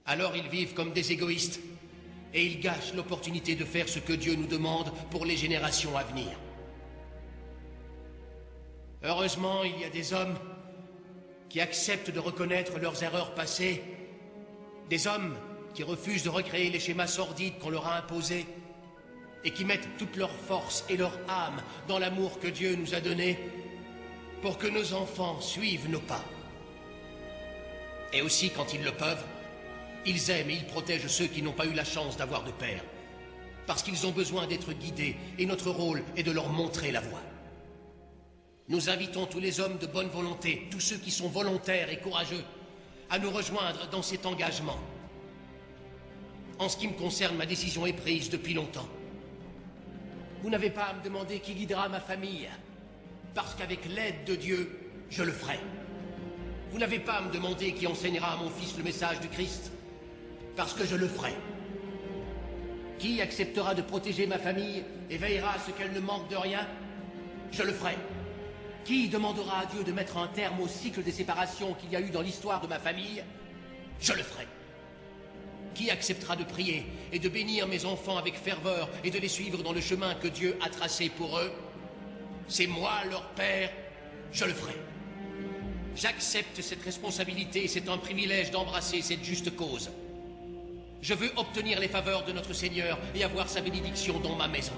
Alors 0.06 0.36
ils 0.36 0.48
vivent 0.48 0.74
comme 0.74 0.92
des 0.92 1.12
égoïstes 1.12 1.60
et 2.32 2.46
ils 2.46 2.60
gâchent 2.60 2.94
l'opportunité 2.94 3.56
de 3.56 3.64
faire 3.64 3.88
ce 3.88 3.98
que 3.98 4.12
Dieu 4.12 4.36
nous 4.36 4.46
demande 4.46 4.92
pour 5.10 5.24
les 5.24 5.36
générations 5.36 5.96
à 5.96 6.04
venir. 6.04 6.38
Heureusement, 9.02 9.64
il 9.64 9.80
y 9.80 9.84
a 9.84 9.90
des 9.90 10.12
hommes 10.12 10.36
qui 11.48 11.60
acceptent 11.60 12.10
de 12.10 12.20
reconnaître 12.20 12.78
leurs 12.78 13.02
erreurs 13.02 13.34
passées, 13.34 13.82
des 14.90 15.06
hommes 15.06 15.36
qui 15.74 15.82
refusent 15.82 16.24
de 16.24 16.28
recréer 16.28 16.70
les 16.70 16.80
schémas 16.80 17.06
sordides 17.06 17.58
qu'on 17.58 17.70
leur 17.70 17.86
a 17.86 17.98
imposés 17.98 18.46
et 19.44 19.50
qui 19.50 19.64
mettent 19.64 19.96
toute 19.98 20.16
leur 20.16 20.30
force 20.30 20.84
et 20.88 20.96
leur 20.96 21.12
âme 21.28 21.62
dans 21.86 21.98
l'amour 21.98 22.38
que 22.40 22.48
Dieu 22.48 22.74
nous 22.74 22.94
a 22.94 23.00
donné 23.00 23.38
pour 24.42 24.58
que 24.58 24.66
nos 24.66 24.94
enfants 24.94 25.40
suivent 25.40 25.88
nos 25.88 26.00
pas. 26.00 26.24
Et 28.12 28.22
aussi, 28.22 28.50
quand 28.50 28.72
ils 28.72 28.82
le 28.82 28.92
peuvent, 28.92 29.24
ils 30.06 30.30
aiment 30.30 30.50
et 30.50 30.54
ils 30.54 30.66
protègent 30.66 31.08
ceux 31.08 31.26
qui 31.26 31.42
n'ont 31.42 31.52
pas 31.52 31.66
eu 31.66 31.74
la 31.74 31.84
chance 31.84 32.16
d'avoir 32.16 32.44
de 32.44 32.50
père, 32.52 32.82
parce 33.66 33.82
qu'ils 33.82 34.06
ont 34.06 34.12
besoin 34.12 34.46
d'être 34.46 34.72
guidés 34.72 35.16
et 35.38 35.46
notre 35.46 35.70
rôle 35.70 36.02
est 36.16 36.22
de 36.22 36.30
leur 36.30 36.48
montrer 36.48 36.90
la 36.90 37.00
voie. 37.00 37.20
Nous 38.68 38.90
invitons 38.90 39.24
tous 39.24 39.40
les 39.40 39.60
hommes 39.60 39.78
de 39.78 39.86
bonne 39.86 40.08
volonté, 40.08 40.68
tous 40.70 40.80
ceux 40.80 40.98
qui 40.98 41.10
sont 41.10 41.28
volontaires 41.28 41.88
et 41.88 42.00
courageux, 42.00 42.44
à 43.08 43.18
nous 43.18 43.30
rejoindre 43.30 43.88
dans 43.90 44.02
cet 44.02 44.26
engagement. 44.26 44.78
En 46.58 46.68
ce 46.68 46.76
qui 46.76 46.86
me 46.86 46.92
concerne, 46.92 47.36
ma 47.36 47.46
décision 47.46 47.86
est 47.86 47.94
prise 47.94 48.28
depuis 48.28 48.52
longtemps. 48.52 48.88
Vous 50.42 50.50
n'avez 50.50 50.68
pas 50.68 50.82
à 50.82 50.92
me 50.92 51.02
demander 51.02 51.40
qui 51.40 51.54
guidera 51.54 51.88
ma 51.88 52.00
famille, 52.00 52.46
parce 53.34 53.54
qu'avec 53.54 53.86
l'aide 53.86 54.24
de 54.26 54.34
Dieu, 54.34 54.78
je 55.08 55.22
le 55.22 55.32
ferai. 55.32 55.58
Vous 56.70 56.78
n'avez 56.78 56.98
pas 56.98 57.14
à 57.14 57.22
me 57.22 57.32
demander 57.32 57.72
qui 57.72 57.86
enseignera 57.86 58.34
à 58.34 58.36
mon 58.36 58.50
fils 58.50 58.76
le 58.76 58.84
message 58.84 59.18
du 59.20 59.28
Christ, 59.28 59.72
parce 60.56 60.74
que 60.74 60.84
je 60.84 60.94
le 60.94 61.08
ferai. 61.08 61.32
Qui 62.98 63.22
acceptera 63.22 63.74
de 63.74 63.80
protéger 63.80 64.26
ma 64.26 64.38
famille 64.38 64.84
et 65.08 65.16
veillera 65.16 65.54
à 65.54 65.58
ce 65.58 65.70
qu'elle 65.70 65.92
ne 65.92 66.00
manque 66.00 66.28
de 66.28 66.36
rien 66.36 66.66
Je 67.50 67.62
le 67.62 67.72
ferai. 67.72 67.96
Qui 68.84 69.08
demandera 69.08 69.60
à 69.60 69.66
Dieu 69.66 69.84
de 69.84 69.92
mettre 69.92 70.16
un 70.16 70.28
terme 70.28 70.60
au 70.60 70.68
cycle 70.68 71.02
des 71.02 71.12
séparations 71.12 71.74
qu'il 71.74 71.90
y 71.90 71.96
a 71.96 72.00
eu 72.00 72.10
dans 72.10 72.22
l'histoire 72.22 72.60
de 72.60 72.66
ma 72.66 72.78
famille? 72.78 73.22
Je 74.00 74.12
le 74.12 74.22
ferai. 74.22 74.46
Qui 75.74 75.90
acceptera 75.90 76.36
de 76.36 76.44
prier 76.44 76.86
et 77.12 77.18
de 77.18 77.28
bénir 77.28 77.68
mes 77.68 77.84
enfants 77.84 78.16
avec 78.16 78.34
ferveur 78.34 78.88
et 79.04 79.10
de 79.10 79.18
les 79.18 79.28
suivre 79.28 79.62
dans 79.62 79.72
le 79.72 79.80
chemin 79.80 80.14
que 80.14 80.28
Dieu 80.28 80.56
a 80.64 80.70
tracé 80.70 81.08
pour 81.10 81.38
eux? 81.38 81.52
C'est 82.48 82.66
moi, 82.66 83.04
leur 83.10 83.24
père, 83.30 83.70
je 84.32 84.44
le 84.44 84.54
ferai. 84.54 84.76
J'accepte 85.94 86.60
cette 86.62 86.82
responsabilité 86.82 87.64
et 87.64 87.68
c'est 87.68 87.88
un 87.88 87.98
privilège 87.98 88.50
d'embrasser 88.50 89.02
cette 89.02 89.24
juste 89.24 89.54
cause. 89.54 89.90
Je 91.02 91.14
veux 91.14 91.30
obtenir 91.36 91.78
les 91.78 91.88
faveurs 91.88 92.24
de 92.24 92.32
notre 92.32 92.52
Seigneur 92.52 92.98
et 93.14 93.22
avoir 93.22 93.48
sa 93.48 93.60
bénédiction 93.60 94.18
dans 94.20 94.34
ma 94.34 94.48
maison. 94.48 94.72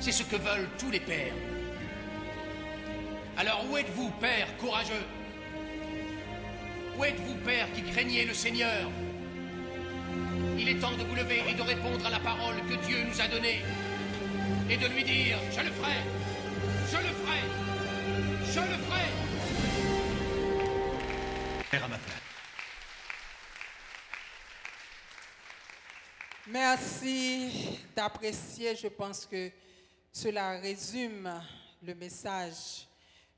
C'est 0.00 0.12
ce 0.12 0.22
que 0.22 0.36
veulent 0.36 0.68
tous 0.78 0.90
les 0.90 1.00
pères. 1.00 1.34
Alors 3.38 3.64
où 3.70 3.76
êtes-vous, 3.76 4.10
père 4.20 4.48
courageux? 4.56 5.06
Où 6.96 7.04
êtes-vous, 7.04 7.36
père 7.44 7.72
qui 7.72 7.82
craignez 7.84 8.24
le 8.24 8.34
Seigneur? 8.34 8.90
Il 10.58 10.68
est 10.68 10.80
temps 10.80 10.96
de 10.96 11.04
vous 11.04 11.14
lever 11.14 11.44
et 11.48 11.54
de 11.54 11.62
répondre 11.62 12.04
à 12.04 12.10
la 12.10 12.18
parole 12.18 12.56
que 12.68 12.74
Dieu 12.84 13.04
nous 13.04 13.20
a 13.20 13.28
donnée. 13.28 13.62
Et 14.68 14.76
de 14.76 14.88
lui 14.88 15.04
dire, 15.04 15.38
je 15.52 15.60
le 15.60 15.70
ferai, 15.70 15.98
je 16.90 16.96
le 16.96 17.14
ferai, 17.14 17.40
je 18.44 18.58
le 18.58 18.76
ferai. 18.84 19.06
Père 21.70 21.84
à 21.84 21.88
ma 21.88 21.98
place. 21.98 22.16
Merci 26.48 27.78
d'apprécier. 27.94 28.74
Je 28.74 28.88
pense 28.88 29.26
que 29.26 29.52
cela 30.12 30.58
résume 30.58 31.30
le 31.84 31.94
message 31.94 32.87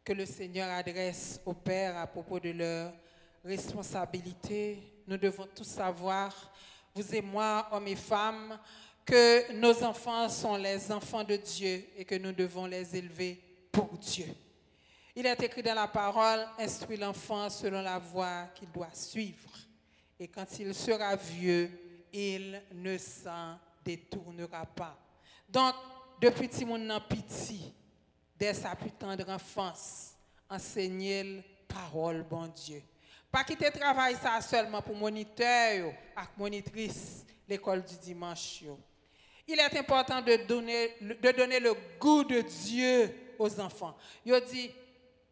que 0.05 0.13
le 0.13 0.27
Seigneur 0.27 0.71
adresse 0.71 1.41
aux 1.45 1.55
pères 1.55 1.97
à 1.97 2.07
propos 2.07 2.41
de 2.41 2.51
leur 2.51 2.93
responsabilité. 3.45 4.79
Nous 5.07 5.17
devons 5.17 5.47
tous 5.55 5.65
savoir, 5.65 6.53
vous 6.95 7.15
et 7.15 7.23
moi, 7.23 7.69
hommes 7.73 7.89
et 7.89 7.97
femmes, 7.97 8.59
que 9.05 9.53
nos 9.53 9.83
enfants 9.83 10.29
sont 10.29 10.57
les 10.57 10.91
enfants 10.93 11.25
de 11.25 11.37
Dieu 11.37 11.85
et 11.97 12.05
que 12.05 12.15
nous 12.15 12.33
devons 12.33 12.67
les 12.67 12.97
élever 12.97 13.41
pour 13.73 13.99
Dieu. 13.99 14.27
Il 15.17 15.27
est 15.27 15.43
écrit 15.43 15.63
dans 15.63 15.75
la 15.75 15.89
parole, 15.89 16.47
instruis 16.59 16.97
l'enfant 16.97 17.51
selon 17.51 17.83
la 17.83 17.99
voie 17.99 18.47
qu'il 18.55 18.71
doit 18.71 18.93
suivre. 18.93 19.51
Et 20.19 20.29
quand 20.29 20.47
il 20.59 20.75
sera 20.75 21.17
vieux, 21.17 21.71
il 22.13 22.63
ne 22.73 22.97
s'en 22.99 23.59
détournera 23.85 24.65
pas. 24.67 24.97
Donc, 25.49 25.75
depuis 26.21 26.49
petit 26.49 26.65
mon 26.65 27.01
pitié, 27.01 27.75
dès 28.41 28.55
sa 28.55 28.75
plus 28.75 28.91
tendre 28.91 29.29
enfance, 29.29 30.15
enseigner 30.49 31.45
parole, 31.69 32.23
bon 32.23 32.47
Dieu. 32.47 32.83
Pas 33.31 33.45
quitter 33.45 33.71
travail 33.71 34.17
ça 34.17 34.41
seulement 34.41 34.81
pour 34.81 34.97
moniteur 34.97 35.45
et 35.45 35.95
monitrice 36.39 37.27
l'école 37.47 37.85
du 37.85 37.97
dimanche. 37.97 38.65
Il 39.47 39.59
est 39.59 39.77
important 39.77 40.23
de 40.23 40.37
donner, 40.47 40.97
de 41.01 41.31
donner 41.33 41.61
le 41.61 41.75
goût 42.01 42.25
de 42.25 42.41
Dieu 42.41 43.15
aux 43.39 43.61
enfants. 43.61 43.95
Dit, 44.25 44.71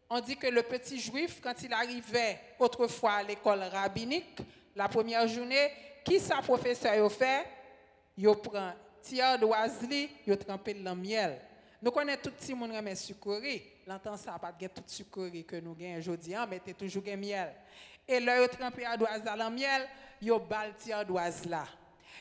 on 0.09 0.19
dit 0.19 0.37
que 0.37 0.47
le 0.47 0.61
petit 0.61 0.99
juif, 0.99 1.39
quand 1.41 1.55
il 1.63 1.73
arrivait 1.73 2.39
autrefois 2.59 3.13
à 3.13 3.23
l'école 3.23 3.63
rabbinique, 3.63 4.39
la 4.75 4.87
première 4.87 5.27
journée, 5.27 5.71
qui 6.05 6.19
sa 6.19 6.37
professeur 6.41 6.95
yo 6.95 7.09
fait? 7.09 7.45
Yo 8.17 8.35
prend 8.35 8.73
tiers 9.01 9.39
d'oiserie, 9.39 10.09
yo 10.25 10.35
trempé 10.35 10.73
dans 10.73 10.93
le 10.93 11.01
miel. 11.01 11.41
Nous 11.81 11.91
connaissons 11.91 12.21
tout 12.23 12.31
le 12.49 12.55
monde 12.55 12.71
remet 12.71 12.95
sucrerie. 12.95 13.63
L'entend 13.87 14.17
ça 14.17 14.37
pas 14.37 14.51
de 14.51 14.67
toute 14.67 14.89
sucrerie 14.89 15.45
que 15.45 15.55
nous 15.55 15.73
gagnons 15.73 15.99
aujourd'hui, 15.99 16.35
hein, 16.35 16.45
mais 16.49 16.59
t'es 16.59 16.73
toujours 16.73 17.03
gain 17.03 17.15
miel. 17.15 17.53
Et 18.07 18.19
là 18.19 18.37
yo 18.37 18.47
trempé 18.47 18.85
à 18.85 18.97
doise 18.97 19.23
dans 19.23 19.35
le 19.35 19.49
miel, 19.55 19.87
yo 20.21 20.39
bal 20.39 20.73
tiers 20.75 21.05
d'oise 21.05 21.45
là. 21.45 21.65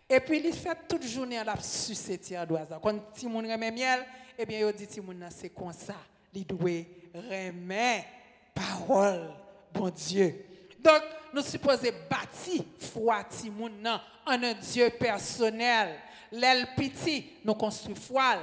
Et 0.08 0.20
puis 0.20 0.40
il 0.44 0.52
fait 0.52 0.78
toute 0.88 1.02
journée 1.02 1.42
la 1.42 1.58
sucer 1.60 2.18
tiers 2.18 2.46
d'oise. 2.46 2.70
là. 2.70 2.78
Quand 2.80 3.12
ti 3.12 3.26
moun 3.26 3.50
remet 3.50 3.72
miel, 3.72 4.06
eh 4.38 4.46
bien 4.46 4.60
yo 4.60 4.70
dit 4.70 4.86
ti 4.86 5.00
moun 5.00 5.18
nan, 5.18 5.30
c'est 5.30 5.50
comme 5.50 5.72
ça. 5.72 5.96
Il 6.32 6.46
doit 6.46 6.84
remet 7.12 8.06
parole 8.54 9.34
bon 9.72 9.90
Dieu. 9.90 10.44
Donc, 10.78 11.02
nous 11.34 11.42
supposons 11.42 11.90
bâtir 12.08 12.62
foi 12.78 13.24
ti 13.24 13.50
moun 13.50 13.82
nan 13.82 13.98
en 14.24 14.42
un 14.42 14.54
Dieu 14.54 14.88
personnel. 14.90 15.96
L'aile 16.30 16.68
petit, 16.76 17.32
nous 17.44 17.54
construisons 17.54 18.00
foi. 18.00 18.36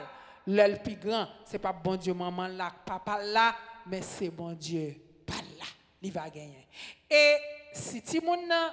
L'aile 0.47 0.81
plus 0.81 0.95
grand, 0.95 1.27
c'est 1.43 1.57
pas 1.57 1.73
bon 1.73 1.95
Dieu 1.95 2.13
maman 2.13 2.47
là, 2.47 2.71
papa 2.85 3.23
là, 3.23 3.55
mais 3.87 4.01
c'est 4.01 4.29
bon 4.29 4.53
Dieu 4.53 4.95
pas 5.25 5.33
là. 5.33 5.65
Il 6.01 6.11
va 6.11 6.29
gagner. 6.29 6.67
Et 7.09 7.35
si 7.73 8.01
ti 8.01 8.19
moun 8.19 8.47
nan, 8.47 8.71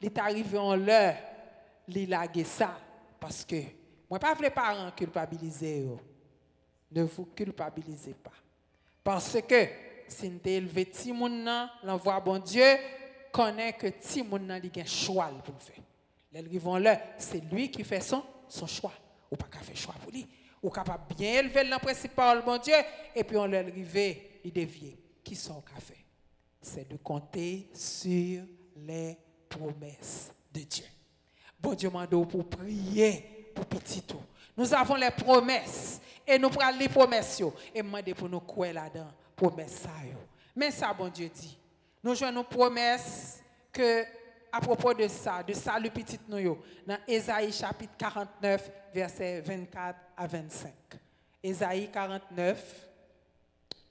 il 0.00 0.08
est 0.08 0.18
arrivé 0.18 0.58
en 0.58 0.76
l'heure, 0.76 1.16
il 1.88 2.08
lague 2.08 2.44
ça 2.44 2.78
parce 3.18 3.44
que 3.44 3.56
moi 4.10 4.18
pas 4.18 4.34
les 4.40 4.50
parents 4.50 4.90
culpabiliser. 4.90 5.88
Ne 6.92 7.02
vous 7.02 7.24
culpabilisez 7.34 8.14
pas. 8.14 8.30
Parce 9.02 9.38
que 9.40 9.68
si 10.06 10.28
nous 10.28 10.40
élevé 10.44 10.84
ti 10.84 11.12
moun 11.12 11.42
nan, 11.42 11.70
l'envoi 11.82 12.20
bon 12.20 12.38
Dieu 12.38 12.76
connaît 13.32 13.72
que 13.72 13.86
ti 13.86 14.22
moun 14.22 14.46
nan 14.46 14.60
li 14.60 14.70
choix 14.84 15.30
pour 15.42 15.54
le 15.54 15.60
faire. 15.60 15.82
Les 16.32 16.58
vont 16.58 16.76
là, 16.76 17.00
c'est 17.16 17.42
lui 17.50 17.70
qui 17.70 17.82
fait 17.84 18.02
son 18.02 18.22
son 18.48 18.66
choix. 18.66 18.92
Ou 19.30 19.36
pas 19.36 19.46
qu'à 19.46 19.60
faire 19.60 19.76
choix 19.76 19.94
pour 20.02 20.12
lui. 20.12 20.26
Ou 20.62 20.70
capable 20.70 21.14
bien 21.14 21.40
élever 21.40 21.64
le 21.64 21.78
principal 21.78 22.42
bon 22.44 22.58
Dieu 22.58 22.74
et 23.14 23.22
puis 23.24 23.36
on 23.36 23.46
l'arrivé, 23.46 24.40
il 24.44 24.52
dévier. 24.52 24.98
Qui 25.22 25.34
sont 25.34 25.62
fait 25.80 26.04
C'est 26.60 26.88
de 26.88 26.96
compter 26.96 27.68
sur 27.74 28.42
les 28.76 29.18
promesses 29.48 30.30
de 30.52 30.60
Dieu. 30.60 30.84
Bon 31.58 31.74
Dieu 31.74 31.90
m'a 31.90 32.06
pour 32.06 32.48
prier 32.48 33.50
pour 33.54 33.66
petit 33.66 34.02
tout. 34.02 34.22
Nous 34.56 34.72
avons 34.72 34.94
les 34.94 35.10
promesses 35.10 36.00
et 36.26 36.38
nous 36.38 36.48
prenons 36.48 36.78
les 36.78 36.88
promesses 36.88 37.42
et 37.74 38.14
pour 38.14 38.28
nous 38.28 38.40
croire 38.40 38.72
là-dedans 38.72 39.08
promesses 39.36 39.82
ça. 39.82 39.90
Mais 40.54 40.70
ça 40.70 40.94
bon 40.94 41.08
Dieu 41.08 41.28
dit. 41.28 41.58
Nous 42.02 42.14
jouons 42.14 42.32
nos 42.32 42.44
promesses 42.44 43.42
que 43.72 44.04
à 44.56 44.60
propos 44.60 44.94
de 44.94 45.06
ça, 45.06 45.42
de 45.42 45.52
salut 45.52 45.90
petit 45.90 46.18
nous 46.26 46.38
yo, 46.38 46.64
dans 46.86 46.96
Ésaïe 47.06 47.52
chapitre 47.52 47.92
49 47.98 48.70
versets 48.94 49.42
24 49.42 49.98
à 50.16 50.26
25. 50.26 50.72
Ésaïe 51.42 51.90
49 51.92 52.88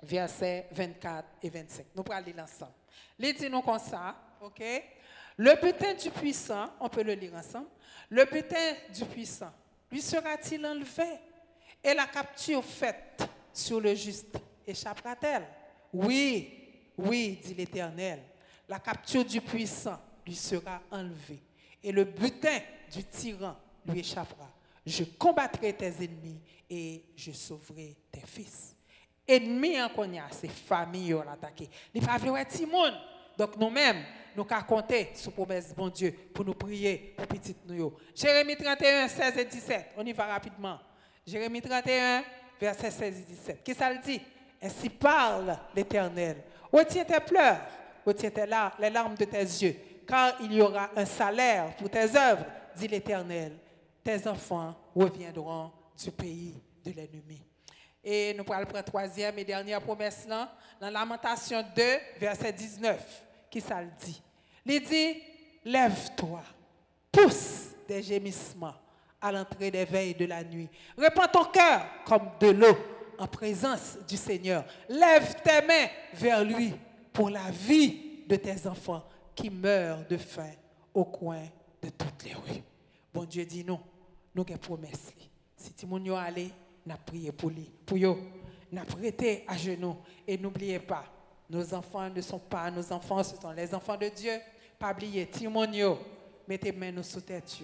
versets 0.01 0.67
24 0.71 1.27
et 1.43 1.49
25. 1.49 1.85
Nous 1.95 2.03
allons 2.09 2.25
lire 2.25 2.43
ensemble. 2.43 2.71
Les 3.19 3.33
dit 3.33 3.47
nous 3.47 3.61
comme 3.61 3.77
ça, 3.77 4.15
OK? 4.41 4.63
Le 5.37 5.61
butin 5.61 5.93
du 5.93 6.09
puissant, 6.09 6.71
on 6.79 6.89
peut 6.89 7.03
le 7.03 7.13
lire 7.13 7.35
ensemble. 7.35 7.67
Le 8.09 8.25
butin 8.25 8.73
du 8.91 9.05
puissant, 9.05 9.51
lui 9.91 10.01
sera-t-il 10.01 10.65
enlevé? 10.65 11.19
Et 11.83 11.93
la 11.93 12.07
capture 12.07 12.63
faite 12.63 13.29
sur 13.53 13.79
le 13.79 13.93
juste 13.93 14.35
échappera-t-elle? 14.65 15.45
Oui, 15.93 16.89
oui, 16.97 17.39
dit 17.43 17.53
l'Éternel. 17.53 18.19
La 18.67 18.79
capture 18.79 19.23
du 19.23 19.39
puissant 19.39 19.99
lui 20.25 20.35
sera 20.35 20.81
enlevée. 20.91 21.41
Et 21.83 21.91
le 21.91 22.03
butin 22.03 22.59
du 22.91 23.03
tyran 23.03 23.55
lui 23.85 23.99
échappera. 23.99 24.49
Je 24.85 25.03
combattrai 25.03 25.73
tes 25.73 25.87
ennemis 26.03 26.41
et 26.69 27.03
je 27.15 27.31
sauverai 27.31 27.95
tes 28.11 28.21
fils. 28.25 28.75
Ennemis 29.27 29.81
en 29.81 29.89
konya, 29.89 30.27
c'est 30.31 30.47
famille 30.47 31.07
qui 31.07 31.13
ont 31.13 31.21
attaqué. 31.21 31.69
Les 31.93 32.01
pas 32.01 32.19
moun. 32.19 32.93
Donc 33.37 33.57
nous-mêmes, 33.57 34.03
nous 34.35 34.45
avons 34.49 34.65
compter 34.65 35.11
sur 35.15 35.31
la 35.31 35.35
promesse 35.35 35.69
de 35.69 35.75
bon 35.75 35.89
Dieu 35.89 36.11
pour 36.33 36.45
nous 36.45 36.53
prier 36.53 37.13
pour 37.17 37.27
petit 37.27 37.55
nous. 37.67 37.93
Jérémie 38.13 38.55
31, 38.55 39.07
16 39.07 39.37
et 39.37 39.45
17. 39.45 39.85
On 39.97 40.05
y 40.05 40.13
va 40.13 40.25
rapidement. 40.25 40.79
Jérémie 41.25 41.61
31, 41.61 42.23
verset 42.59 42.91
16 42.91 43.19
et 43.19 43.23
17. 43.23 43.63
Qu'est-ce 43.63 43.77
que 43.77 43.83
ça 43.83 43.91
le 43.91 43.99
dit? 43.99 44.21
Ainsi 44.61 44.89
parle 44.89 45.57
l'Éternel. 45.75 46.43
Retiens 46.71 47.03
tes 47.03 47.19
pleurs, 47.19 47.61
retiens 48.05 48.29
tes 48.29 48.45
les 48.79 48.89
larmes 48.89 49.15
de 49.15 49.25
tes 49.25 49.39
yeux, 49.39 49.75
car 50.07 50.35
il 50.41 50.53
y 50.53 50.61
aura 50.61 50.89
un 50.95 51.05
salaire 51.05 51.75
pour 51.75 51.89
tes 51.89 52.15
œuvres, 52.15 52.45
dit 52.75 52.87
l'Éternel. 52.87 53.57
Tes 54.03 54.27
enfants 54.27 54.75
reviendront 54.95 55.71
du 55.97 56.11
pays 56.11 56.61
de 56.83 56.91
l'ennemi. 56.91 57.41
Et 58.03 58.33
nous 58.33 58.41
allons 58.41 58.65
prendre 58.65 58.73
la 58.73 58.83
troisième 58.83 59.39
et 59.39 59.43
dernière 59.43 59.81
promesse 59.81 60.27
là, 60.27 60.53
dans 60.79 60.91
Lamentation 60.91 61.63
2, 61.75 61.83
verset 62.19 62.53
19, 62.53 63.23
qui 63.49 63.59
ça 63.61 63.81
le 63.81 63.89
dit? 63.99 64.21
Il 64.65 64.83
dit, 64.83 65.21
lève-toi, 65.63 66.41
pousse 67.11 67.69
des 67.87 68.03
gémissements 68.03 68.75
à 69.19 69.31
l'entrée 69.31 69.71
des 69.71 69.85
veilles 69.85 70.13
de 70.13 70.25
la 70.25 70.43
nuit. 70.43 70.69
Répands 70.95 71.27
ton 71.31 71.45
cœur 71.45 71.85
comme 72.05 72.29
de 72.39 72.49
l'eau 72.49 72.77
en 73.17 73.27
présence 73.27 73.97
du 74.07 74.17
Seigneur. 74.17 74.65
Lève 74.87 75.41
tes 75.41 75.65
mains 75.65 75.87
vers 76.13 76.43
lui 76.43 76.75
pour 77.11 77.31
la 77.31 77.49
vie 77.49 78.23
de 78.27 78.35
tes 78.35 78.67
enfants 78.67 79.03
qui 79.35 79.49
meurent 79.49 80.05
de 80.07 80.17
faim 80.17 80.51
au 80.93 81.05
coin 81.05 81.43
de 81.81 81.89
toutes 81.89 82.23
les 82.23 82.33
rues. 82.33 82.63
Bon 83.13 83.25
Dieu 83.25 83.45
dit 83.45 83.63
non, 83.63 83.79
nous 84.33 84.45
avons 84.47 84.57
promesse. 84.57 85.13
Si 85.57 85.73
tu 85.73 85.85
moun 85.85 86.05
yo 86.05 86.15
allé, 86.15 86.51
prié 87.05 87.31
pour 87.31 87.49
lui, 87.49 87.69
pour 87.85 87.97
yo. 87.97 88.17
n'a 88.71 88.85
prêté 88.85 89.43
à 89.47 89.57
genoux. 89.57 89.97
Et 90.27 90.37
n'oubliez 90.37 90.79
pas, 90.79 91.05
nos 91.49 91.73
enfants 91.73 92.09
ne 92.09 92.21
sont 92.21 92.39
pas 92.39 92.69
nos 92.71 92.91
enfants, 92.91 93.23
ce 93.23 93.35
sont 93.35 93.51
les 93.51 93.73
enfants 93.73 93.97
de 93.97 94.09
Dieu. 94.09 94.33
Pas 94.77 94.91
oublier, 94.91 95.25
Timonio, 95.27 95.97
mettez 96.47 96.71
main 96.71 96.91
nous 96.91 97.03
sous 97.03 97.21
tête. 97.21 97.57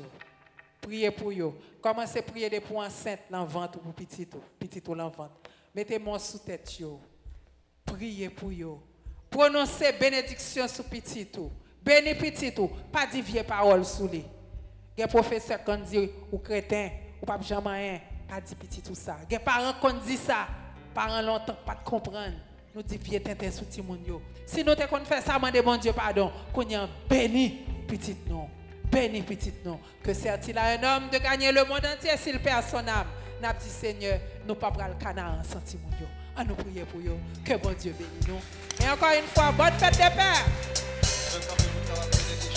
Priez 0.80 1.12
pour 1.12 1.32
eux. 1.32 1.54
Commencez 1.82 2.20
à 2.20 2.24
prier 2.24 2.50
des 2.50 2.60
pour 2.60 2.78
enceinte 2.78 3.20
dans 3.30 3.42
le 3.42 3.48
ventre 3.48 3.78
ou 3.78 3.82
pour 3.82 3.94
petit 3.94 4.26
petit 4.26 4.82
dans 4.82 4.96
le 4.96 5.04
ventre. 5.04 5.32
Mettez 5.76 6.00
moi 6.00 6.18
sous 6.18 6.40
tête. 6.40 6.72
Priez 7.86 8.30
pour 8.30 8.50
eux. 8.50 8.78
Prononcez 9.30 9.92
bénédiction 9.94 10.68
sur 10.68 10.86
petit 10.86 11.28
ou. 11.38 11.52
Béni 11.82 12.14
petit 12.16 12.54
ou. 12.60 12.70
Pas 12.92 13.08
dire 13.08 13.24
vieille 13.24 13.44
parole 13.44 13.84
sous 13.84 14.08
lui. 14.08 14.24
Il 14.98 15.02
y 15.02 15.04
a 15.04 15.08
professeur 15.08 15.64
qui 15.64 15.78
dit 15.90 16.12
ou 16.32 16.38
crétin 16.38 16.90
ou 17.22 17.26
pas 17.26 17.40
jamais. 17.42 18.02
Pas 18.28 18.40
dire 18.40 18.58
petit 18.58 18.82
tout 18.82 18.96
ça. 18.96 19.18
A 19.32 19.40
parents 19.40 19.74
qui 19.74 20.08
dit 20.08 20.18
ça. 20.18 20.48
Parents 20.94 21.22
longtemps 21.22 21.58
pas 21.66 21.76
de 21.76 21.90
comprendre. 21.90 22.34
Nous 22.76 22.84
dit 22.84 22.98
vieux 22.98 23.20
tintin 23.20 23.50
sous 23.52 23.84
moun 23.84 24.00
yo. 24.06 24.22
Si 24.46 24.64
nous 24.64 24.76
te 24.76 24.82
fait 24.82 25.22
ça, 25.22 25.34
demandez 25.34 25.62
bon 25.62 25.78
Dieu 25.78 25.94
pardon. 25.94 26.32
Qu'on 26.54 26.62
y 26.64 26.78
béni 27.10 27.66
petit 27.88 28.16
non. 28.30 28.48
Béni 28.92 29.22
petit 29.22 29.54
non. 29.66 29.80
Que 30.04 30.14
sert-il 30.14 30.58
à 30.58 30.66
un 30.66 30.84
homme 30.84 31.10
de 31.10 31.18
gagner 31.18 31.52
le 31.52 31.64
monde 31.66 31.86
entier 31.86 32.16
s'il 32.18 32.40
perd 32.40 32.64
son 32.64 32.78
âme? 32.78 33.08
N'a 33.42 33.54
dit 33.54 33.70
Seigneur, 33.70 34.20
nous 34.48 34.54
pas 34.54 34.70
pral 34.70 34.96
canard 35.00 35.40
en 35.40 35.44
senti 35.44 35.78
moun 35.78 35.94
yo. 36.00 36.08
À 36.36 36.44
nous 36.44 36.56
prier 36.56 36.84
pour 36.84 37.00
eux. 37.00 37.18
Que 37.44 37.56
bon 37.56 37.74
Dieu 37.80 37.94
bénisse 37.98 38.28
nous. 38.28 38.86
Et 38.86 38.90
encore 38.90 39.10
une 39.18 39.26
fois, 39.26 39.52
bonne 39.52 39.74
fête 39.74 39.94
des 39.94 40.16
pères. 40.16 40.46
Même 41.34 41.42
quand 41.48 41.56
vous 41.56 41.92
avez 41.92 42.00
la 42.02 42.18
bénédiction. 42.18 42.51